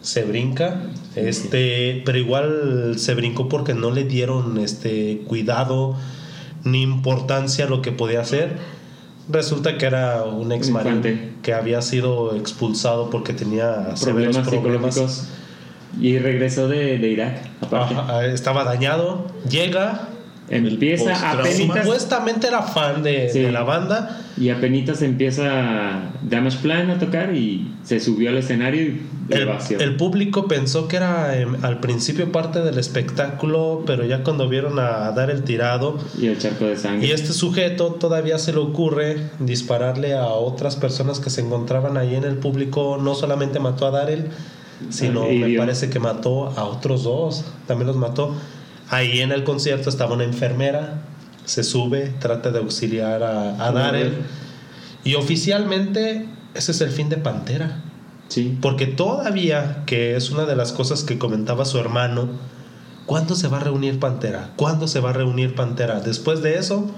Se 0.00 0.24
brinca. 0.24 0.82
Este, 1.14 2.02
pero 2.04 2.18
igual 2.18 2.94
se 2.96 3.14
brincó 3.14 3.48
porque 3.48 3.74
no 3.74 3.90
le 3.90 4.04
dieron 4.04 4.58
este 4.58 5.22
cuidado 5.26 5.94
ni 6.64 6.82
importancia 6.82 7.66
a 7.66 7.68
lo 7.68 7.80
que 7.80 7.92
podía 7.92 8.20
hacer. 8.20 8.58
Resulta 9.28 9.78
que 9.78 9.86
era 9.86 10.24
un 10.24 10.50
ex 10.50 10.68
Infante. 10.68 11.32
que 11.42 11.54
había 11.54 11.80
sido 11.80 12.34
expulsado 12.34 13.10
porque 13.10 13.32
tenía 13.32 13.96
severos 13.96 14.38
Problemas 14.38 14.94
psicológicos. 14.94 15.28
Y 16.00 16.18
regresó 16.18 16.66
de, 16.68 16.98
de 16.98 17.08
Irak, 17.08 17.38
aparte. 17.60 17.94
Ajá, 17.94 18.26
estaba 18.26 18.64
dañado, 18.64 19.26
llega, 19.48 20.08
Empieza 20.50 21.30
apenas 21.30 21.56
supuestamente 21.56 22.48
era 22.48 22.62
fan 22.62 23.02
de, 23.04 23.28
Sí. 23.30 23.38
de 23.40 23.52
la 23.52 23.62
banda, 23.62 24.20
y 24.36 24.48
apenas 24.50 25.00
empieza 25.00 26.10
Damage 26.22 26.58
Plan 26.58 26.90
a 26.90 26.98
tocar 26.98 27.34
y 27.36 27.72
se 27.84 28.00
subió 28.00 28.30
al 28.30 28.38
escenario 28.38 28.82
y 28.82 29.02
el, 29.30 29.48
el 29.80 29.96
público 29.96 30.48
pensó 30.48 30.88
que 30.88 30.96
era 30.96 31.38
em, 31.38 31.64
al 31.64 31.78
principio 31.78 32.32
parte 32.32 32.60
del 32.62 32.78
espectáculo, 32.78 33.84
pero 33.86 34.04
ya 34.04 34.24
cuando 34.24 34.48
vieron 34.48 34.80
a 34.80 35.12
dar 35.12 35.30
el 35.30 35.44
tirado, 35.44 35.98
y 36.20 36.26
el 36.26 36.38
charco 36.38 36.64
de 36.64 36.76
sangre. 36.76 37.06
y 37.06 37.12
este 37.12 37.32
sujeto 37.32 37.92
todavía 38.00 38.38
se 38.38 38.52
le 38.52 38.58
ocurre 38.58 39.18
dispararle 39.38 40.14
a 40.14 40.26
otras 40.26 40.74
personas 40.74 41.20
que 41.20 41.30
se 41.30 41.42
encontraban 41.42 41.96
ahí 41.96 42.16
en 42.16 42.24
el 42.24 42.36
público, 42.38 42.98
no 43.00 43.14
solamente 43.14 43.60
mató 43.60 43.86
a 43.86 43.90
Darrell, 43.92 44.24
sino 44.88 45.22
Ah, 45.24 45.28
me 45.30 45.56
parece 45.56 45.90
que 45.90 46.00
mató 46.00 46.46
a 46.58 46.64
otros 46.64 47.04
dos, 47.04 47.44
también 47.68 47.86
los 47.86 47.96
mató. 47.96 48.34
Ahí 48.90 49.20
en 49.20 49.32
el 49.32 49.44
concierto 49.44 49.88
estaba 49.88 50.14
una 50.14 50.24
enfermera, 50.24 51.02
se 51.44 51.62
sube, 51.64 52.12
trata 52.18 52.50
de 52.50 52.58
auxiliar 52.58 53.22
a, 53.22 53.64
a 53.66 53.72
Darrell. 53.72 54.14
Y 55.04 55.14
oficialmente 55.14 56.26
ese 56.54 56.72
es 56.72 56.80
el 56.80 56.90
fin 56.90 57.08
de 57.08 57.16
Pantera. 57.16 57.82
Sí. 58.28 58.56
Porque 58.60 58.86
todavía, 58.86 59.82
que 59.86 60.16
es 60.16 60.30
una 60.30 60.44
de 60.44 60.56
las 60.56 60.72
cosas 60.72 61.02
que 61.04 61.18
comentaba 61.18 61.64
su 61.64 61.78
hermano, 61.78 62.28
¿cuándo 63.06 63.34
se 63.34 63.48
va 63.48 63.58
a 63.58 63.60
reunir 63.60 63.98
Pantera? 63.98 64.50
¿Cuándo 64.56 64.86
se 64.88 65.00
va 65.00 65.10
a 65.10 65.12
reunir 65.12 65.54
Pantera? 65.54 66.00
Después 66.00 66.42
de 66.42 66.56
eso, 66.58 66.90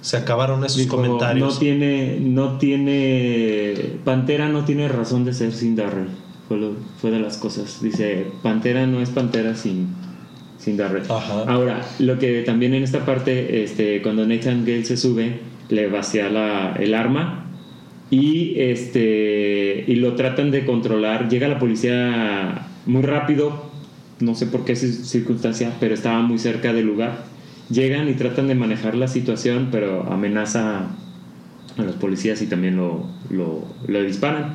se 0.00 0.16
acabaron 0.16 0.64
esos 0.64 0.78
Dijo, 0.78 0.96
comentarios. 0.96 1.54
No 1.54 1.58
tiene, 1.58 2.18
no 2.20 2.58
tiene. 2.58 3.98
Pantera 4.04 4.48
no 4.48 4.64
tiene 4.64 4.88
razón 4.88 5.24
de 5.24 5.32
ser 5.32 5.52
sin 5.52 5.76
Darrell. 5.76 6.08
Fue, 6.48 6.56
lo- 6.56 6.76
fue 7.00 7.10
de 7.10 7.20
las 7.20 7.36
cosas. 7.36 7.80
Dice, 7.82 8.30
Pantera 8.42 8.86
no 8.86 9.00
es 9.00 9.10
Pantera 9.10 9.54
sin, 9.54 9.88
sin. 10.58 10.80
Ajá. 10.80 11.44
Ahora, 11.46 11.80
lo 11.98 12.18
que 12.18 12.42
también 12.42 12.74
en 12.74 12.82
esta 12.82 13.04
parte, 13.04 13.62
este, 13.62 14.02
cuando 14.02 14.26
Nathan 14.26 14.64
Gale 14.64 14.84
se 14.84 14.96
sube, 14.96 15.38
le 15.68 15.86
vacía 15.88 16.28
la, 16.30 16.74
el 16.78 16.94
arma 16.94 17.46
y, 18.10 18.54
este, 18.58 19.84
y 19.86 19.94
lo 19.96 20.14
tratan 20.14 20.50
de 20.50 20.64
controlar. 20.64 21.28
Llega 21.28 21.46
la 21.48 21.58
policía 21.58 22.66
muy 22.86 23.02
rápido, 23.02 23.66
no 24.20 24.34
sé 24.34 24.46
por 24.46 24.64
qué 24.64 24.72
ci- 24.74 25.04
circunstancia, 25.04 25.72
pero 25.78 25.94
estaba 25.94 26.20
muy 26.22 26.38
cerca 26.38 26.72
del 26.72 26.86
lugar. 26.86 27.24
Llegan 27.70 28.08
y 28.08 28.14
tratan 28.14 28.48
de 28.48 28.54
manejar 28.54 28.94
la 28.94 29.08
situación, 29.08 29.68
pero 29.70 30.10
amenaza 30.10 30.86
a 31.76 31.82
los 31.82 31.94
policías 31.96 32.40
y 32.42 32.46
también 32.46 32.76
lo, 32.76 33.06
lo, 33.30 33.64
lo 33.86 34.02
disparan. 34.02 34.54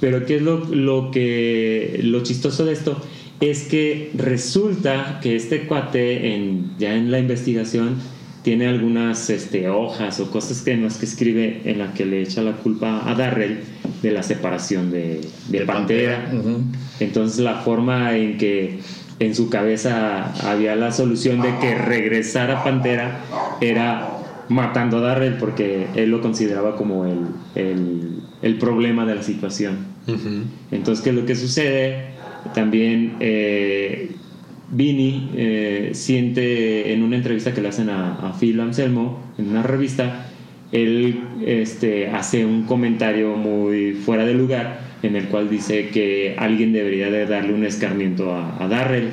Pero 0.00 0.24
¿qué 0.24 0.36
es 0.36 0.42
lo, 0.42 0.64
lo 0.66 1.10
que 1.10 2.00
lo 2.04 2.22
chistoso 2.22 2.64
de 2.64 2.72
esto? 2.72 3.00
Es 3.40 3.64
que 3.64 4.10
resulta 4.14 5.20
que 5.22 5.36
este 5.36 5.66
cuate 5.66 6.34
en, 6.34 6.72
ya 6.78 6.94
en 6.94 7.10
la 7.10 7.18
investigación 7.18 7.96
tiene 8.42 8.66
algunas 8.66 9.30
este, 9.30 9.68
hojas 9.68 10.20
o 10.20 10.30
cosas 10.30 10.60
que, 10.62 10.72
en 10.72 10.84
las 10.84 10.98
que 10.98 11.06
escribe 11.06 11.62
en 11.64 11.78
la 11.78 11.94
que 11.94 12.04
le 12.04 12.20
echa 12.22 12.42
la 12.42 12.52
culpa 12.52 13.02
a 13.08 13.14
Darrell 13.14 13.60
de 14.02 14.10
la 14.10 14.22
separación 14.22 14.90
de, 14.90 15.20
de 15.48 15.60
De 15.60 15.64
Pantera. 15.64 16.30
Entonces 17.00 17.40
la 17.40 17.56
forma 17.62 18.16
en 18.16 18.36
que 18.36 18.80
en 19.18 19.34
su 19.34 19.48
cabeza 19.48 20.32
había 20.50 20.76
la 20.76 20.92
solución 20.92 21.40
de 21.40 21.58
que 21.58 21.74
regresara 21.74 22.62
Pantera 22.62 23.20
era 23.60 24.10
matando 24.50 24.98
a 24.98 25.00
Darrell 25.00 25.34
porque 25.38 25.86
él 25.94 26.10
lo 26.10 26.20
consideraba 26.20 26.76
como 26.76 27.06
el, 27.06 27.20
el, 27.54 28.20
el 28.42 28.58
problema 28.58 29.06
de 29.06 29.14
la 29.14 29.22
situación. 29.22 29.78
Entonces, 30.70 31.02
¿qué 31.02 31.10
es 31.10 31.16
lo 31.16 31.24
que 31.24 31.34
sucede? 31.34 32.13
También 32.52 33.16
eh, 33.20 34.10
Vini 34.70 35.30
eh, 35.36 35.90
siente 35.94 36.92
en 36.92 37.02
una 37.02 37.16
entrevista 37.16 37.54
que 37.54 37.62
le 37.62 37.68
hacen 37.68 37.88
a, 37.88 38.14
a 38.28 38.32
Phil 38.32 38.60
Anselmo 38.60 39.22
en 39.38 39.48
una 39.48 39.62
revista, 39.62 40.26
él 40.72 41.20
este, 41.46 42.08
hace 42.08 42.44
un 42.44 42.64
comentario 42.64 43.36
muy 43.36 43.92
fuera 43.92 44.24
de 44.24 44.34
lugar 44.34 44.80
en 45.02 45.14
el 45.14 45.26
cual 45.26 45.48
dice 45.48 45.88
que 45.90 46.34
alguien 46.36 46.72
debería 46.72 47.10
de 47.10 47.26
darle 47.26 47.54
un 47.54 47.64
escarmiento 47.64 48.34
a, 48.34 48.66
Darrell 48.68 49.10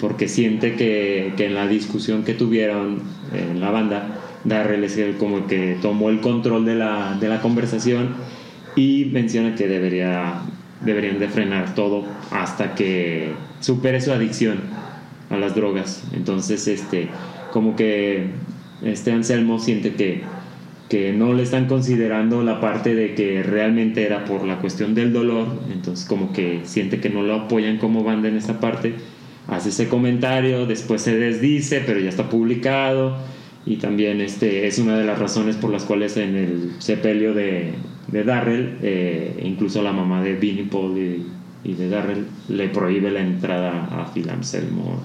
porque 0.00 0.26
siente 0.26 0.74
que, 0.74 1.32
en 1.38 1.54
la 1.54 1.68
discusión 1.68 2.24
que 2.24 2.34
tuvieron 2.34 3.02
en 3.32 3.60
la 3.60 3.70
banda, 3.70 4.18
Darrell 4.44 4.82
es 4.84 4.96
el 4.96 5.16
como 5.16 5.46
que 5.46 5.76
tomó 5.82 6.08
el 6.10 6.20
control 6.20 6.64
de 6.64 6.74
la, 6.74 7.16
de 7.20 7.28
la 7.28 7.40
conversación 7.40 8.14
y 8.74 9.10
menciona 9.12 9.54
que 9.54 9.68
debería, 9.68 10.42
deberían 10.84 11.18
de 11.18 11.28
frenar 11.28 11.74
todo 11.74 12.04
hasta 12.30 12.74
que 12.74 13.32
supere 13.60 14.00
su 14.00 14.12
adicción 14.12 14.60
a 15.30 15.36
las 15.36 15.54
drogas. 15.54 16.04
Entonces, 16.12 16.66
este, 16.68 17.08
como 17.52 17.76
que 17.76 18.30
este 18.82 19.12
Anselmo 19.12 19.58
siente 19.58 19.94
que, 19.94 20.22
que 20.88 21.12
no 21.12 21.32
le 21.34 21.42
están 21.42 21.66
considerando 21.66 22.42
la 22.42 22.60
parte 22.60 22.94
de 22.94 23.14
que 23.14 23.42
realmente 23.42 24.04
era 24.04 24.24
por 24.24 24.44
la 24.44 24.58
cuestión 24.58 24.94
del 24.94 25.12
dolor, 25.12 25.46
entonces 25.72 26.06
como 26.06 26.32
que 26.32 26.60
siente 26.64 27.00
que 27.00 27.10
no 27.10 27.22
lo 27.22 27.34
apoyan 27.34 27.78
como 27.78 28.04
banda 28.04 28.28
en 28.28 28.36
esa 28.36 28.60
parte, 28.60 28.94
hace 29.48 29.70
ese 29.70 29.88
comentario, 29.88 30.66
después 30.66 31.02
se 31.02 31.16
desdice, 31.16 31.82
pero 31.84 32.00
ya 32.00 32.08
está 32.08 32.28
publicado. 32.28 33.16
Y 33.66 33.76
también 33.76 34.22
este 34.22 34.66
es 34.66 34.78
una 34.78 34.96
de 34.96 35.04
las 35.04 35.18
razones 35.18 35.56
por 35.56 35.70
las 35.70 35.84
cuales 35.84 36.16
en 36.16 36.36
el 36.36 36.72
sepelio 36.78 37.34
de, 37.34 37.72
de 38.06 38.24
Darrell, 38.24 38.78
eh, 38.82 39.38
incluso 39.42 39.82
la 39.82 39.92
mamá 39.92 40.22
de 40.22 40.34
Vinnie 40.36 40.64
Paul 40.64 40.96
y, 40.96 41.26
y 41.64 41.74
de 41.74 41.88
Darrell 41.88 42.28
le 42.48 42.68
prohíbe 42.68 43.10
la 43.10 43.20
entrada 43.20 43.88
a 43.90 44.12
Phil 44.12 44.30
Anselmo 44.30 45.00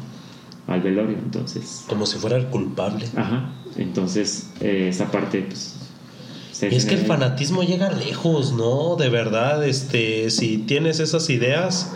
al 0.68 0.82
velorio, 0.82 1.18
entonces 1.18 1.84
Como 1.88 2.06
si 2.06 2.18
fuera 2.18 2.38
el 2.38 2.48
culpable. 2.48 3.06
Ajá. 3.16 3.50
Entonces, 3.76 4.50
eh, 4.62 4.88
esa 4.90 5.12
parte, 5.12 5.42
pues. 5.42 5.76
se 6.52 6.70
Y 6.70 6.76
es 6.76 6.86
que 6.86 6.96
el 6.96 7.06
fanatismo 7.06 7.64
llega 7.64 7.92
lejos, 7.92 8.54
¿no? 8.54 8.96
De 8.96 9.10
verdad, 9.10 9.66
este, 9.66 10.30
si 10.30 10.60
tienes 10.60 11.00
esas 11.00 11.30
ideas, 11.30 11.92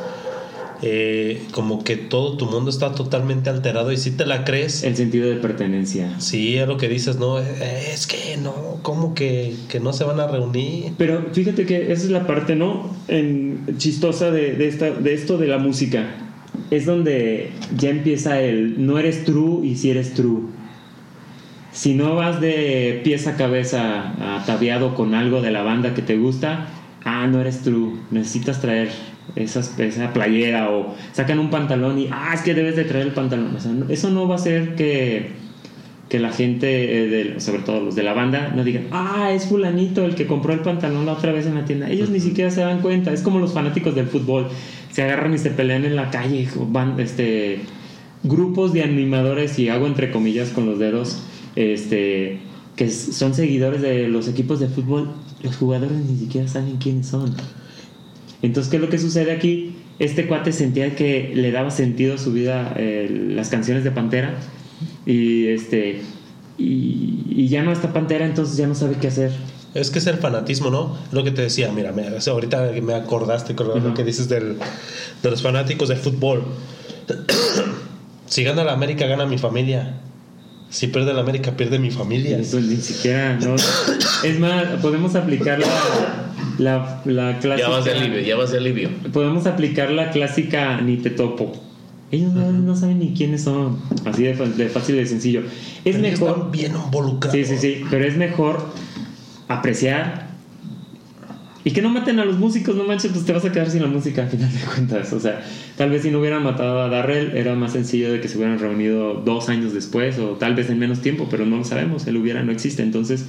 eh, 0.82 1.44
como 1.52 1.84
que 1.84 1.96
todo 1.96 2.38
tu 2.38 2.46
mundo 2.46 2.70
está 2.70 2.94
totalmente 2.94 3.50
alterado 3.50 3.92
y 3.92 3.98
si 3.98 4.12
te 4.12 4.26
la 4.26 4.44
crees, 4.44 4.84
El 4.84 4.96
sentido 4.96 5.28
de 5.28 5.36
pertenencia. 5.38 6.20
sí, 6.20 6.58
es 6.58 6.68
lo 6.68 6.78
que 6.78 6.88
dices, 6.88 7.18
¿no? 7.18 7.40
Eh, 7.40 7.92
Es 7.94 8.06
que 8.08 8.38
no, 8.38 8.80
como 8.84 9.14
que, 9.14 9.56
que 9.70 9.80
no 9.80 9.94
se 9.94 10.04
van 10.04 10.20
a 10.20 10.28
reunir. 10.28 10.94
Pero 10.98 11.26
fíjate 11.34 11.66
que 11.66 11.92
esa 11.92 12.04
es 12.04 12.10
la 12.12 12.28
parte, 12.28 12.56
¿no? 12.56 12.96
En, 13.08 13.66
chistosa 13.78 14.32
de, 14.32 14.54
de, 14.54 14.68
esta, 14.68 14.92
de 14.92 15.14
esto 15.14 15.38
de 15.38 15.48
la 15.48 15.58
música. 15.58 16.06
Es 16.72 16.86
donde 16.86 17.52
ya 17.78 17.90
empieza 17.90 18.42
el 18.42 18.86
no 18.86 19.00
eres 19.00 19.26
true 19.26 19.66
y 19.66 19.76
si 19.78 19.90
eres 19.92 20.14
true. 20.14 20.42
Si 21.72 21.94
no 21.94 22.16
vas 22.16 22.42
de 22.42 23.02
pies 23.04 23.28
a 23.28 23.36
cabeza 23.36 24.38
ataviado 24.38 24.96
con 24.96 25.14
algo 25.14 25.42
de 25.42 25.52
la 25.52 25.62
banda 25.62 25.94
que 25.94 26.02
te 26.02 26.18
gusta, 26.18 26.68
ah, 27.06 27.28
no 27.28 27.40
eres 27.40 27.62
true, 27.62 27.94
necesitas 28.10 28.62
traer 28.62 28.90
esas, 29.36 29.78
esa 29.80 30.14
playera 30.14 30.72
o 30.72 30.96
sacan 31.14 31.40
un 31.40 31.50
pantalón 31.50 32.00
y, 32.00 32.08
ah, 32.12 32.32
es 32.34 32.42
que 32.42 32.54
debes 32.54 32.76
de 32.76 32.86
traer 32.86 33.08
el 33.08 33.14
pantalón. 33.14 33.56
O 33.56 33.60
sea, 33.60 33.72
no- 33.72 33.90
eso 33.90 34.10
no 34.10 34.28
va 34.28 34.36
a 34.36 34.38
hacer 34.38 34.76
que, 34.76 35.32
que 36.10 36.20
la 36.20 36.32
gente, 36.32 37.04
eh, 37.04 37.08
de- 37.10 37.40
sobre 37.40 37.62
todo 37.64 37.82
los 37.82 37.96
de 37.96 38.04
la 38.04 38.14
banda, 38.14 38.54
no 38.56 38.64
digan, 38.64 38.88
ah, 38.92 39.32
es 39.34 39.46
fulanito 39.48 40.06
el 40.06 40.16
que 40.16 40.26
compró 40.26 40.54
el 40.54 40.62
pantalón 40.62 41.06
la 41.06 41.14
otra 41.14 41.32
vez 41.34 41.46
en 41.46 41.56
la 41.56 41.66
tienda. 41.66 41.90
Ellos 41.90 42.10
ni 42.10 42.20
siquiera 42.20 42.50
se 42.50 42.62
dan 42.62 42.80
cuenta. 42.82 43.12
Es 43.12 43.22
como 43.22 43.40
los 43.40 43.54
fanáticos 43.54 43.94
del 43.94 44.08
fútbol. 44.08 44.48
Se 44.92 45.04
agarran 45.04 45.34
y 45.34 45.38
se 45.38 45.52
pelean 45.52 45.84
en 45.86 45.96
la 45.96 46.10
calle. 46.10 46.48
Van, 46.70 47.00
este, 47.00 47.60
grupos 48.24 48.74
de 48.74 48.84
animadores, 48.84 49.60
y 49.60 49.70
hago 49.70 49.86
entre 49.86 50.10
comillas 50.12 50.50
con 50.50 50.66
los 50.66 50.80
dedos, 50.80 51.22
este, 51.56 52.40
que 52.76 52.90
son 52.90 53.34
seguidores 53.34 53.82
de 53.82 54.08
los 54.08 54.28
equipos 54.28 54.60
de 54.60 54.68
fútbol. 54.70 55.10
Los 55.44 55.58
jugadores 55.58 55.98
ni 55.98 56.18
siquiera 56.18 56.48
saben 56.48 56.78
quiénes 56.78 57.08
son. 57.08 57.36
Entonces, 58.42 58.70
¿qué 58.70 58.78
es 58.78 58.82
lo 58.82 58.90
que 58.90 58.98
sucede 59.00 59.32
aquí? 59.32 59.76
Este 60.00 60.28
cuate 60.28 60.52
sentía 60.52 60.96
que 60.96 61.32
le 61.34 61.52
daba 61.52 61.72
sentido 61.72 62.16
a 62.16 62.18
su 62.18 62.32
vida 62.32 62.74
eh, 62.78 63.10
las 63.34 63.50
canciones 63.50 63.84
de 63.84 63.92
Pantera 63.92 64.36
y 65.06 65.48
este 65.48 66.02
y, 66.60 67.24
y 67.30 67.48
ya 67.50 67.64
no 67.64 67.72
está 67.72 67.94
Pantera, 67.94 68.26
entonces 68.26 68.58
ya 68.58 68.68
no 68.68 68.76
sabe 68.76 68.96
qué 69.02 69.08
hacer. 69.08 69.32
Es 69.74 69.90
que 69.92 70.00
es 70.00 70.08
el 70.08 70.18
fanatismo, 70.18 70.70
¿no? 70.70 70.98
Lo 71.12 71.24
que 71.24 71.32
te 71.32 71.42
decía, 71.42 71.72
mira, 71.72 71.92
me- 71.92 72.08
ahorita 72.08 72.72
me 72.82 72.94
acordaste 72.96 73.54
con 73.56 73.68
lo 73.84 73.94
que 73.94 74.04
dices 74.04 74.28
del, 74.30 74.58
de 75.24 75.30
los 75.32 75.42
fanáticos 75.42 75.90
de 75.90 75.96
fútbol. 75.96 76.44
si 78.28 78.44
gana 78.44 78.64
la 78.64 78.74
América, 78.74 79.06
gana 79.08 79.26
mi 79.26 79.38
familia. 79.38 79.96
Si 80.70 80.88
pierde 80.88 81.14
la 81.14 81.22
América, 81.22 81.52
pierde 81.56 81.80
mi 81.80 81.92
familia. 81.92 82.38
Eso 82.40 82.60
ni 82.60 82.76
siquiera, 82.78 83.36
no. 83.40 83.56
Es 83.56 84.40
más, 84.40 84.66
podemos 84.82 85.16
aplicar 85.16 85.60
la, 85.60 85.68
la, 86.58 87.02
la 87.06 87.40
clásica. 87.40 87.68
Ya 87.68 87.70
vas 87.70 87.86
de 87.86 87.92
alivio, 87.92 88.20
ya 88.22 88.36
vas 88.36 88.52
de 88.52 88.58
alivio. 88.58 88.90
Podemos 89.14 89.46
aplicar 89.48 89.92
la 89.92 90.12
clásica 90.12 90.82
ni 90.82 90.98
te 90.98 91.10
topo. 91.10 91.54
Ellos 92.12 92.32
no, 92.34 92.52
no 92.52 92.76
saben 92.76 93.00
ni 93.00 93.14
quiénes 93.14 93.44
son. 93.44 93.78
Así 94.06 94.24
de, 94.24 94.34
fa- 94.34 94.46
de 94.46 94.70
fácil 94.70 94.96
y 94.96 95.00
de 95.00 95.06
sencillo. 95.08 95.42
Es 95.84 95.96
Pero 95.96 96.00
mejor. 96.02 96.30
Están 96.30 96.52
bien 96.52 96.72
involucrados. 96.86 97.38
Sí, 97.38 97.44
sí, 97.46 97.58
sí, 97.58 97.84
pero 97.90 98.06
es 98.06 98.16
mejor 98.18 98.66
apreciar 99.48 100.28
y 101.64 101.72
que 101.72 101.82
no 101.82 101.90
maten 101.90 102.18
a 102.20 102.24
los 102.24 102.38
músicos, 102.40 102.78
no 102.78 102.86
manches, 102.86 103.12
pues 103.12 103.26
te 103.26 103.34
vas 103.34 103.44
a 103.44 103.52
quedar 103.52 103.70
sin 103.70 103.82
la 103.82 103.90
música 103.90 104.22
al 104.22 104.30
final 104.30 104.50
de 104.54 104.60
cuentas. 104.62 105.12
O 105.12 105.20
sea, 105.20 105.44
tal 105.76 105.90
vez 105.90 106.02
si 106.04 106.12
no 106.12 106.20
hubieran 106.22 106.42
matado 106.44 106.82
a 106.82 106.88
Darrell 106.88 107.36
era 107.36 107.56
más 107.56 107.74
sencillo 107.74 108.10
de 108.10 108.22
que 108.22 108.30
se 108.30 108.38
hubieran 108.38 108.58
reunido 108.60 109.16
dos 109.16 109.50
años 109.50 109.74
después 109.74 110.18
o 110.18 110.30
tal 110.38 110.56
vez 110.56 110.70
en 110.70 110.80
menos 110.80 111.02
tiempo, 111.02 111.28
pero 111.30 111.46
no 111.46 111.58
lo 111.58 111.64
sabemos, 111.66 112.08
el 112.08 112.16
hubiera 112.16 112.42
no 112.42 112.54
existe. 112.54 112.84
Entonces, 112.84 113.26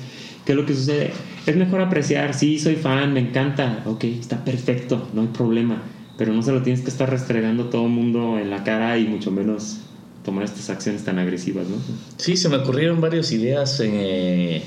¿qué 0.49 0.53
es 0.53 0.57
lo 0.57 0.64
que 0.64 0.74
sucede? 0.74 1.12
Es 1.44 1.57
mejor 1.57 1.82
apreciar, 1.82 2.32
sí, 2.32 2.59
soy 2.59 2.76
fan, 2.76 3.12
me 3.12 3.20
encanta, 3.20 3.82
ok, 3.84 4.05
está 4.05 4.46
perfecto, 4.46 5.07
no 5.12 5.20
hay 5.20 5.26
problema, 5.26 5.82
pero 6.16 6.32
no 6.32 6.42
se 6.42 6.53
lo 6.53 6.62
tienes 6.62 6.80
que 6.80 6.88
estar 6.88 7.11
restregando 7.11 7.66
todo 7.66 7.84
el 7.84 7.90
mundo 7.90 8.38
en 8.38 8.49
la 8.49 8.64
cara 8.64 8.96
y 8.96 9.07
mucho 9.07 9.30
menos 9.30 9.80
tomar 10.24 10.44
estas 10.44 10.70
acciones 10.70 11.05
tan 11.05 11.18
agresivas, 11.18 11.66
¿no? 11.68 11.76
Sí, 12.16 12.38
se 12.38 12.49
me 12.49 12.57
ocurrieron 12.57 12.99
varias 12.99 13.30
ideas 13.30 13.78
eh, 13.84 14.62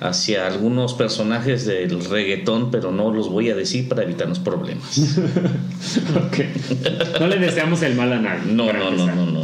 hacia 0.00 0.46
algunos 0.46 0.92
personajes 0.92 1.64
del 1.64 2.04
reggaetón, 2.04 2.70
pero 2.70 2.92
no 2.92 3.10
los 3.10 3.30
voy 3.30 3.48
a 3.48 3.56
decir 3.56 3.88
para 3.88 4.02
evitarnos 4.02 4.40
problemas. 4.40 5.00
Ok. 6.16 6.38
No 7.20 7.28
le 7.28 7.38
deseamos 7.38 7.80
el 7.82 7.94
mal 7.94 8.12
a 8.12 8.20
nadie. 8.20 8.52
No, 8.52 8.70
no, 8.72 8.90
no, 8.90 9.06
no. 9.06 9.37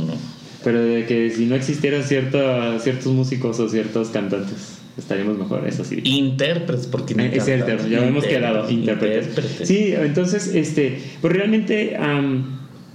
Pero 0.64 0.82
de 0.82 1.04
que 1.06 1.30
si 1.30 1.46
no 1.46 1.54
existieran 1.54 2.02
cierta- 2.02 2.78
ciertos 2.80 3.12
músicos 3.12 3.60
o 3.60 3.68
ciertos 3.68 4.08
cantantes, 4.08 4.78
estaríamos 4.96 5.36
mejor, 5.38 5.66
eso 5.66 5.84
sí. 5.84 6.00
Intérpretes, 6.04 6.86
porque 6.86 7.14
ni 7.14 7.24
Eh, 7.24 7.30
Es 7.34 7.46
ya 7.46 8.06
hemos 8.06 8.24
quedado 8.24 8.70
intérpretes. 8.70 9.26
intérpretes. 9.28 9.68
Sí, 9.68 9.92
entonces, 9.96 10.54
este, 10.54 10.98
pues 11.20 11.32
realmente 11.34 11.96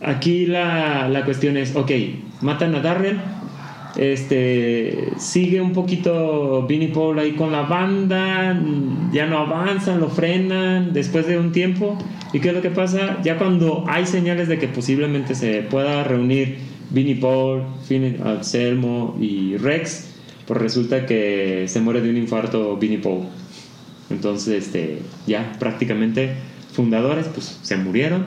aquí 0.02 0.46
la, 0.48 1.08
la 1.10 1.26
cuestión 1.26 1.58
es, 1.58 1.76
ok, 1.76 1.92
matan 2.42 2.74
a 2.76 2.80
Darrell, 2.82 3.18
este, 3.98 5.10
sigue 5.18 5.62
un 5.62 5.74
poquito 5.74 6.66
Vinnie 6.68 6.88
Paul 6.90 7.20
ahí 7.20 7.34
con 7.34 7.52
la 7.52 7.64
banda, 7.64 8.60
ya 9.12 9.26
no 9.26 9.40
avanzan, 9.40 10.00
lo 10.00 10.10
frenan 10.10 10.94
después 10.94 11.28
de 11.28 11.38
un 11.38 11.52
tiempo. 11.52 11.98
¿Y 12.32 12.40
qué 12.40 12.50
es 12.50 12.54
lo 12.56 12.62
que 12.62 12.70
pasa? 12.70 13.18
Ya 13.24 13.38
cuando 13.38 13.84
hay 13.88 14.06
señales 14.06 14.48
de 14.48 14.58
que 14.60 14.68
posiblemente 14.68 15.36
se 15.36 15.62
pueda 15.64 16.04
reunir 16.04 16.58
Vinnie 16.90 17.16
Paul, 17.16 17.64
Finn 17.88 18.18
Anselmo 18.24 19.18
y 19.20 19.58
Rex, 19.58 20.10
pues 20.48 20.60
resulta 20.60 21.06
que 21.06 21.66
se 21.68 21.82
muere 21.82 22.02
de 22.02 22.10
un 22.10 22.18
infarto 22.18 22.78
Vinnie 22.78 23.00
Paul. 23.00 23.28
Entonces, 24.10 24.66
este, 24.66 25.00
ya 25.28 25.54
prácticamente 25.60 26.34
fundadores 26.72 27.28
pues 27.28 27.60
se 27.62 27.78
murieron, 27.78 28.26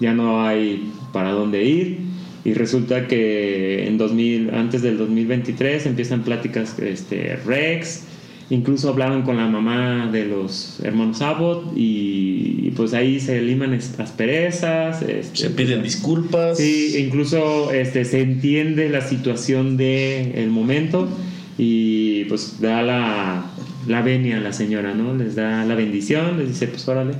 ya 0.00 0.12
no 0.12 0.44
hay 0.46 0.90
para 1.12 1.30
dónde 1.32 1.64
ir 1.64 1.98
y 2.44 2.52
resulta 2.52 3.08
que 3.08 3.86
en 3.86 3.96
2000, 3.96 4.54
antes 4.54 4.82
del 4.82 4.98
2023 4.98 5.86
empiezan 5.86 6.22
pláticas 6.24 6.78
este, 6.78 7.36
Rex, 7.36 8.04
incluso 8.50 8.90
hablaban 8.90 9.22
con 9.22 9.36
la 9.36 9.46
mamá 9.46 10.08
de 10.12 10.26
los 10.26 10.80
hermanos 10.82 11.22
Abbott 11.22 11.72
y, 11.76 12.70
pues 12.76 12.92
ahí 12.92 13.20
se 13.20 13.40
liman 13.40 13.72
asperezas. 13.74 15.02
este, 15.02 15.36
Se 15.36 15.50
piden 15.50 15.82
disculpas. 15.82 16.58
Sí, 16.58 16.96
incluso 16.98 17.70
este, 17.72 18.04
se 18.04 18.20
entiende 18.20 18.88
la 18.88 19.00
situación 19.00 19.76
del 19.76 20.32
el 20.34 20.50
momento 20.50 21.08
y 21.56 22.24
pues 22.24 22.60
da 22.60 22.82
la, 22.82 23.46
la 23.86 24.02
venia 24.02 24.38
a 24.38 24.40
la 24.40 24.52
señora, 24.52 24.92
¿no? 24.92 25.14
Les 25.14 25.36
da 25.36 25.64
la 25.64 25.74
bendición, 25.74 26.38
les 26.38 26.48
dice, 26.48 26.66
pues 26.66 26.86
órale. 26.88 27.14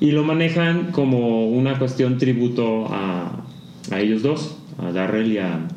Y 0.00 0.10
lo 0.12 0.24
manejan 0.24 0.90
como 0.90 1.48
una 1.48 1.78
cuestión 1.78 2.18
tributo 2.18 2.86
a, 2.86 3.44
a 3.90 4.00
ellos 4.00 4.22
dos, 4.22 4.56
a 4.78 4.90
Darrell 4.90 5.30
y 5.32 5.38
a, 5.38 5.68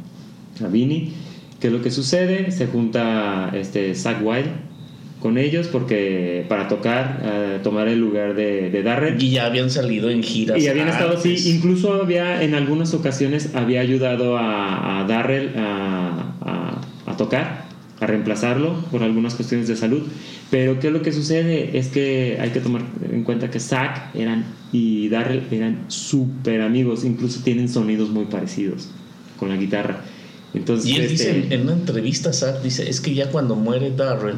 a 0.64 0.68
Vinny. 0.68 1.14
¿Qué 1.60 1.68
es 1.68 1.74
lo 1.74 1.82
que 1.82 1.92
sucede? 1.92 2.52
Se 2.52 2.68
junta 2.68 3.52
este 3.54 3.94
Zack 3.94 4.26
Wild 4.26 4.67
con 5.20 5.38
ellos 5.38 5.68
porque 5.68 6.46
para 6.48 6.68
tocar, 6.68 7.22
eh, 7.24 7.60
tomar 7.64 7.88
el 7.88 8.00
lugar 8.00 8.36
de, 8.36 8.70
de 8.70 8.84
Darrell. 8.84 9.22
Y 9.22 9.32
ya 9.32 9.46
habían 9.48 9.70
salido 9.70 10.10
en 10.10 10.22
giras. 10.24 10.62
Y 10.62 10.68
habían 10.68 10.88
estado 10.90 11.18
así, 11.18 11.36
incluso 11.56 11.94
había 12.02 12.44
en 12.44 12.54
algunas 12.54 12.94
ocasiones 12.94 13.56
había 13.56 13.82
ayudado 13.82 14.38
a, 14.38 15.02
a 15.02 15.04
Darrell 15.08 15.52
a, 15.58 16.34
a- 16.42 16.82
a 17.12 17.18
tocar, 17.18 17.66
a 18.00 18.06
reemplazarlo 18.06 18.76
por 18.92 19.02
algunas 19.02 19.34
cuestiones 19.34 19.68
de 19.68 19.76
salud. 19.76 20.04
Pero 20.52 20.80
¿qué 20.80 20.88
es 20.88 20.94
lo 20.94 21.02
que 21.02 21.12
sucede? 21.12 21.78
Es 21.78 21.88
que 21.88 22.38
hay 22.40 22.52
que 22.52 22.60
tomar 22.60 22.84
en 23.12 23.24
cuenta 23.24 23.50
que 23.50 23.60
Zack 23.60 24.14
eran, 24.16 24.46
y 24.72 25.10
Darrell 25.10 25.44
eran 25.52 25.86
súper 25.88 26.62
amigos, 26.62 27.04
incluso 27.06 27.42
tienen 27.44 27.70
sonidos 27.70 28.10
muy 28.10 28.26
parecidos 28.26 28.90
con 29.40 29.50
la 29.50 29.56
guitarra. 29.58 30.02
Entonces, 30.54 30.90
Y 30.90 30.96
él 30.96 31.02
este, 31.04 31.12
dice 31.14 31.46
en, 31.48 31.52
en 31.52 31.62
una 31.64 31.74
entrevista, 31.74 32.32
Zack 32.34 32.62
dice, 32.62 32.90
es 32.90 33.02
que 33.02 33.14
ya 33.14 33.30
cuando 33.32 33.56
muere 33.56 33.92
Darren, 33.96 34.36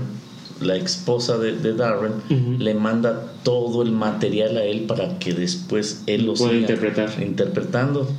la 0.62 0.76
esposa 0.76 1.38
de, 1.38 1.54
de 1.58 1.74
Darren, 1.74 2.14
le 2.60 2.74
manda 2.74 3.32
todo 3.44 3.82
el 3.84 3.92
material 3.92 4.58
a 4.58 4.64
él 4.64 4.82
para 4.82 5.18
que 5.20 5.34
después 5.34 6.04
él 6.08 6.26
lo 6.26 6.34
Pueda 6.34 6.54
interpretar. 6.54 7.10
interpretando. 7.22 8.10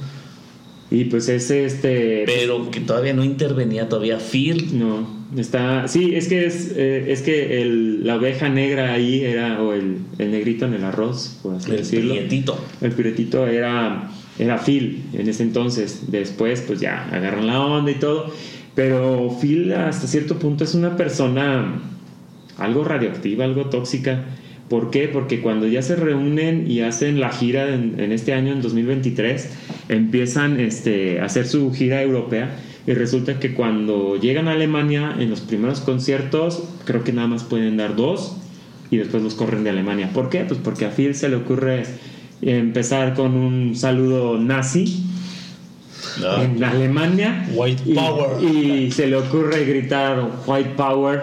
y 0.90 1.04
pues 1.04 1.28
ese 1.28 1.64
este 1.64 2.24
Pero 2.26 2.70
que 2.70 2.80
todavía 2.80 3.12
no 3.14 3.22
intervenía 3.24 3.88
todavía 3.88 4.18
Phil. 4.18 4.78
No, 4.78 5.06
está. 5.36 5.86
Sí, 5.86 6.14
es 6.16 6.26
que 6.28 6.46
es, 6.46 6.72
eh, 6.76 7.12
es 7.12 7.22
que 7.22 7.62
el, 7.62 8.04
la 8.06 8.16
oveja 8.16 8.48
negra 8.48 8.92
ahí 8.92 9.20
era, 9.22 9.62
o 9.62 9.72
el, 9.72 9.98
el 10.18 10.30
negrito 10.32 10.64
en 10.66 10.74
el 10.74 10.84
arroz, 10.84 11.38
por 11.42 11.54
así 11.54 11.70
El 11.70 11.76
decirlo. 11.78 12.14
prietito. 12.14 12.58
El 12.80 12.92
piretito 12.92 13.46
era, 13.46 14.10
era 14.38 14.58
Phil 14.58 15.02
en 15.12 15.28
ese 15.28 15.42
entonces. 15.44 16.04
Después, 16.08 16.62
pues 16.66 16.80
ya 16.80 17.04
agarran 17.12 17.46
la 17.46 17.60
onda 17.60 17.90
y 17.92 17.96
todo. 17.96 18.32
Pero 18.74 19.36
Phil, 19.40 19.72
hasta 19.74 20.06
cierto 20.06 20.38
punto, 20.38 20.64
es 20.64 20.74
una 20.74 20.96
persona 20.96 21.80
algo 22.60 22.84
radioactiva, 22.84 23.44
algo 23.44 23.66
tóxica. 23.66 24.24
¿Por 24.68 24.90
qué? 24.90 25.08
Porque 25.08 25.40
cuando 25.40 25.66
ya 25.66 25.82
se 25.82 25.96
reúnen 25.96 26.70
y 26.70 26.80
hacen 26.80 27.18
la 27.18 27.30
gira 27.30 27.74
en, 27.74 27.98
en 27.98 28.12
este 28.12 28.34
año, 28.34 28.52
en 28.52 28.62
2023, 28.62 29.50
empiezan 29.88 30.60
este, 30.60 31.20
a 31.20 31.24
hacer 31.24 31.46
su 31.46 31.72
gira 31.72 32.02
europea 32.02 32.56
y 32.86 32.92
resulta 32.92 33.40
que 33.40 33.54
cuando 33.54 34.16
llegan 34.16 34.46
a 34.46 34.52
Alemania 34.52 35.16
en 35.18 35.30
los 35.30 35.40
primeros 35.40 35.80
conciertos, 35.80 36.62
creo 36.84 37.02
que 37.02 37.12
nada 37.12 37.26
más 37.26 37.42
pueden 37.42 37.76
dar 37.76 37.96
dos 37.96 38.36
y 38.90 38.98
después 38.98 39.22
los 39.22 39.34
corren 39.34 39.64
de 39.64 39.70
Alemania. 39.70 40.10
¿Por 40.12 40.30
qué? 40.30 40.44
Pues 40.44 40.60
porque 40.62 40.84
a 40.84 40.90
Phil 40.90 41.14
se 41.16 41.28
le 41.28 41.36
ocurre 41.36 41.82
empezar 42.42 43.14
con 43.14 43.34
un 43.34 43.74
saludo 43.74 44.38
nazi 44.38 45.04
Ah, 46.24 46.42
en 46.42 46.62
Alemania. 46.62 47.46
White 47.54 47.82
y, 47.86 47.94
power. 47.94 48.42
Y 48.42 48.90
se 48.90 49.06
le 49.06 49.16
ocurre 49.16 49.64
gritar 49.64 50.30
White 50.46 50.70
Power 50.76 51.22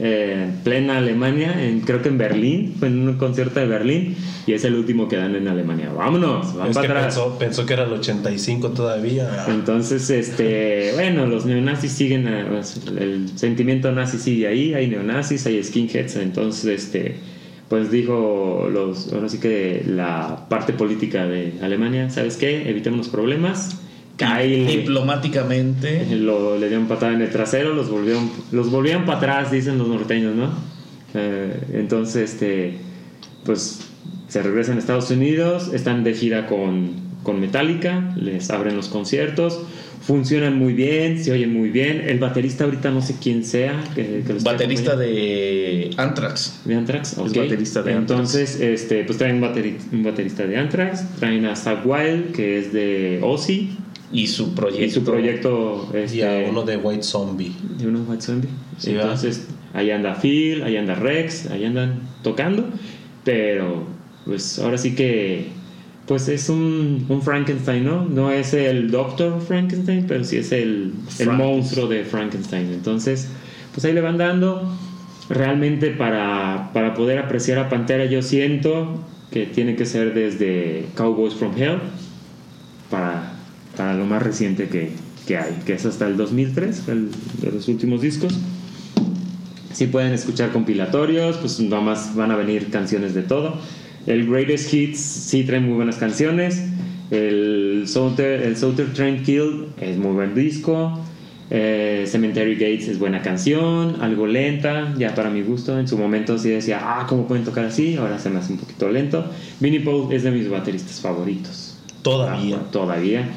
eh, 0.00 0.44
en 0.44 0.62
plena 0.62 0.98
Alemania, 0.98 1.64
en, 1.64 1.80
creo 1.80 2.02
que 2.02 2.08
en 2.08 2.18
Berlín, 2.18 2.74
fue 2.78 2.88
en 2.88 3.08
un 3.08 3.16
concierto 3.16 3.58
de 3.58 3.66
Berlín, 3.66 4.16
y 4.46 4.52
es 4.52 4.64
el 4.64 4.74
último 4.74 5.08
que 5.08 5.16
dan 5.16 5.34
en 5.34 5.48
Alemania. 5.48 5.90
Vámonos, 5.92 6.54
van 6.54 6.70
Es 6.70 6.78
que 6.78 6.86
atrás. 6.86 7.06
pensó, 7.06 7.38
pensó 7.38 7.66
que 7.66 7.72
era 7.74 7.84
el 7.84 7.92
85 7.92 8.70
todavía. 8.70 9.46
Entonces, 9.48 10.08
este, 10.10 10.92
bueno, 10.94 11.26
los 11.26 11.46
neonazis 11.46 11.92
siguen, 11.92 12.28
eh, 12.28 12.62
el 12.98 13.28
sentimiento 13.36 13.90
nazi 13.90 14.18
sigue 14.18 14.46
ahí, 14.46 14.74
hay 14.74 14.86
neonazis, 14.86 15.46
hay 15.46 15.62
skinheads, 15.62 16.16
entonces, 16.16 16.66
este, 16.66 17.16
pues 17.68 17.90
dijo 17.90 18.68
los, 18.72 19.12
ahora 19.12 19.28
sí 19.28 19.38
que 19.40 19.82
la 19.84 20.46
parte 20.48 20.72
política 20.72 21.26
de 21.26 21.54
Alemania, 21.60 22.08
¿sabes 22.10 22.36
qué? 22.36 22.70
Evitemos 22.70 22.98
los 22.98 23.08
problemas. 23.08 23.80
Diplomáticamente. 24.66 26.06
lo, 26.16 26.58
le 26.58 26.68
dieron 26.68 26.86
patada 26.88 27.12
en 27.14 27.22
el 27.22 27.30
trasero, 27.30 27.72
los 27.74 27.88
volvieron, 27.90 28.30
los 28.52 28.70
volvieron 28.70 29.04
para 29.04 29.18
atrás, 29.18 29.50
dicen 29.52 29.78
los 29.78 29.88
norteños, 29.88 30.34
¿no? 30.34 30.50
Eh, 31.14 31.60
entonces, 31.74 32.32
este, 32.32 32.74
pues 33.44 33.80
se 34.28 34.42
regresan 34.42 34.76
a 34.76 34.78
Estados 34.80 35.10
Unidos, 35.10 35.70
están 35.72 36.04
de 36.04 36.14
gira 36.14 36.46
con, 36.46 36.90
con 37.22 37.40
Metallica, 37.40 38.14
les 38.16 38.50
abren 38.50 38.76
los 38.76 38.88
conciertos, 38.88 39.60
funcionan 40.02 40.58
muy 40.58 40.74
bien, 40.74 41.22
se 41.22 41.32
oyen 41.32 41.52
muy 41.52 41.70
bien. 41.70 42.02
El 42.06 42.18
baterista 42.18 42.64
ahorita 42.64 42.90
no 42.90 43.00
sé 43.02 43.16
quién 43.22 43.44
sea. 43.44 43.82
Que, 43.94 44.22
que 44.26 44.34
los 44.34 44.44
Baterista 44.44 44.96
de 44.96 45.90
Anthrax. 45.96 46.60
de 46.64 46.74
Anthrax. 46.74 47.12
Es 47.12 47.18
ok. 47.18 47.36
baterista 47.36 47.82
de 47.82 47.92
Anthrax. 47.94 48.10
Entonces, 48.10 48.60
este, 48.60 49.04
pues 49.04 49.16
traen 49.18 49.36
un, 49.36 49.42
bateri- 49.42 49.76
un 49.92 50.02
baterista 50.04 50.46
de 50.46 50.56
Anthrax, 50.56 51.04
traen 51.18 51.44
a 51.46 51.56
Zach 51.56 51.84
Wild, 51.84 52.32
que 52.32 52.58
es 52.58 52.72
de 52.72 53.18
Ozzy, 53.22 53.70
Y 54.12 54.26
su 54.26 54.54
proyecto. 54.54 54.84
y 54.86 54.90
su 54.90 55.04
proyecto 55.04 55.90
este, 55.94 56.16
Y 56.18 56.22
a 56.22 56.48
uno 56.50 56.62
de 56.62 56.76
White 56.76 57.02
Zombie. 57.02 57.52
de 57.78 57.86
uno 57.86 58.04
White 58.08 58.22
Zombie. 58.22 58.48
Sí, 58.78 58.92
Entonces, 58.92 59.48
ahí 59.74 59.90
anda 59.90 60.14
Phil, 60.14 60.62
ahí 60.62 60.76
anda 60.76 60.94
Rex, 60.94 61.50
ahí 61.50 61.64
andan 61.64 62.00
tocando. 62.22 62.64
Pero, 63.24 63.84
pues 64.24 64.58
ahora 64.58 64.78
sí 64.78 64.94
que, 64.94 65.48
pues 66.06 66.28
es 66.28 66.48
un, 66.48 67.04
un 67.10 67.20
Frankenstein, 67.20 67.84
¿no? 67.84 68.04
No 68.06 68.30
es 68.30 68.54
el 68.54 68.90
Doctor 68.90 69.40
Frankenstein, 69.42 70.06
pero 70.08 70.24
sí 70.24 70.38
es 70.38 70.52
el, 70.52 70.60
el 70.60 70.92
Frankenstein. 70.92 71.36
monstruo 71.36 71.86
de 71.86 72.04
Frankenstein. 72.04 72.72
Entonces, 72.72 73.28
pues 73.74 73.84
ahí 73.84 73.92
le 73.92 74.00
van 74.00 74.16
dando. 74.16 74.62
Realmente 75.28 75.90
para, 75.90 76.70
para 76.72 76.94
poder 76.94 77.18
apreciar 77.18 77.58
a 77.58 77.68
Pantera 77.68 78.06
yo 78.06 78.22
siento 78.22 79.04
que 79.30 79.44
tiene 79.44 79.76
que 79.76 79.84
ser 79.84 80.14
desde 80.14 80.86
Cowboys 80.94 81.34
from 81.34 81.52
Hell 81.54 81.80
para, 82.88 83.34
para 83.78 83.94
lo 83.94 84.04
más 84.04 84.22
reciente 84.22 84.68
que, 84.68 84.90
que 85.26 85.38
hay, 85.38 85.60
que 85.64 85.74
es 85.74 85.86
hasta 85.86 86.06
el 86.06 86.16
2003, 86.16 86.88
el, 86.88 87.10
de 87.40 87.52
los 87.52 87.68
últimos 87.68 88.02
discos. 88.02 88.36
Si 89.72 89.86
pueden 89.86 90.12
escuchar 90.12 90.50
compilatorios, 90.50 91.36
pues 91.36 91.60
nada 91.60 91.80
más 91.80 92.16
van 92.16 92.32
a 92.32 92.36
venir 92.36 92.70
canciones 92.70 93.14
de 93.14 93.22
todo. 93.22 93.56
El 94.06 94.28
Greatest 94.28 94.74
Hits 94.74 94.98
sí 94.98 95.44
trae 95.44 95.60
muy 95.60 95.74
buenas 95.74 95.96
canciones. 95.96 96.60
El 97.12 97.84
Souter, 97.86 98.42
el 98.42 98.92
Train 98.92 99.22
Kill 99.22 99.66
es 99.80 99.96
muy 99.96 100.12
buen 100.12 100.34
disco. 100.34 100.98
Eh, 101.50 102.04
Cemetery 102.06 102.54
Gates 102.54 102.88
es 102.88 102.98
buena 102.98 103.22
canción, 103.22 104.02
algo 104.02 104.26
lenta, 104.26 104.92
ya 104.98 105.14
para 105.14 105.30
mi 105.30 105.42
gusto. 105.42 105.78
En 105.78 105.86
su 105.86 105.96
momento 105.96 106.36
sí 106.36 106.50
decía, 106.50 106.80
ah, 106.82 107.06
¿cómo 107.08 107.28
pueden 107.28 107.44
tocar 107.44 107.64
así? 107.66 107.96
Ahora 107.96 108.18
se 108.18 108.28
me 108.28 108.40
hace 108.40 108.54
un 108.54 108.58
poquito 108.58 108.88
lento. 108.90 109.24
Vinnie 109.60 109.80
Paul 109.80 110.12
es 110.12 110.24
de 110.24 110.32
mis 110.32 110.50
bateristas 110.50 111.00
favoritos. 111.00 111.76
Todavía. 112.02 112.56
Ah, 112.60 112.70
todavía. 112.70 113.28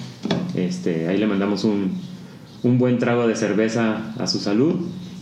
Este, 0.55 1.07
ahí 1.07 1.17
le 1.17 1.27
mandamos 1.27 1.63
un, 1.63 1.93
un 2.63 2.77
buen 2.77 2.97
trago 2.99 3.27
de 3.27 3.35
cerveza 3.35 4.13
a 4.17 4.27
su 4.27 4.39
salud. 4.39 4.75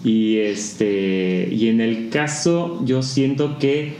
Y, 0.03 0.37
este, 0.37 1.49
y 1.51 1.67
en 1.67 1.81
el 1.81 2.09
caso, 2.09 2.81
yo 2.85 3.03
siento 3.03 3.59
que 3.59 3.95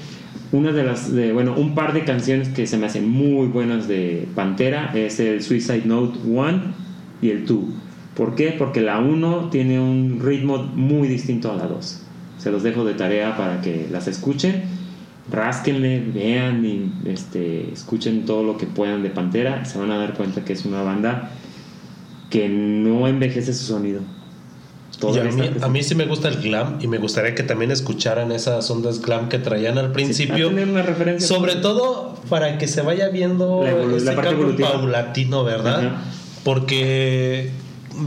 una 0.52 0.72
de 0.72 0.84
las, 0.84 1.14
de, 1.14 1.34
bueno, 1.34 1.54
un 1.56 1.76
par 1.76 1.94
de 1.94 2.06
canciones 2.06 2.50
que 2.50 2.66
se 2.68 2.78
me 2.78 2.88
hacen 2.88 3.08
muy 3.08 3.48
buenas 3.48 3.88
de 3.88 4.28
Pantera 4.34 4.92
es 4.96 5.20
el 5.20 5.44
Suicide 5.44 5.84
Note 5.86 6.20
1 6.26 6.62
y 7.22 7.30
el 7.30 7.46
2. 7.46 7.60
¿Por 8.16 8.36
qué? 8.36 8.56
Porque 8.58 8.82
la 8.82 9.00
1 9.00 9.50
tiene 9.50 9.80
un 9.80 10.20
ritmo 10.22 10.58
muy 10.58 11.08
distinto 11.08 11.52
a 11.52 11.56
la 11.56 11.68
2. 11.68 12.04
Se 12.38 12.52
los 12.52 12.64
dejo 12.64 12.86
de 12.86 12.94
tarea 12.94 13.38
para 13.38 13.62
que 13.62 13.88
las 13.92 14.08
escuchen. 14.08 14.79
Rásquenle, 15.32 16.00
vean 16.14 16.66
y 16.66 16.92
este, 17.10 17.72
escuchen 17.72 18.26
todo 18.26 18.44
lo 18.44 18.58
que 18.58 18.66
puedan 18.66 19.04
de 19.04 19.10
Pantera. 19.10 19.66
Se 19.66 19.78
van 19.78 19.92
a 19.92 19.98
dar 19.98 20.14
cuenta 20.16 20.44
que 20.44 20.54
es 20.54 20.66
una 20.66 20.82
banda 20.82 21.32
que 22.30 22.50
no 22.50 23.08
envejece 23.08 23.54
su 23.54 23.66
sonido. 23.66 24.02
Y 25.02 25.06
a, 25.18 25.24
mí, 25.24 25.30
presente. 25.32 25.64
a 25.66 25.70
mí 25.70 25.82
sí 25.82 25.96
me 25.96 26.06
gusta 26.08 26.28
el 26.28 26.42
glam 26.42 26.78
y 26.82 26.88
me 26.88 26.98
gustaría 26.98 27.34
que 27.34 27.44
también 27.44 27.72
escucharan 27.72 28.34
esas 28.34 28.70
ondas 28.70 29.00
glam 29.02 29.30
que 29.30 29.40
traían 29.40 29.78
al 29.78 29.94
principio. 29.94 30.50
una 30.50 30.82
referencia. 30.82 31.26
Sobre 31.26 31.56
todo 31.56 32.16
para 32.30 32.58
que 32.58 32.68
se 32.68 32.82
vaya 32.82 33.08
viendo 33.10 33.64
La 33.64 33.72
evolu- 33.72 33.96
ese 33.96 34.06
la 34.06 34.16
parte 34.16 34.30
cambio 34.32 34.44
evolutiva. 34.48 34.72
paulatino, 34.74 35.44
¿verdad? 35.46 36.00
Porque 36.44 37.52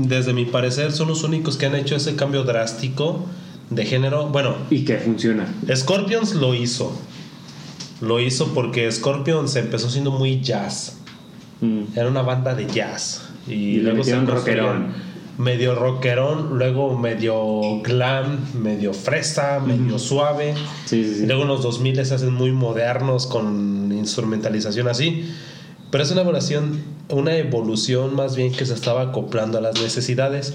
desde 0.07 0.35
mi 0.35 0.45
parecer 0.45 0.93
son 0.93 1.09
los 1.09 1.23
únicos 1.25 1.57
que 1.57 1.67
han 1.67 1.75
hecho 1.77 1.97
ese 1.97 2.15
cambio 2.15 2.45
drástico 2.45 3.25
de 3.71 3.87
género. 3.87 4.27
Bueno, 4.29 4.57
Y 4.69 4.85
que 4.85 4.97
funciona. 4.99 5.47
Scorpions 5.75 6.35
lo 6.35 6.55
hizo. 6.55 6.93
Lo 8.03 8.19
hizo 8.19 8.53
porque 8.53 8.91
Scorpions 8.91 9.55
empezó 9.55 9.89
siendo 9.89 10.11
muy 10.11 10.41
jazz. 10.41 10.99
Mm. 11.61 11.97
Era 11.97 12.09
una 12.09 12.23
banda 12.23 12.55
de 12.55 12.67
jazz. 12.67 13.23
Y, 13.47 13.77
luego 13.77 14.03
se 14.03 14.21
rockerón. 14.21 15.13
Medio 15.39 15.75
rockerón, 15.75 16.59
luego 16.59 16.99
medio 16.99 17.81
glam, 17.81 18.39
medio 18.61 18.93
fresa, 18.93 19.61
medio 19.61 19.99
suave. 20.01 20.55
Sí, 20.85 21.05
sí, 21.05 21.15
sí. 21.15 21.23
Y 21.23 21.27
luego 21.27 21.43
en 21.43 21.49
los 21.49 21.63
2000 21.63 22.05
se 22.05 22.15
hacen 22.15 22.35
muy 22.35 22.51
modernos 22.51 23.29
con 23.29 23.93
instrumentalización 23.93 24.89
así. 24.89 25.31
Pero 25.93 26.03
es 26.03 26.11
una 26.11 26.23
evolución, 26.23 26.83
una 27.09 27.37
evolución 27.37 28.17
más 28.17 28.35
bien 28.35 28.51
que 28.51 28.67
se 28.67 28.75
estaba 28.75 29.03
acoplando 29.03 29.59
a 29.59 29.61
las 29.61 29.81
necesidades. 29.81 30.55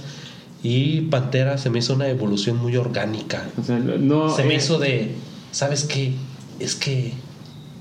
Y 0.63 1.01
Pantera 1.01 1.57
se 1.57 1.69
me 1.69 1.79
hizo 1.79 1.93
una 1.93 2.09
evolución 2.09 2.57
muy 2.57 2.75
orgánica. 2.75 3.47
O 3.57 3.63
sea, 3.63 3.79
no. 3.79 4.35
Se 4.35 4.43
me 4.43 4.55
eh, 4.55 4.57
hizo 4.57 4.79
de, 4.79 5.15
¿sabes 5.51 5.85
qué? 5.85 6.13
Es 6.59 6.75
que, 6.75 7.13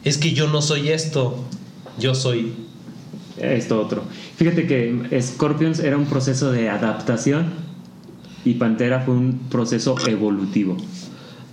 es 0.06 0.16
que 0.18 0.32
yo 0.32 0.48
no 0.48 0.62
soy 0.62 0.88
esto, 0.88 1.44
yo 1.98 2.14
soy 2.14 2.52
esto 3.38 3.80
otro. 3.80 4.02
Fíjate 4.36 4.66
que 4.66 5.20
Scorpions 5.20 5.80
era 5.80 5.96
un 5.98 6.06
proceso 6.06 6.50
de 6.52 6.68
adaptación 6.70 7.46
y 8.44 8.54
Pantera 8.54 9.00
fue 9.00 9.14
un 9.14 9.40
proceso 9.50 9.96
evolutivo. 10.08 10.76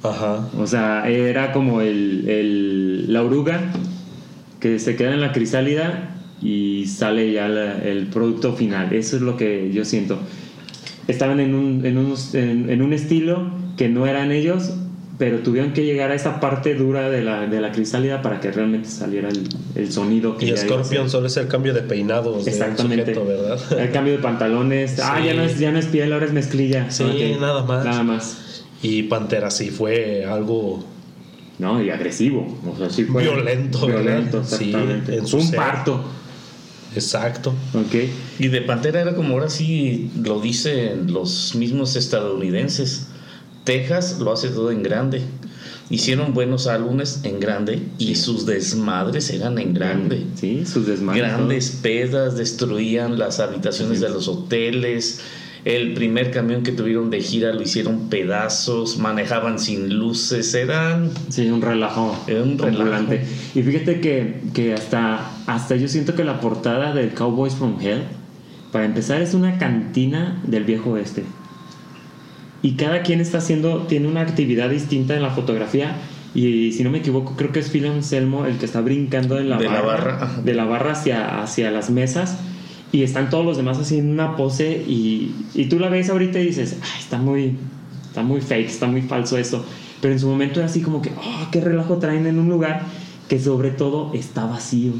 Ajá. 0.03 0.47
O 0.57 0.67
sea, 0.67 1.07
era 1.09 1.51
como 1.51 1.81
el, 1.81 2.29
el- 2.29 3.11
la 3.11 3.23
oruga 3.23 3.59
que 4.59 4.79
se 4.79 4.95
queda 4.95 5.13
en 5.13 5.21
la 5.21 5.31
crisálida 5.31 6.15
y 6.41 6.85
sale 6.87 7.31
ya 7.33 7.47
la- 7.47 7.79
el 7.79 8.07
producto 8.07 8.53
final. 8.53 8.93
Eso 8.93 9.15
es 9.15 9.21
lo 9.21 9.35
que 9.37 9.71
yo 9.73 9.83
siento. 9.85 10.19
Estaban 11.07 11.39
en 11.39 11.55
un, 11.55 11.85
en, 11.85 11.97
unos- 11.97 12.35
en- 12.35 12.69
en 12.69 12.81
un 12.81 12.93
estilo 12.93 13.49
que 13.77 13.89
no 13.89 14.05
eran 14.05 14.31
ellos, 14.31 14.73
pero 15.23 15.39
tuvieron 15.39 15.71
que 15.71 15.85
llegar 15.85 16.11
a 16.11 16.15
esa 16.15 16.41
parte 16.41 16.75
dura 16.75 17.09
de 17.09 17.21
la, 17.23 17.47
de 17.47 17.61
la 17.61 17.71
crisálida 17.71 18.21
para 18.21 18.41
que 18.41 18.51
realmente 18.51 18.89
saliera 18.89 19.29
el, 19.29 19.47
el 19.73 19.89
sonido 19.89 20.35
que 20.37 20.47
Y 20.47 20.57
Scorpion 20.57 21.09
solo 21.09 21.27
es 21.27 21.37
el 21.37 21.47
cambio 21.47 21.73
de 21.73 21.81
peinados 21.81 22.45
Exactamente. 22.45 23.15
sujeto, 23.15 23.25
¿verdad? 23.25 23.79
El 23.79 23.89
cambio 23.93 24.11
de 24.11 24.19
pantalones. 24.19 24.99
Ah, 24.99 25.19
Sí. 25.21 25.27
ya 25.27 25.33
no, 25.33 25.43
es, 25.43 25.57
ya 25.57 25.71
no 25.71 25.79
es 25.79 25.85
piel, 25.85 26.11
ahora 26.11 26.25
es 26.25 26.33
mezclilla. 26.33 26.91
Sí, 26.91 27.37
nada 27.39 27.63
más. 27.63 27.85
Nada 27.85 28.03
más. 28.03 28.65
Y 28.81 29.03
Pantera 29.03 29.49
sí 29.49 29.69
fue 29.69 30.25
algo 30.25 30.83
No, 31.57 31.81
y 31.81 31.89
agresivo. 31.89 32.59
O 32.69 32.77
sea, 32.77 32.89
sí 32.89 33.05
fue 33.05 33.23
Violento. 33.23 33.87
Violento, 33.87 34.43
Sí, 34.43 34.65
exactamente. 34.65 35.15
en 35.19 35.25
su 35.25 35.37
un 35.37 35.43
ser. 35.43 35.55
parto. 35.55 36.03
exacto. 36.97 37.53
Ok. 37.73 37.95
Y 38.39 38.49
de 38.49 38.59
Pantera 38.61 38.99
era 38.99 39.15
como 39.15 39.35
ahora 39.35 39.49
sí 39.49 40.11
lo 40.21 40.41
dicen 40.41 41.13
los 41.13 41.55
mismos 41.55 41.95
estadounidenses. 41.95 43.07
Texas 43.63 44.19
lo 44.19 44.31
hace 44.31 44.49
todo 44.49 44.71
en 44.71 44.83
grande. 44.83 45.21
Hicieron 45.89 46.33
buenos 46.33 46.67
álbumes 46.67 47.21
en 47.23 47.39
grande 47.39 47.81
y 47.97 48.15
sus 48.15 48.45
desmadres 48.45 49.29
eran 49.29 49.59
en 49.59 49.73
grande. 49.73 50.25
Sí, 50.35 50.65
sus 50.65 50.87
desmayos. 50.87 51.27
Grandes 51.27 51.71
pedas 51.81 52.35
destruían 52.35 53.19
las 53.19 53.39
habitaciones 53.39 53.99
de 53.99 54.09
los 54.09 54.27
hoteles. 54.27 55.21
El 55.65 55.93
primer 55.93 56.31
camión 56.31 56.63
que 56.63 56.73
tuvieron 56.73 57.09
de 57.09 57.21
gira 57.21 57.53
lo 57.53 57.61
hicieron 57.61 58.09
pedazos, 58.09 58.97
manejaban 58.97 59.59
sin 59.59 59.97
luces, 59.97 60.53
eran 60.55 61.11
Sí, 61.29 61.49
un 61.49 61.61
relajo. 61.61 62.17
Era 62.27 62.43
un 62.43 62.57
relajo. 62.57 63.13
Y 63.55 63.61
fíjate 63.61 64.01
que, 64.01 64.41
que 64.53 64.73
hasta, 64.73 65.31
hasta 65.47 65.77
yo 65.77 65.87
siento 65.87 66.15
que 66.15 66.25
la 66.25 66.41
portada 66.41 66.93
del 66.93 67.13
Cowboys 67.13 67.55
from 67.55 67.79
Hell, 67.79 68.03
para 68.73 68.83
empezar, 68.85 69.21
es 69.21 69.33
una 69.33 69.57
cantina 69.57 70.41
del 70.45 70.65
viejo 70.65 70.91
oeste. 70.91 71.23
Y 72.63 72.71
cada 72.71 73.03
quien 73.03 73.21
está 73.21 73.37
haciendo, 73.37 73.83
tiene 73.83 74.07
una 74.07 74.21
actividad 74.21 74.69
distinta 74.69 75.15
en 75.15 75.21
la 75.21 75.29
fotografía. 75.29 75.97
Y 76.33 76.71
si 76.71 76.83
no 76.83 76.89
me 76.89 76.97
equivoco, 76.99 77.35
creo 77.35 77.51
que 77.51 77.59
es 77.59 77.69
Phil 77.69 77.85
Anselmo 77.85 78.45
el 78.47 78.57
que 78.57 78.65
está 78.65 78.81
brincando 78.81 79.39
la 79.39 79.57
De 79.57 79.65
la 79.65 79.81
barra, 79.81 80.31
de 80.43 80.53
la 80.55 80.65
barra 80.65 80.93
hacia, 80.93 81.43
hacia 81.43 81.69
las 81.69 81.91
mesas. 81.91 82.39
Y 82.91 83.03
están 83.03 83.29
todos 83.29 83.45
los 83.45 83.57
demás 83.57 83.77
haciendo 83.77 84.11
una 84.11 84.35
pose. 84.35 84.83
Y, 84.87 85.35
y 85.53 85.65
tú 85.65 85.77
la 85.77 85.89
ves 85.89 86.09
ahorita 86.09 86.39
y 86.39 86.45
dices, 86.45 86.77
"Ay, 86.81 86.99
está 87.01 87.17
muy, 87.17 87.57
está 88.07 88.23
muy 88.23 88.41
fake, 88.41 88.67
está 88.67 88.87
muy 88.87 89.01
falso 89.01 89.37
esto. 89.37 89.63
Pero 90.01 90.13
en 90.13 90.19
su 90.19 90.27
momento 90.27 90.59
era 90.59 90.67
así 90.67 90.81
como 90.81 91.01
que, 91.01 91.11
oh, 91.11 91.47
qué 91.51 91.61
relajo 91.61 91.97
traen 91.97 92.27
en 92.27 92.39
un 92.39 92.49
lugar 92.49 92.83
que 93.27 93.39
sobre 93.39 93.71
todo 93.71 94.11
está 94.13 94.45
vacío. 94.45 94.93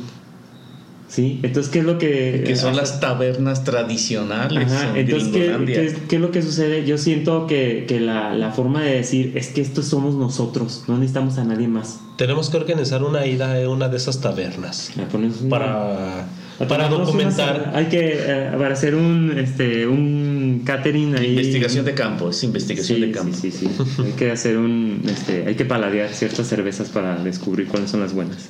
Sí, 1.14 1.40
entonces, 1.44 1.72
¿qué 1.72 1.80
es 1.80 1.86
lo 1.86 2.00
que...? 2.00 2.44
Que 2.44 2.56
son 2.56 2.70
hasta- 2.72 2.82
las 2.82 3.00
tabernas 3.00 3.64
tradicionales. 3.64 4.72
Ajá, 4.72 4.90
en 4.98 4.98
entonces, 4.98 5.30
¿qué, 5.32 5.86
es, 5.86 5.94
qué 6.10 6.16
es 6.16 6.22
lo 6.22 6.32
que 6.32 6.42
sucede? 6.42 6.86
Yo 6.88 6.98
siento 6.98 7.46
que, 7.46 7.86
que 7.88 8.00
la, 8.00 8.34
la 8.34 8.50
forma 8.52 8.82
de 8.82 8.96
decir 8.96 9.32
es 9.36 9.50
que 9.50 9.62
estos 9.62 9.86
somos 9.86 10.16
nosotros, 10.16 10.86
no 10.88 10.98
necesitamos 10.98 11.38
a 11.38 11.44
nadie 11.44 11.68
más. 11.68 12.00
Tenemos 12.18 12.50
que 12.50 12.58
organizar 12.58 13.04
una 13.04 13.28
ida 13.28 13.64
a 13.64 13.70
una 13.70 13.90
de 13.90 13.98
esas 13.98 14.22
tabernas 14.22 14.90
una- 15.14 15.30
para, 15.52 16.26
para 16.68 16.88
documentar. 16.90 17.62
unas- 17.66 17.76
hay 17.76 17.86
que, 17.86 18.14
eh, 18.18 18.50
para 18.58 18.74
hacer 18.74 18.96
un, 18.96 19.38
este, 19.38 19.86
un 19.86 20.64
catering 20.66 21.16
ahí. 21.16 21.30
Investigación 21.30 21.86
de 21.86 21.94
campo, 21.94 22.32
es 22.32 22.44
investigación 22.44 22.98
Sí, 22.98 23.06
de 23.06 23.12
campo. 23.12 23.38
Sí, 23.40 23.52
sí, 23.52 23.68
sí. 23.68 24.02
hay 24.04 24.12
que 24.14 24.32
hacer 24.32 24.58
un, 24.58 25.04
este, 25.06 25.46
hay 25.46 25.54
que 25.54 25.66
paladear 25.66 26.10
ciertas 26.10 26.48
cervezas 26.48 26.90
para 26.90 27.24
descubrir 27.24 27.68
cuáles 27.68 27.92
son 27.92 28.00
las 28.00 28.14
buenas. 28.14 28.50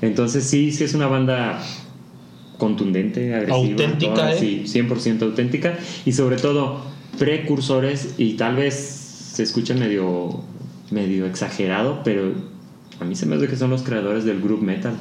Entonces 0.00 0.44
sí, 0.44 0.70
sí 0.72 0.84
es 0.84 0.94
una 0.94 1.08
banda 1.08 1.60
contundente, 2.60 3.34
agresiva, 3.34 3.56
Auténtica, 3.56 4.14
toda, 4.14 4.34
¿eh? 4.34 4.38
sí, 4.38 4.62
100% 4.66 5.22
auténtica 5.22 5.76
y 6.06 6.12
sobre 6.12 6.36
todo 6.36 6.82
precursores 7.18 8.14
y 8.18 8.34
tal 8.34 8.54
vez 8.54 8.74
se 8.74 9.42
escuche 9.42 9.74
medio, 9.74 10.40
medio 10.92 11.26
exagerado, 11.26 12.02
pero 12.04 12.32
a 13.00 13.04
mí 13.04 13.16
se 13.16 13.26
me 13.26 13.34
hace 13.34 13.48
que 13.48 13.56
son 13.56 13.70
los 13.70 13.82
creadores 13.82 14.24
del 14.24 14.40
group 14.40 14.62
metal. 14.62 14.94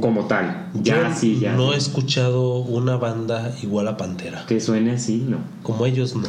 Como 0.00 0.26
tal, 0.26 0.70
ya 0.82 1.10
Yo 1.10 1.14
sí, 1.16 1.38
ya. 1.40 1.54
no 1.54 1.72
he 1.72 1.76
escuchado 1.76 2.58
una 2.58 2.96
banda 2.96 3.54
igual 3.62 3.88
a 3.88 3.96
Pantera. 3.96 4.44
Que 4.46 4.60
suene 4.60 4.92
así, 4.92 5.24
no. 5.26 5.38
Como 5.62 5.86
ellos 5.86 6.16
no. 6.16 6.28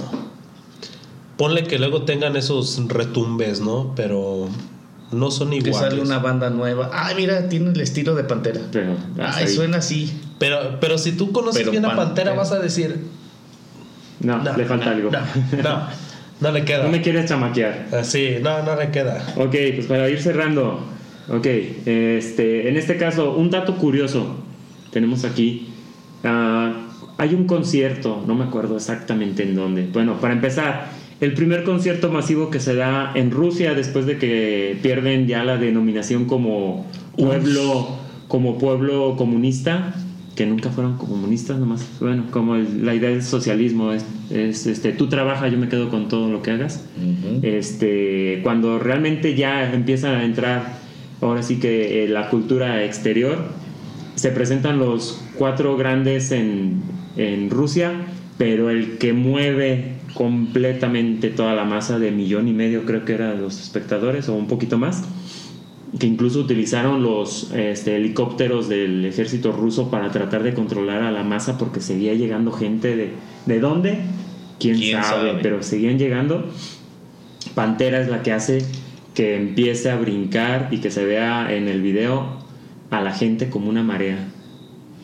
Ponle 1.38 1.64
que 1.64 1.78
luego 1.78 2.04
tengan 2.04 2.36
esos 2.36 2.82
retumbes, 2.88 3.60
¿no? 3.60 3.94
Pero 3.96 4.48
no 5.12 5.32
son 5.32 5.50
Que 5.52 5.58
iguales. 5.58 5.78
sale 5.80 6.02
una 6.02 6.20
banda 6.20 6.50
nueva. 6.50 6.90
Ay, 6.94 7.16
mira, 7.16 7.48
tiene 7.50 7.70
el 7.72 7.80
estilo 7.82 8.16
de 8.16 8.24
Pantera. 8.24 8.60
Pero 8.72 8.96
Ay, 9.20 9.46
ahí. 9.46 9.48
suena 9.48 9.78
así. 9.78 10.12
Pero, 10.40 10.80
pero 10.80 10.98
si 10.98 11.14
tú 11.14 11.32
conoces 11.32 11.62
Pero 11.62 11.72
bien 11.72 11.86
a 11.86 11.90
Pantera. 11.96 12.06
Pantera, 12.08 12.34
vas 12.34 12.52
a 12.52 12.60
decir. 12.60 13.06
No, 14.20 14.38
"No, 14.44 14.58
le 14.58 14.66
falta 14.66 14.86
no, 14.88 14.92
algo. 14.92 15.12
No, 15.12 15.64
no, 15.64 15.88
no 16.42 16.52
le 16.52 16.66
queda. 16.66 16.84
No 16.84 16.90
me 16.90 17.02
quieres 17.02 17.30
chamaquear. 17.30 17.88
Así, 17.94 18.38
no, 18.42 18.64
no 18.64 18.76
le 18.76 18.90
queda. 18.92 19.26
Ok, 19.38 19.56
pues 19.76 19.86
para 19.88 20.10
ir 20.10 20.22
cerrando. 20.22 20.80
Ok, 21.30 21.46
este, 21.86 22.70
en 22.70 22.78
este 22.78 22.98
caso, 22.98 23.34
un 23.36 23.50
dato 23.52 23.76
curioso 23.78 24.36
tenemos 24.92 25.24
aquí. 25.26 25.70
Ah, 26.24 26.74
hay 27.18 27.34
un 27.34 27.46
concierto, 27.46 28.24
no 28.28 28.34
me 28.36 28.46
acuerdo 28.46 28.78
exactamente 28.78 29.44
en 29.44 29.56
dónde. 29.56 29.88
Bueno, 29.92 30.20
para 30.22 30.34
empezar, 30.34 30.90
el 31.22 31.34
primer 31.34 31.64
concierto 31.64 32.12
masivo 32.12 32.50
que 32.52 32.60
se 32.60 32.76
da 32.76 33.12
en 33.16 33.32
Rusia 33.32 33.74
después 33.74 34.06
de 34.06 34.18
que 34.18 34.78
pierden 34.82 35.28
ya 35.28 35.44
la 35.44 35.58
denominación 35.58 36.26
como 36.26 36.86
pueblo, 37.18 37.88
como 38.28 38.58
pueblo 38.58 39.16
comunista, 39.18 39.96
que 40.36 40.46
nunca 40.46 40.70
fueron 40.70 40.98
comunistas 40.98 41.58
nomás. 41.58 41.88
Bueno, 42.00 42.26
como 42.30 42.56
el- 42.56 42.86
la 42.86 42.94
idea 42.94 43.10
del 43.10 43.24
socialismo 43.24 43.92
es, 43.94 44.06
es, 44.30 44.68
este, 44.68 44.92
tú 44.92 45.08
trabajas, 45.08 45.52
yo 45.52 45.58
me 45.58 45.68
quedo 45.70 45.90
con 45.90 46.08
todo 46.08 46.30
lo 46.30 46.44
que 46.44 46.52
hagas 46.52 46.86
este, 47.42 48.42
cuando 48.44 48.78
realmente 48.78 49.34
ya 49.36 49.74
empieza 49.74 50.10
a 50.20 50.24
entrar, 50.24 50.78
ahora 51.22 51.42
sí 51.42 51.60
que 51.60 52.04
eh, 52.04 52.08
la 52.08 52.30
cultura 52.30 52.84
exterior, 52.84 53.40
se 54.16 54.30
presentan 54.30 54.78
los 54.80 55.22
cuatro 55.36 55.76
grandes 55.78 56.32
en, 56.32 56.82
en 57.18 57.50
Rusia, 57.50 57.92
pero 58.38 58.70
el 58.70 58.98
que 59.00 59.14
mueve 59.14 59.94
completamente 60.18 61.30
toda 61.30 61.54
la 61.54 61.64
masa 61.64 62.00
de 62.00 62.10
millón 62.10 62.48
y 62.48 62.52
medio 62.52 62.86
creo 62.86 63.06
que 63.06 63.14
eran 63.14 63.40
los 63.40 63.62
espectadores 63.62 64.28
o 64.30 64.34
un 64.34 64.48
poquito 64.48 64.80
más 64.80 65.04
que 66.00 66.08
incluso 66.08 66.40
utilizaron 66.40 67.04
los 67.04 67.52
este, 67.54 67.98
helicópteros 67.98 68.68
del 68.68 69.06
ejército 69.06 69.52
ruso 69.52 69.92
para 69.92 70.10
tratar 70.10 70.42
de 70.42 70.56
controlar 70.56 71.04
a 71.04 71.12
la 71.12 71.24
masa 71.24 71.60
porque 71.60 71.82
seguía 71.82 72.16
llegando 72.16 72.52
gente 72.52 72.96
de 72.96 73.12
¿de 73.46 73.60
dónde? 73.60 74.00
quién, 74.60 74.78
¿Quién 74.78 75.04
sabe, 75.04 75.30
sabe? 75.30 75.40
pero 75.44 75.62
seguían 75.62 76.00
llegando 76.00 76.50
Pantera 77.54 78.02
es 78.02 78.10
la 78.10 78.24
que 78.24 78.34
hace 78.34 78.66
que 79.14 79.36
empiece 79.36 79.92
a 79.92 79.98
brincar 79.98 80.70
y 80.72 80.80
que 80.80 80.90
se 80.90 81.06
vea 81.06 81.54
en 81.56 81.68
el 81.68 81.84
video 81.84 82.38
a 82.90 83.02
la 83.02 83.12
gente 83.12 83.50
como 83.50 83.70
una 83.70 83.84
marea. 83.84 84.30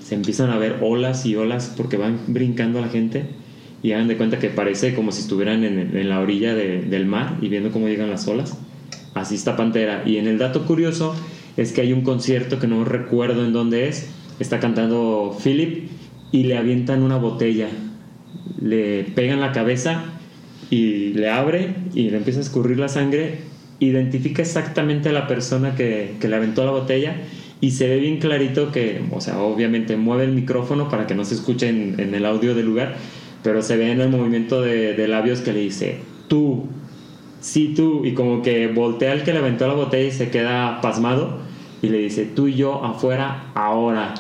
Se 0.02 0.16
empiezan 0.16 0.50
a 0.50 0.58
ver 0.58 0.78
olas 0.82 1.26
y 1.26 1.36
olas 1.36 1.72
porque 1.76 1.98
van 1.98 2.20
brincando 2.28 2.80
a 2.80 2.82
la 2.82 2.90
gente 2.90 3.43
y 3.84 3.92
hagan 3.92 4.08
de 4.08 4.16
cuenta 4.16 4.40
que 4.40 4.50
parece 4.50 4.96
como 4.96 5.12
si 5.12 5.22
estuvieran 5.22 5.66
en, 5.66 6.10
la 6.10 6.22
orilla 6.22 6.56
de- 6.56 6.82
del 6.82 7.06
mar 7.06 7.38
y 7.42 7.50
viendo 7.50 7.70
cómo 7.70 7.90
llegan 7.90 8.10
las 8.10 8.28
olas. 8.28 8.58
Así 9.14 9.36
está 9.36 9.58
Pantera. 9.58 10.04
Y 10.06 10.18
en 10.18 10.28
el 10.28 10.38
dato 10.38 10.66
curioso 10.66 11.14
es 11.58 11.74
que 11.74 11.82
hay 11.82 11.94
un 11.94 12.02
concierto 12.02 12.60
que 12.60 12.68
no 12.68 12.86
recuerdo 12.86 13.46
en 13.46 13.52
dónde 13.52 13.90
es. 13.90 14.10
Está 14.40 14.60
cantando 14.60 15.38
Philip 15.44 15.90
y 16.32 16.44
le 16.44 16.58
avientan 16.58 17.04
una 17.04 17.18
botella. 17.18 17.68
Le 18.62 19.04
pegan 19.04 19.42
la 19.42 19.52
cabeza 19.52 20.06
y 20.70 21.10
le 21.10 21.30
abre 21.30 21.76
y 21.94 22.10
le 22.10 22.18
empieza 22.18 22.40
a 22.40 22.44
escurrir 22.44 22.80
la 22.80 22.88
sangre. 22.88 23.40
Identifica 23.80 24.42
exactamente 24.42 25.10
a 25.10 25.12
la 25.12 25.28
persona 25.28 25.76
que, 25.76 26.16
le 26.22 26.36
aventó 26.36 26.64
la 26.64 26.72
botella 26.72 27.18
y 27.60 27.72
se 27.72 27.88
ve 27.88 28.00
bien 28.00 28.18
clarito 28.20 28.72
que, 28.72 29.02
o 29.12 29.20
sea, 29.20 29.40
obviamente 29.40 29.98
mueve 29.98 30.24
el 30.24 30.32
micrófono 30.32 30.90
para 30.90 31.06
que 31.06 31.16
no 31.16 31.26
se 31.26 31.36
escuche 31.36 31.68
en 31.68 32.14
el 32.14 32.26
audio 32.26 32.56
del 32.56 32.66
lugar, 32.66 32.96
pero 33.44 33.62
se 33.62 33.78
ve 33.78 33.92
en 33.92 34.02
el 34.02 34.10
movimiento 34.10 34.62
de, 34.62 34.94
de 34.94 35.08
labios 35.08 35.42
que 35.42 35.54
le 35.54 35.60
dice, 35.60 36.00
tú, 36.28 36.68
sí 37.42 37.74
tú, 37.76 38.06
y 38.06 38.14
como 38.14 38.42
que 38.42 38.68
voltea 38.68 39.12
al 39.12 39.24
que 39.24 39.34
le 39.34 39.40
aventó 39.40 39.68
la 39.68 39.74
botella 39.74 40.08
y 40.08 40.12
se 40.12 40.30
queda 40.30 40.82
pasmado 40.82 41.40
y 41.82 41.90
le 41.90 41.98
dice, 41.98 42.26
tú 42.26 42.48
y 42.48 42.56
yo 42.56 42.84
afuera 42.84 43.52
ahora. 43.54 44.14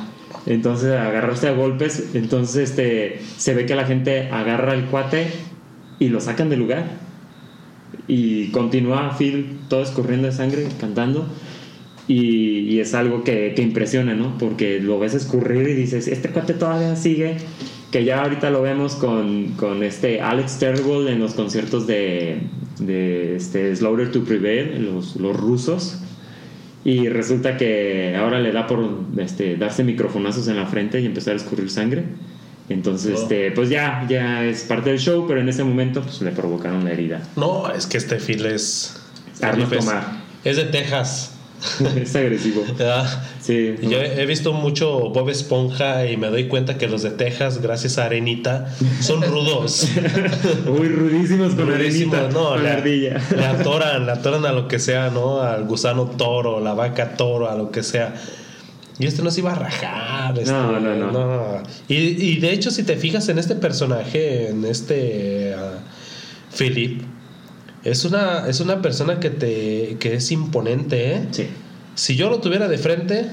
Entonces 0.46 0.92
agarrarse 0.92 1.48
a 1.48 1.54
golpes, 1.54 2.12
entonces 2.14 2.70
este, 2.70 3.22
se 3.38 3.56
ve 3.56 3.66
que 3.66 3.76
la 3.76 3.86
gente 3.86 4.30
agarra 4.30 4.74
el 4.74 4.86
cuate 4.86 5.28
y 6.00 6.10
lo 6.10 6.20
sacan 6.20 6.50
del 6.50 6.60
lugar. 6.60 6.84
Y 8.08 8.50
continúa 8.50 9.16
Phil 9.18 9.60
todo 9.70 9.82
escurriendo 9.82 10.28
de 10.28 10.34
sangre, 10.34 10.68
cantando. 10.80 11.26
Y, 12.06 12.60
y 12.60 12.82
es 12.82 12.94
algo 12.94 13.24
que, 13.24 13.54
que 13.56 13.62
impresiona, 13.62 14.14
¿no? 14.14 14.38
Porque 14.38 14.82
lo 14.82 15.00
ves 15.00 15.14
escurrir 15.14 15.70
y 15.70 15.74
dices, 15.74 16.10
este 16.10 16.28
cuate 16.30 16.54
todavía 16.54 16.98
sigue. 16.98 17.38
Que 17.94 18.04
ya 18.04 18.24
ahorita 18.24 18.50
lo 18.50 18.64
vemos 18.64 18.96
con, 18.96 19.50
con 19.56 19.84
este 19.84 20.20
Alex 20.20 20.58
Terrible 20.58 21.12
en 21.12 21.20
los 21.20 21.36
conciertos 21.36 21.86
de, 21.86 22.40
de 22.80 23.36
este 23.36 23.76
Slaughter 23.76 24.12
to 24.12 24.24
Prevail, 24.24 24.84
los, 24.84 25.16
los 25.18 25.38
rusos. 25.38 26.00
Y 26.84 27.08
resulta 27.08 27.56
que 27.56 28.16
ahora 28.18 28.40
le 28.40 28.52
da 28.52 28.66
por 28.66 28.84
este, 29.18 29.58
darse 29.58 29.84
microfonazos 29.84 30.48
en 30.48 30.56
la 30.58 30.66
frente 30.66 31.00
y 31.02 31.06
empezar 31.06 31.34
a 31.34 31.38
escurrir 31.38 31.70
sangre. 31.70 32.04
Entonces, 32.68 33.14
Oh. 33.16 33.22
este, 33.22 33.52
pues 33.52 33.70
ya, 33.70 34.06
ya 34.10 34.44
es 34.44 34.64
parte 34.64 34.90
del 34.90 34.98
show, 35.00 35.26
pero 35.28 35.40
en 35.40 35.48
ese 35.50 35.64
momento 35.64 36.02
pues, 36.02 36.20
le 36.22 36.32
provocaron 36.32 36.84
la 36.84 36.92
herida. 36.94 37.22
No, 37.36 37.72
es 37.72 37.86
que 37.86 37.98
este 37.98 38.18
Phil 38.18 38.44
es. 38.48 39.00
Arnold 39.42 39.78
Tomar. 39.78 40.04
es 40.44 40.58
de 40.58 40.64
Texas. 40.64 41.33
es 41.96 42.16
agresivo. 42.16 42.64
Ah, 42.82 43.24
Sí. 43.40 43.76
Yo 43.82 44.00
he 44.02 44.26
visto 44.26 44.54
mucho 44.54 45.10
Bob 45.10 45.30
Esponja 45.30 46.06
y 46.10 46.16
me 46.16 46.28
doy 46.28 46.48
cuenta 46.48 46.78
que 46.78 46.88
los 46.88 47.04
de 47.04 47.12
Texas, 47.12 47.62
gracias 47.62 47.98
a 47.98 48.06
Arenita, 48.06 48.74
son 49.02 49.22
rudos. 49.22 49.90
Uy, 50.68 50.88
rudísimos 50.88 51.54
con 51.56 51.68
Rudísimos, 51.68 52.16
arenita, 52.18 52.40
no, 52.40 52.50
con 52.52 52.64
la, 52.64 52.74
ardilla. 52.74 53.22
la 53.36 53.50
atoran, 53.52 54.06
la 54.06 54.14
atoran 54.14 54.46
a 54.46 54.54
lo 54.54 54.70
que 54.70 54.80
sea, 54.80 55.10
¿no? 55.10 55.42
Al 55.42 55.66
gusano 55.66 56.06
toro, 56.06 56.62
la 56.62 56.74
vaca 56.74 57.18
toro, 57.18 57.50
a 57.50 57.56
lo 57.56 57.70
que 57.70 57.84
sea. 57.84 58.14
Y 59.00 59.08
este 59.08 59.22
no 59.24 59.32
se 59.32 59.42
iba 59.42 59.52
a 59.52 59.56
rajar. 59.56 60.38
este, 60.38 60.52
No, 60.52 60.80
no, 60.80 61.12
no. 61.12 61.64
Y, 61.90 61.96
y 61.96 62.40
de 62.40 62.54
hecho, 62.54 62.72
si 62.72 62.84
te 62.84 62.96
fijas 62.96 63.28
en 63.28 63.40
este 63.40 63.56
personaje, 63.56 64.50
en 64.50 64.64
este 64.66 65.54
ah, 65.58 65.80
Philip, 66.58 67.02
es 67.84 68.06
una, 68.06 68.48
es 68.48 68.60
una 68.60 68.82
persona 68.82 69.20
que, 69.20 69.30
te, 69.30 69.98
que 70.00 70.16
es 70.16 70.32
imponente, 70.32 71.14
¿eh? 71.14 71.28
Sí. 71.32 71.48
Si 71.96 72.16
yo 72.16 72.30
lo 72.30 72.40
tuviera 72.40 72.68
de 72.68 72.78
frente 72.78 73.26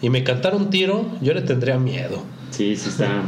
y 0.00 0.10
me 0.10 0.24
cantara 0.24 0.56
un 0.56 0.70
tiro, 0.70 1.06
yo 1.20 1.34
le 1.34 1.42
tendría 1.42 1.78
miedo. 1.78 2.22
Sí, 2.50 2.76
sí 2.76 2.90
está. 2.90 3.22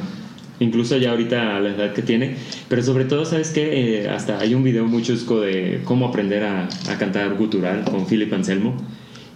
Incluso 0.61 0.97
ya 0.97 1.11
ahorita 1.11 1.57
a 1.57 1.61
la 1.61 1.71
edad 1.71 1.93
que 1.93 2.03
tiene. 2.03 2.37
Pero 2.69 2.83
sobre 2.83 3.05
todo, 3.07 3.25
¿sabes 3.25 3.51
qué? 3.51 4.03
Eh, 4.03 4.09
hasta 4.09 4.39
hay 4.39 4.55
un 4.55 4.63
video 4.63 4.87
muy 4.87 5.03
chusco 5.03 5.41
de 5.41 5.81
cómo 5.85 6.07
aprender 6.07 6.45
a, 6.45 6.69
a 6.89 6.99
cantar 6.99 7.35
gutural 7.35 7.85
con 7.85 8.07
Philip 8.07 8.33
Anselmo. 8.33 8.77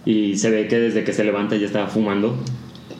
Y 0.05 0.37
se 0.37 0.49
ve 0.49 0.67
que 0.67 0.79
desde 0.79 1.03
que 1.03 1.11
se 1.11 1.23
levanta 1.25 1.57
ya 1.57 1.65
estaba 1.65 1.87
fumando. 1.87 2.37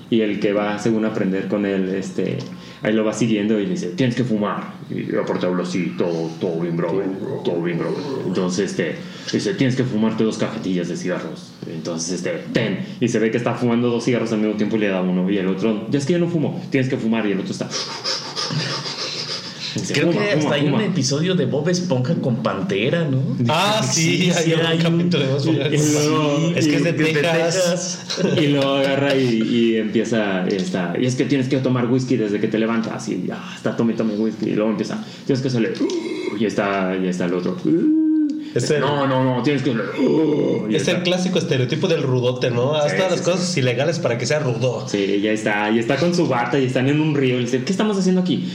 Y 0.10 0.22
el 0.22 0.40
que 0.40 0.52
va, 0.52 0.80
según 0.80 1.06
aprender 1.06 1.48
con 1.48 1.66
él, 1.66 1.90
este, 1.90 2.40
ahí 2.82 2.94
lo 2.94 3.04
va 3.04 3.14
siguiendo 3.14 3.60
y 3.60 3.66
le 3.66 3.72
dice, 3.72 3.88
tienes 3.90 4.16
que 4.16 4.24
fumar. 4.24 4.74
Y 4.90 5.16
aparte 5.16 5.46
hablo 5.46 5.64
así, 5.64 5.94
todo, 5.98 6.30
todo 6.40 6.60
bien 6.62 6.78
brother, 6.78 7.08
todo 7.44 7.62
bien 7.62 7.78
brother. 7.78 8.04
Entonces, 8.26 8.72
este, 8.72 8.96
dice, 9.32 9.54
tienes 9.54 9.76
que 9.76 9.84
fumarte 9.84 10.24
dos 10.24 10.38
cajetillas 10.38 10.88
de 10.88 10.98
cigarros. 10.98 11.52
Entonces, 11.68 12.14
este, 12.14 12.44
ten. 12.54 12.80
Y 13.00 13.08
se 13.08 13.20
ve 13.20 13.32
que 13.32 13.38
está 13.38 13.54
fumando 13.54 13.90
dos 13.90 14.06
cigarros 14.06 14.32
al 14.32 14.40
mismo 14.40 14.56
tiempo 14.56 14.78
y 14.78 14.80
le 14.80 14.88
da 14.88 15.02
uno. 15.02 15.30
Y 15.30 15.38
el 15.38 15.48
otro, 15.48 15.88
ya 15.90 16.00
es 16.00 16.06
que 16.06 16.14
yo 16.14 16.20
no 16.20 16.28
fumo, 16.28 16.62
tienes 16.70 16.90
que 16.90 16.98
fumar. 16.98 17.26
Y 17.28 17.34
el 17.34 17.40
otro 17.40 17.52
está... 17.52 17.70
Creo 19.94 20.10
que 20.12 20.20
hasta 20.32 20.54
hay 20.56 20.68
un 20.68 20.82
episodio 20.82 21.36
de 21.36 21.46
Bob 21.46 21.70
Esponja 21.70 22.16
con 22.16 22.38
Pantera, 22.44 23.08
¿no? 23.10 23.22
Ah, 23.48 23.82
sí, 23.88 24.32
hay 24.36 24.54
un 24.54 24.66
hay 24.66 24.78
un- 24.78 24.84
capítulo 24.84 25.24
de 25.26 25.32
Bob 25.32 25.74
Esponja. 25.74 26.60
Es 26.60 26.68
que 26.68 26.76
es 26.76 26.84
de 26.84 26.90
y- 26.90 27.14
Texas. 27.14 28.06
Y 28.42 28.48
lo 28.48 28.76
agarra 28.76 29.16
y, 29.16 29.42
y 29.44 29.76
empieza 29.78 30.48
esta, 30.48 30.94
y 31.00 31.06
es 31.06 31.16
que 31.16 31.26
tienes 31.26 31.48
que 31.48 31.58
tomar 31.58 31.86
whisky 31.92 32.16
desde 32.18 32.40
que 32.40 32.48
te 32.48 32.58
levantas 32.58 33.08
y 33.10 33.24
ya 33.28 33.44
está 33.56 33.76
tome 33.76 33.94
tome 33.94 34.14
whisky 34.16 34.50
y 34.50 34.54
luego 34.56 34.72
empieza 34.72 35.04
tienes 35.26 35.42
que 35.42 35.48
hacerle 35.50 35.74
"Uh", 35.80 36.38
y 36.38 36.46
está 36.46 36.96
y 37.02 37.08
está 37.08 37.26
el 37.26 37.34
otro 37.34 37.56
"Uh". 37.66 38.00
Es 38.56 38.70
el- 38.72 38.82
no 38.82 39.06
no 39.08 39.24
no 39.24 39.44
tienes 39.44 39.62
que 39.62 39.70
"Uh", 39.72 40.68
Es 40.70 40.78
está- 40.82 40.92
el 40.94 41.04
clásico 41.04 41.38
estereotipo 41.38 41.88
del 41.88 42.02
rudote, 42.04 42.50
¿no? 42.50 42.74
Haz 42.76 42.92
Sí, 42.92 42.98
todas 42.98 43.12
sí, 43.12 43.18
las 43.18 43.26
cosas 43.28 43.58
ilegales 43.58 44.00
para 44.00 44.18
que 44.18 44.26
sea 44.26 44.40
rudo. 44.40 44.88
Sí, 44.90 45.20
ya 45.22 45.32
está, 45.32 45.70
y 45.70 45.78
está 45.80 45.98
con 45.98 46.16
su 46.16 46.28
bata 46.28 46.58
y 46.60 46.66
están 46.66 46.88
en 46.90 47.00
un 47.00 47.14
río. 47.16 47.38
Y 47.40 47.44
dice, 47.44 47.64
¿qué 47.64 47.72
estamos 47.72 47.98
haciendo 47.98 48.22
aquí? 48.22 48.50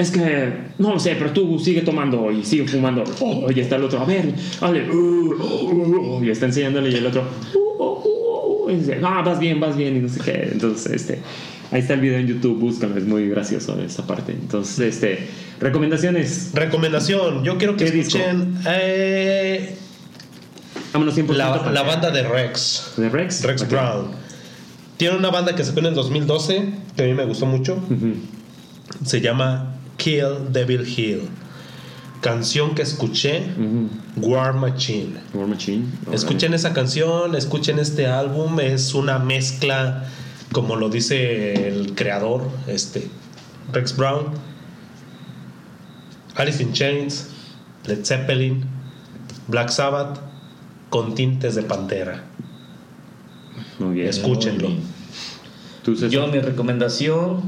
Es 0.00 0.10
que, 0.10 0.52
no 0.78 0.94
lo 0.94 0.98
sé, 0.98 1.14
pero 1.18 1.30
tú 1.30 1.58
sigue 1.58 1.82
tomando 1.82 2.30
y 2.32 2.42
sigue 2.44 2.66
fumando. 2.66 3.04
Oh, 3.20 3.50
y 3.54 3.60
está 3.60 3.76
el 3.76 3.84
otro, 3.84 4.00
a 4.00 4.04
ver, 4.06 4.32
hable. 4.60 4.90
uh, 4.90 4.94
uh, 4.94 6.18
uh", 6.18 6.24
y 6.24 6.30
está 6.30 6.46
enseñándole 6.46 6.88
y 6.90 6.94
el 6.94 7.06
otro, 7.06 7.22
"Uh, 7.54 7.58
uh, 7.58 7.84
uh", 7.84 8.64
uh", 8.66 8.70
y 8.70 8.76
dice, 8.76 8.98
ah, 9.04 9.22
vas 9.24 9.38
bien, 9.38 9.60
vas 9.60 9.76
bien, 9.76 9.96
y 9.96 10.00
no 10.00 10.08
sé 10.08 10.20
qué. 10.24 10.48
Entonces, 10.52 10.90
este, 10.92 11.18
ahí 11.70 11.80
está 11.80 11.94
el 11.94 12.00
video 12.00 12.18
en 12.18 12.26
YouTube, 12.26 12.58
búscalo, 12.58 12.96
es 12.96 13.04
muy 13.04 13.28
gracioso 13.28 13.78
esa 13.80 14.06
parte. 14.06 14.32
Entonces, 14.32 14.78
este, 14.80 15.28
recomendaciones. 15.60 16.50
Recomendación, 16.54 17.44
yo 17.44 17.58
quiero 17.58 17.76
que 17.76 17.84
escuchen 17.84 18.56
eh, 18.66 19.74
Vámonos 20.94 21.16
100% 21.16 21.34
la, 21.34 21.70
la 21.70 21.82
banda 21.82 22.10
de 22.10 22.22
Rex. 22.22 22.94
de 22.96 23.08
Rex. 23.10 23.44
Rex. 23.44 23.68
Brown. 23.68 24.12
Tiene 24.96 25.16
una 25.16 25.30
banda 25.30 25.54
que 25.54 25.62
sacó 25.62 25.80
en 25.80 25.86
el 25.86 25.94
2012 25.94 26.68
que 26.96 27.02
a 27.02 27.06
mí 27.06 27.14
me 27.14 27.24
gustó 27.26 27.46
mucho. 27.46 27.78
Se 29.04 29.20
llama 29.20 29.69
Kill 30.00 30.50
Devil 30.50 30.86
Hill. 30.86 31.28
Canción 32.22 32.74
que 32.74 32.82
escuché. 32.82 33.44
War 34.16 34.54
Machine. 34.54 35.14
War 35.34 35.46
Machine. 35.46 35.84
Escuchen 36.12 36.54
esa 36.54 36.72
canción, 36.72 37.34
escuchen 37.34 37.78
este 37.78 38.06
álbum, 38.06 38.60
es 38.60 38.94
una 38.94 39.18
mezcla, 39.18 40.04
como 40.52 40.76
lo 40.76 40.88
dice 40.88 41.68
el 41.68 41.94
creador, 41.94 42.48
este, 42.66 43.08
Rex 43.72 43.96
Brown, 43.96 44.26
Alice 46.36 46.62
in 46.62 46.72
Chains, 46.72 47.28
Led 47.86 48.04
Zeppelin, 48.04 48.64
Black 49.48 49.68
Sabbath, 49.68 50.18
con 50.90 51.14
tintes 51.14 51.54
de 51.54 51.62
pantera. 51.62 52.24
Muy 53.78 53.94
bien. 53.94 54.08
Escúchenlo. 54.08 54.68
Muy 54.68 54.76
bien. 54.78 54.88
¿Tú, 55.82 55.94
César? 55.94 56.10
Yo 56.10 56.26
mi 56.26 56.40
recomendación, 56.40 57.42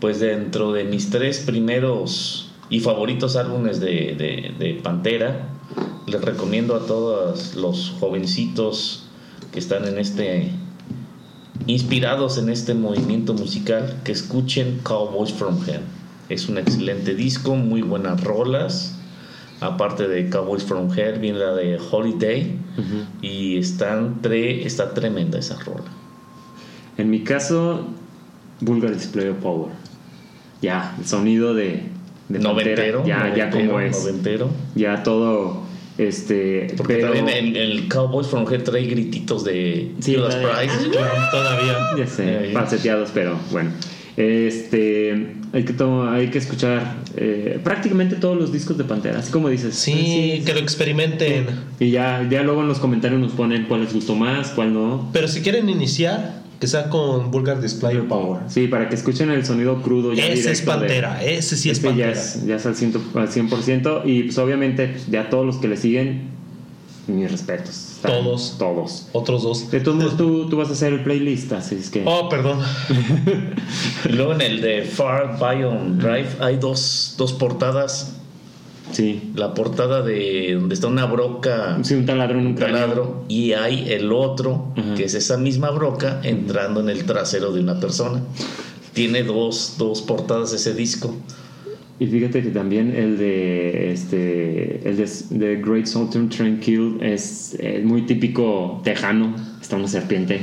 pues 0.00 0.20
dentro 0.20 0.72
de 0.72 0.84
mis 0.84 1.10
tres 1.10 1.40
primeros 1.40 2.50
y 2.70 2.80
favoritos 2.80 3.36
álbumes 3.36 3.80
de, 3.80 4.14
de- 4.16 4.54
de 4.58 4.74
Pantera, 4.82 5.48
les 6.06 6.20
recomiendo 6.22 6.74
a 6.74 6.86
todos 6.86 7.54
los 7.54 7.90
jovencitos 8.00 9.04
que 9.52 9.58
están 9.58 9.86
en 9.86 9.98
este 9.98 10.50
inspirados 11.66 12.38
en 12.38 12.48
este 12.48 12.74
movimiento 12.74 13.34
musical 13.34 14.00
que 14.04 14.12
escuchen 14.12 14.80
Cowboys 14.82 15.32
from 15.32 15.58
Hell. 15.68 15.80
Es 16.28 16.48
un 16.48 16.58
excelente 16.58 17.14
disco, 17.14 17.54
muy 17.54 17.82
buenas 17.82 18.22
rolas. 18.24 18.96
Aparte 19.60 20.08
de 20.08 20.30
Cowboys 20.30 20.62
from 20.64 20.90
Hell, 20.96 21.18
viene 21.18 21.38
la 21.38 21.52
de 21.52 21.78
Holiday 21.78 22.56
y 23.20 23.58
están 23.58 24.22
tre- 24.22 24.64
está 24.64 24.94
tremenda 24.94 25.38
esa 25.38 25.58
rola. 25.60 25.84
En 26.96 27.10
mi 27.10 27.20
caso, 27.24 27.84
Vulgar 28.60 28.94
Display 28.94 29.28
of 29.28 29.36
Power. 29.38 29.70
Ya, 30.62 30.94
el 30.98 31.06
sonido 31.06 31.54
de, 31.54 31.64
de 32.28 32.38
Pantera, 32.38 32.50
noventero, 32.52 33.04
ya, 33.06 33.34
ya 33.34 33.46
noventero, 33.46 33.66
como 33.68 33.80
es. 33.80 34.00
noventero. 34.00 34.50
Ya 34.74 35.02
todo, 35.02 35.62
este, 35.98 36.72
Porque 36.76 36.94
pero 36.96 37.12
también 37.12 37.28
el, 37.28 37.56
el 37.56 37.88
Cowboys 37.88 38.26
from 38.28 38.46
Hell 38.50 38.62
trae 38.62 38.84
grititos 38.86 39.44
de 39.44 39.92
Sí, 40.00 40.14
Judas 40.16 40.34
la 40.36 40.60
de- 40.60 40.68
Priest. 40.68 40.92
Todavía. 41.30 41.76
ya 41.98 42.06
sé, 42.06 42.24
Ya, 42.26 42.46
ya. 42.46 42.52
falseteados, 42.52 43.10
pero 43.12 43.36
bueno. 43.50 43.70
Este, 44.16 45.34
hay 45.52 45.64
que 45.64 45.74
hay 46.10 46.28
que 46.28 46.38
escuchar 46.38 46.96
eh, 47.16 47.58
prácticamente 47.64 48.16
todos 48.16 48.36
los 48.36 48.52
discos 48.52 48.76
de 48.76 48.84
Pantera, 48.84 49.20
así 49.20 49.32
como 49.32 49.48
dices. 49.48 49.74
Sí, 49.74 50.42
que 50.44 50.52
lo 50.52 50.60
experimenten. 50.60 51.46
Y 51.78 51.90
ya, 51.90 52.26
ya 52.30 52.42
luego 52.42 52.60
en 52.62 52.68
los 52.68 52.78
comentarios 52.80 53.20
nos 53.20 53.32
ponen 53.32 53.64
cuál 53.64 53.82
les 53.82 53.94
gustó 53.94 54.14
más, 54.14 54.48
cuál 54.50 54.74
no. 54.74 55.08
Pero 55.12 55.26
si 55.26 55.40
quieren 55.40 55.68
iniciar, 55.70 56.42
que 56.60 56.66
sea 56.66 56.88
con 56.90 57.30
Vulgar 57.30 57.60
Display 57.60 57.96
Power. 58.02 58.42
Sí, 58.48 58.68
para 58.68 58.88
que 58.88 58.94
escuchen 58.94 59.30
el 59.30 59.44
sonido 59.46 59.80
crudo. 59.82 60.12
Ya 60.12 60.26
Ese 60.26 60.52
es 60.52 60.58
directo 60.60 60.72
de- 60.72 60.78
Pantera, 60.78 61.24
ese 61.24 61.56
sí 61.56 61.70
es 61.70 61.78
Este 61.78 61.88
ya 61.96 62.06
Pantera. 62.06 62.12
es, 62.12 62.46
ya 62.46 62.56
es 62.56 62.66
al, 62.66 62.76
ciento- 62.76 63.02
al 63.14 63.28
100%. 63.28 64.02
Y 64.04 64.24
pues 64.24 64.38
obviamente, 64.38 64.88
pues, 64.88 65.06
ya 65.08 65.30
todos 65.30 65.46
los 65.46 65.56
que 65.56 65.68
le 65.68 65.76
siguen, 65.78 66.28
mis 67.06 67.30
respetos. 67.30 67.94
Están 67.96 68.12
Todos. 68.22 68.56
Todos. 68.58 69.08
Otros 69.12 69.42
dos. 69.42 69.70
De 69.70 69.80
todos 69.80 69.96
modos, 69.96 70.16
tú, 70.16 70.48
tú 70.48 70.56
vas 70.58 70.68
a 70.68 70.72
hacer 70.72 70.92
el 70.92 71.02
playlist, 71.02 71.50
así 71.52 71.74
es 71.76 71.90
que. 71.90 72.02
Oh, 72.06 72.28
perdón. 72.28 72.60
Y 74.04 74.08
luego 74.12 74.34
en 74.34 74.42
el 74.42 74.60
de 74.60 74.82
Far 74.82 75.38
Bion 75.38 75.98
Drive 75.98 76.28
hay 76.40 76.56
dos, 76.58 77.14
dos 77.16 77.32
portadas. 77.32 78.16
Sí. 78.92 79.30
La 79.34 79.54
portada 79.54 80.02
de 80.02 80.56
donde 80.58 80.74
está 80.74 80.86
una 80.86 81.06
broca, 81.06 81.78
Sí, 81.82 81.94
un 81.94 82.06
taladro 82.06 82.38
en 82.38 82.46
un 82.46 82.52
un 82.52 82.58
taladro, 82.58 83.24
y 83.28 83.52
hay 83.52 83.90
el 83.90 84.12
otro, 84.12 84.72
Ajá. 84.76 84.94
que 84.94 85.04
es 85.04 85.14
esa 85.14 85.36
misma 85.36 85.70
broca, 85.70 86.20
entrando 86.22 86.80
en 86.80 86.88
el 86.88 87.04
trasero 87.04 87.52
de 87.52 87.60
una 87.60 87.78
persona. 87.80 88.22
Tiene 88.92 89.22
dos, 89.22 89.76
dos 89.78 90.02
portadas 90.02 90.52
ese 90.52 90.74
disco. 90.74 91.14
Y 92.00 92.06
fíjate 92.06 92.42
que 92.42 92.48
también 92.48 92.94
el 92.96 93.18
de 93.18 93.92
este 93.92 94.88
el 94.88 94.96
de, 94.96 95.08
de 95.30 95.56
Great 95.56 95.84
Southern 95.86 96.30
Tranquil 96.30 96.96
es, 97.02 97.54
eh, 97.58 97.82
muy 97.84 98.06
típico 98.06 98.80
tejano. 98.82 99.36
Está 99.60 99.76
una 99.76 99.86
serpiente. 99.86 100.40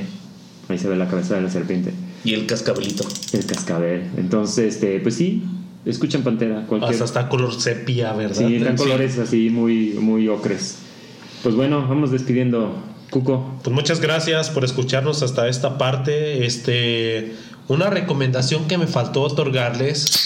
Ahí 0.70 0.78
se 0.78 0.88
ve 0.88 0.96
la 0.96 1.08
cabeza 1.08 1.36
de 1.36 1.42
la 1.42 1.50
serpiente. 1.50 1.92
Y 2.24 2.34
el 2.34 2.46
cascabelito. 2.46 3.04
El 3.34 3.46
cascabel. 3.46 4.04
Entonces, 4.18 4.76
este, 4.76 5.00
pues 5.00 5.16
sí, 5.16 5.42
escuchan 5.90 6.24
Pantera. 6.24 6.66
Cualquier, 6.68 6.92
Hasta 6.94 7.06
está 7.06 7.30
color 7.30 7.60
sepia, 7.60 8.14
¿verdad? 8.14 8.36
Sí, 8.48 8.56
están 8.56 8.78
Sí. 8.78 8.84
colores 8.84 9.18
así 9.18 9.50
muy, 9.50 9.92
muy 10.00 10.28
ocres. 10.28 10.78
Pues 11.44 11.56
bueno, 11.56 11.88
vamos 11.88 12.12
despidiendo. 12.12 12.76
Cuco. 13.10 13.60
Pues 13.64 13.74
muchas 13.74 14.02
gracias 14.02 14.50
por 14.50 14.66
escucharnos 14.66 15.24
hasta 15.24 15.48
esta 15.48 15.78
parte. 15.78 16.46
Este, 16.46 17.34
una 17.68 17.90
recomendación 17.90 18.68
que 18.68 18.78
me 18.78 18.86
faltó 18.88 19.22
otorgarles 19.22 20.26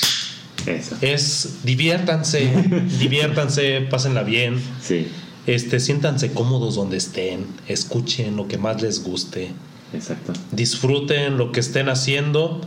Esa. 0.66 0.98
es 1.02 1.60
diviértanse, 1.64 2.50
diviértanse, 3.00 3.82
pásenla 3.90 4.24
bien. 4.24 4.60
Sí, 4.82 5.08
Este, 5.48 5.80
siéntanse 5.80 6.32
cómodos 6.34 6.76
donde 6.76 6.98
estén, 6.98 7.46
escuchen 7.68 8.36
lo 8.36 8.48
que 8.48 8.58
más 8.58 8.82
les 8.82 9.04
guste, 9.04 9.50
exacto. 9.94 10.34
disfruten 10.52 11.38
lo 11.38 11.52
que 11.52 11.60
estén 11.60 11.90
haciendo 11.90 12.62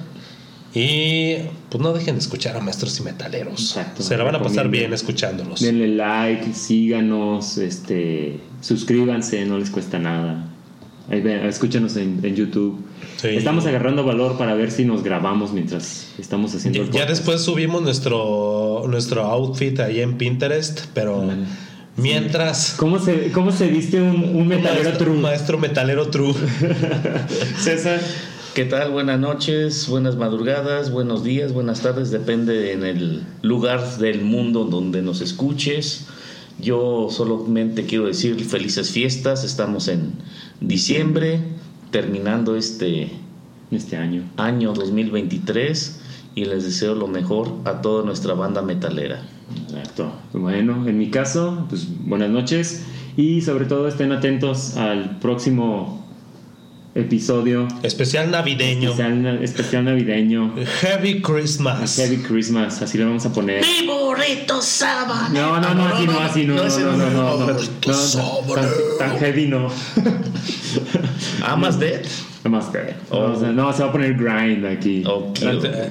y 0.75 1.37
pues 1.71 1.81
no 1.81 1.93
dejen 1.93 2.17
de 2.17 2.21
escuchar 2.21 2.57
a 2.57 2.61
maestros 2.61 2.99
y 2.99 3.05
metaleros. 3.05 3.61
Exacto. 3.61 4.03
Se 4.03 4.17
la 4.17 4.25
van 4.25 4.35
a 4.35 4.43
pasar 4.43 4.69
bien 4.69 4.93
escuchándolos. 4.93 5.61
Denle 5.61 5.87
like, 5.87 6.53
síganos, 6.53 7.59
este, 7.59 8.41
suscríbanse, 8.61 9.45
no 9.45 9.57
les 9.59 9.71
cuesta 9.71 10.01
nada. 10.01 10.51
Ahí 11.09 11.21
ven, 11.21 11.47
escúchenos 11.47 11.97
en, 11.97 12.19
en 12.25 12.35
YouTube. 12.35 12.85
Sí. 13.19 13.29
Estamos 13.29 13.67
agarrando 13.67 14.05
valor 14.05 14.37
para 14.37 14.55
ver 14.55 14.73
si 14.73 14.85
nos 14.85 15.05
grabamos 15.05 15.53
mientras 15.53 16.09
estamos 16.19 16.53
haciendo 16.55 16.81
Ya, 16.81 16.85
el 16.87 16.91
ya 16.93 17.07
después 17.07 17.43
subimos 17.43 17.83
nuestro, 17.83 18.85
nuestro 18.89 19.23
outfit 19.23 19.79
ahí 19.79 20.01
en 20.01 20.17
Pinterest, 20.17 20.87
pero 20.93 21.31
mientras... 21.97 22.75
¿Cómo 22.77 22.99
se, 22.99 23.31
cómo 23.31 23.53
se 23.53 23.69
viste 23.69 24.01
un, 24.03 24.25
un 24.35 24.49
metalero 24.49 24.83
maestro, 24.83 25.07
true? 25.07 25.21
maestro 25.21 25.59
metalero 25.59 26.09
true. 26.09 26.35
César. 27.61 28.01
¿Qué 28.55 28.65
tal? 28.65 28.93
Buenas 28.93 29.19
noches, 29.19 29.89
buenas 29.89 30.15
madrugadas, 30.15 30.93
buenos 30.93 31.25
días, 31.25 31.53
buenas 31.53 31.81
tardes, 31.81 32.13
depende 32.13 32.71
en 32.71 32.85
el 32.85 33.25
lugar 33.43 33.99
del 33.99 34.23
mundo 34.23 34.65
donde 34.65 35.03
nos 35.03 35.21
escuches. 35.23 36.07
Yo 36.61 37.09
solamente 37.11 37.85
quiero 37.85 38.07
decir 38.07 38.45
felices 38.45 38.93
fiestas, 38.93 39.43
estamos 39.43 39.89
en 39.89 40.13
diciembre, 40.61 41.41
terminando 41.91 42.55
este 42.55 43.11
Este 43.73 43.97
año. 43.97 44.23
año 44.37 44.73
2023 44.73 46.01
y 46.37 46.45
les 46.45 46.63
deseo 46.63 46.95
lo 46.95 47.09
mejor 47.09 47.53
a 47.65 47.83
toda 47.83 48.05
nuestra 48.05 48.35
banda 48.35 48.63
metalera. 48.63 49.21
Exacto. 49.67 50.13
Bueno, 50.33 50.87
en 50.87 50.97
mi 50.97 51.11
caso, 51.11 51.67
pues 51.69 51.89
buenas 52.07 52.31
noches 52.31 52.85
y 53.17 53.41
sobre 53.41 53.65
todo 53.65 53.89
estén 53.89 54.13
atentos 54.13 54.77
al 54.77 55.19
próximo 55.19 56.04
episodio 56.95 57.67
Especial 57.83 58.31
navideño. 58.31 58.91
especial, 58.91 59.43
especial 59.43 59.85
navideño. 59.85 60.55
Heavy 60.81 61.21
Christmas. 61.21 61.97
Heavy 61.97 62.19
Christmas, 62.19 62.81
así 62.83 62.99
le 62.99 63.05
vamos 63.05 63.27
a 63.27 63.33
poner. 63.33 63.63
¡Mi 63.63 63.87
burrito 63.87 64.63
sábado! 64.63 65.29
No, 65.33 65.61
no, 65.61 65.75
no, 65.75 65.87
así 65.89 66.07
no, 66.07 66.21
así 66.21 66.45
no, 66.45 66.55
no, 66.55 66.63
no, 66.63 67.11
no, 67.11 67.37
no, 67.39 67.47
no, 67.47 68.55
tan, 68.55 68.69
tan 68.99 69.19
heavy 69.19 69.47
no. 69.47 69.69
¿Amas 71.43 71.79
de? 71.79 72.03
Más 72.45 72.67
que. 72.67 72.95
Oh. 73.11 73.29
No, 73.29 73.73
se 73.73 73.83
va 73.83 73.89
a 73.89 73.93
poner 73.93 74.15
grind 74.15 74.67
aquí. 74.67 75.03
Ok. 75.07 75.39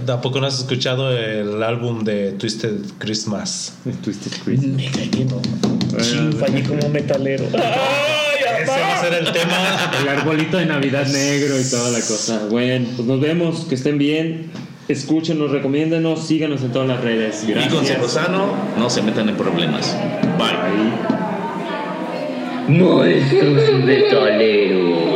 ¿Tampoco 0.06 0.40
no 0.40 0.46
has 0.46 0.60
escuchado 0.60 1.12
el 1.12 1.64
álbum 1.64 2.04
de 2.04 2.34
Twisted 2.34 2.80
Christmas? 3.00 3.74
Twisted 4.04 4.32
Christmas. 4.44 4.76
Me 4.76 4.92
caí 4.92 5.28
no. 5.28 5.42
Sí, 6.00 6.18
fallé 6.40 6.64
como 6.64 6.90
metalero. 6.90 7.46
Ese 8.62 8.72
va 8.72 8.94
a 8.96 9.02
ser 9.02 9.14
el 9.14 9.32
tema. 9.32 9.92
El 10.02 10.10
arbolito 10.10 10.58
de 10.58 10.66
Navidad 10.66 11.08
negro 11.08 11.60
y 11.60 11.70
toda 11.70 11.90
la 11.92 12.00
cosa. 12.00 12.48
Bueno, 12.50 12.88
pues 12.96 13.08
nos 13.08 13.20
vemos, 13.20 13.66
que 13.66 13.76
estén 13.76 13.98
bien. 13.98 14.52
Escúchenos, 14.88 15.52
recomiéndenos, 15.52 16.28
síganos 16.28 16.62
en 16.62 16.72
todas 16.74 16.88
las 16.88 17.02
redes. 17.02 17.44
Y 17.48 17.52
Gracias. 17.52 17.74
consejo 17.74 18.08
sano, 18.10 18.54
no 18.78 18.90
se 18.90 19.02
metan 19.02 19.30
en 19.30 19.38
problemas. 19.38 19.96
Bye. 20.38 20.48
Bye. 22.68 22.80
Maestros 22.80 23.84
metaleros. 23.84 25.13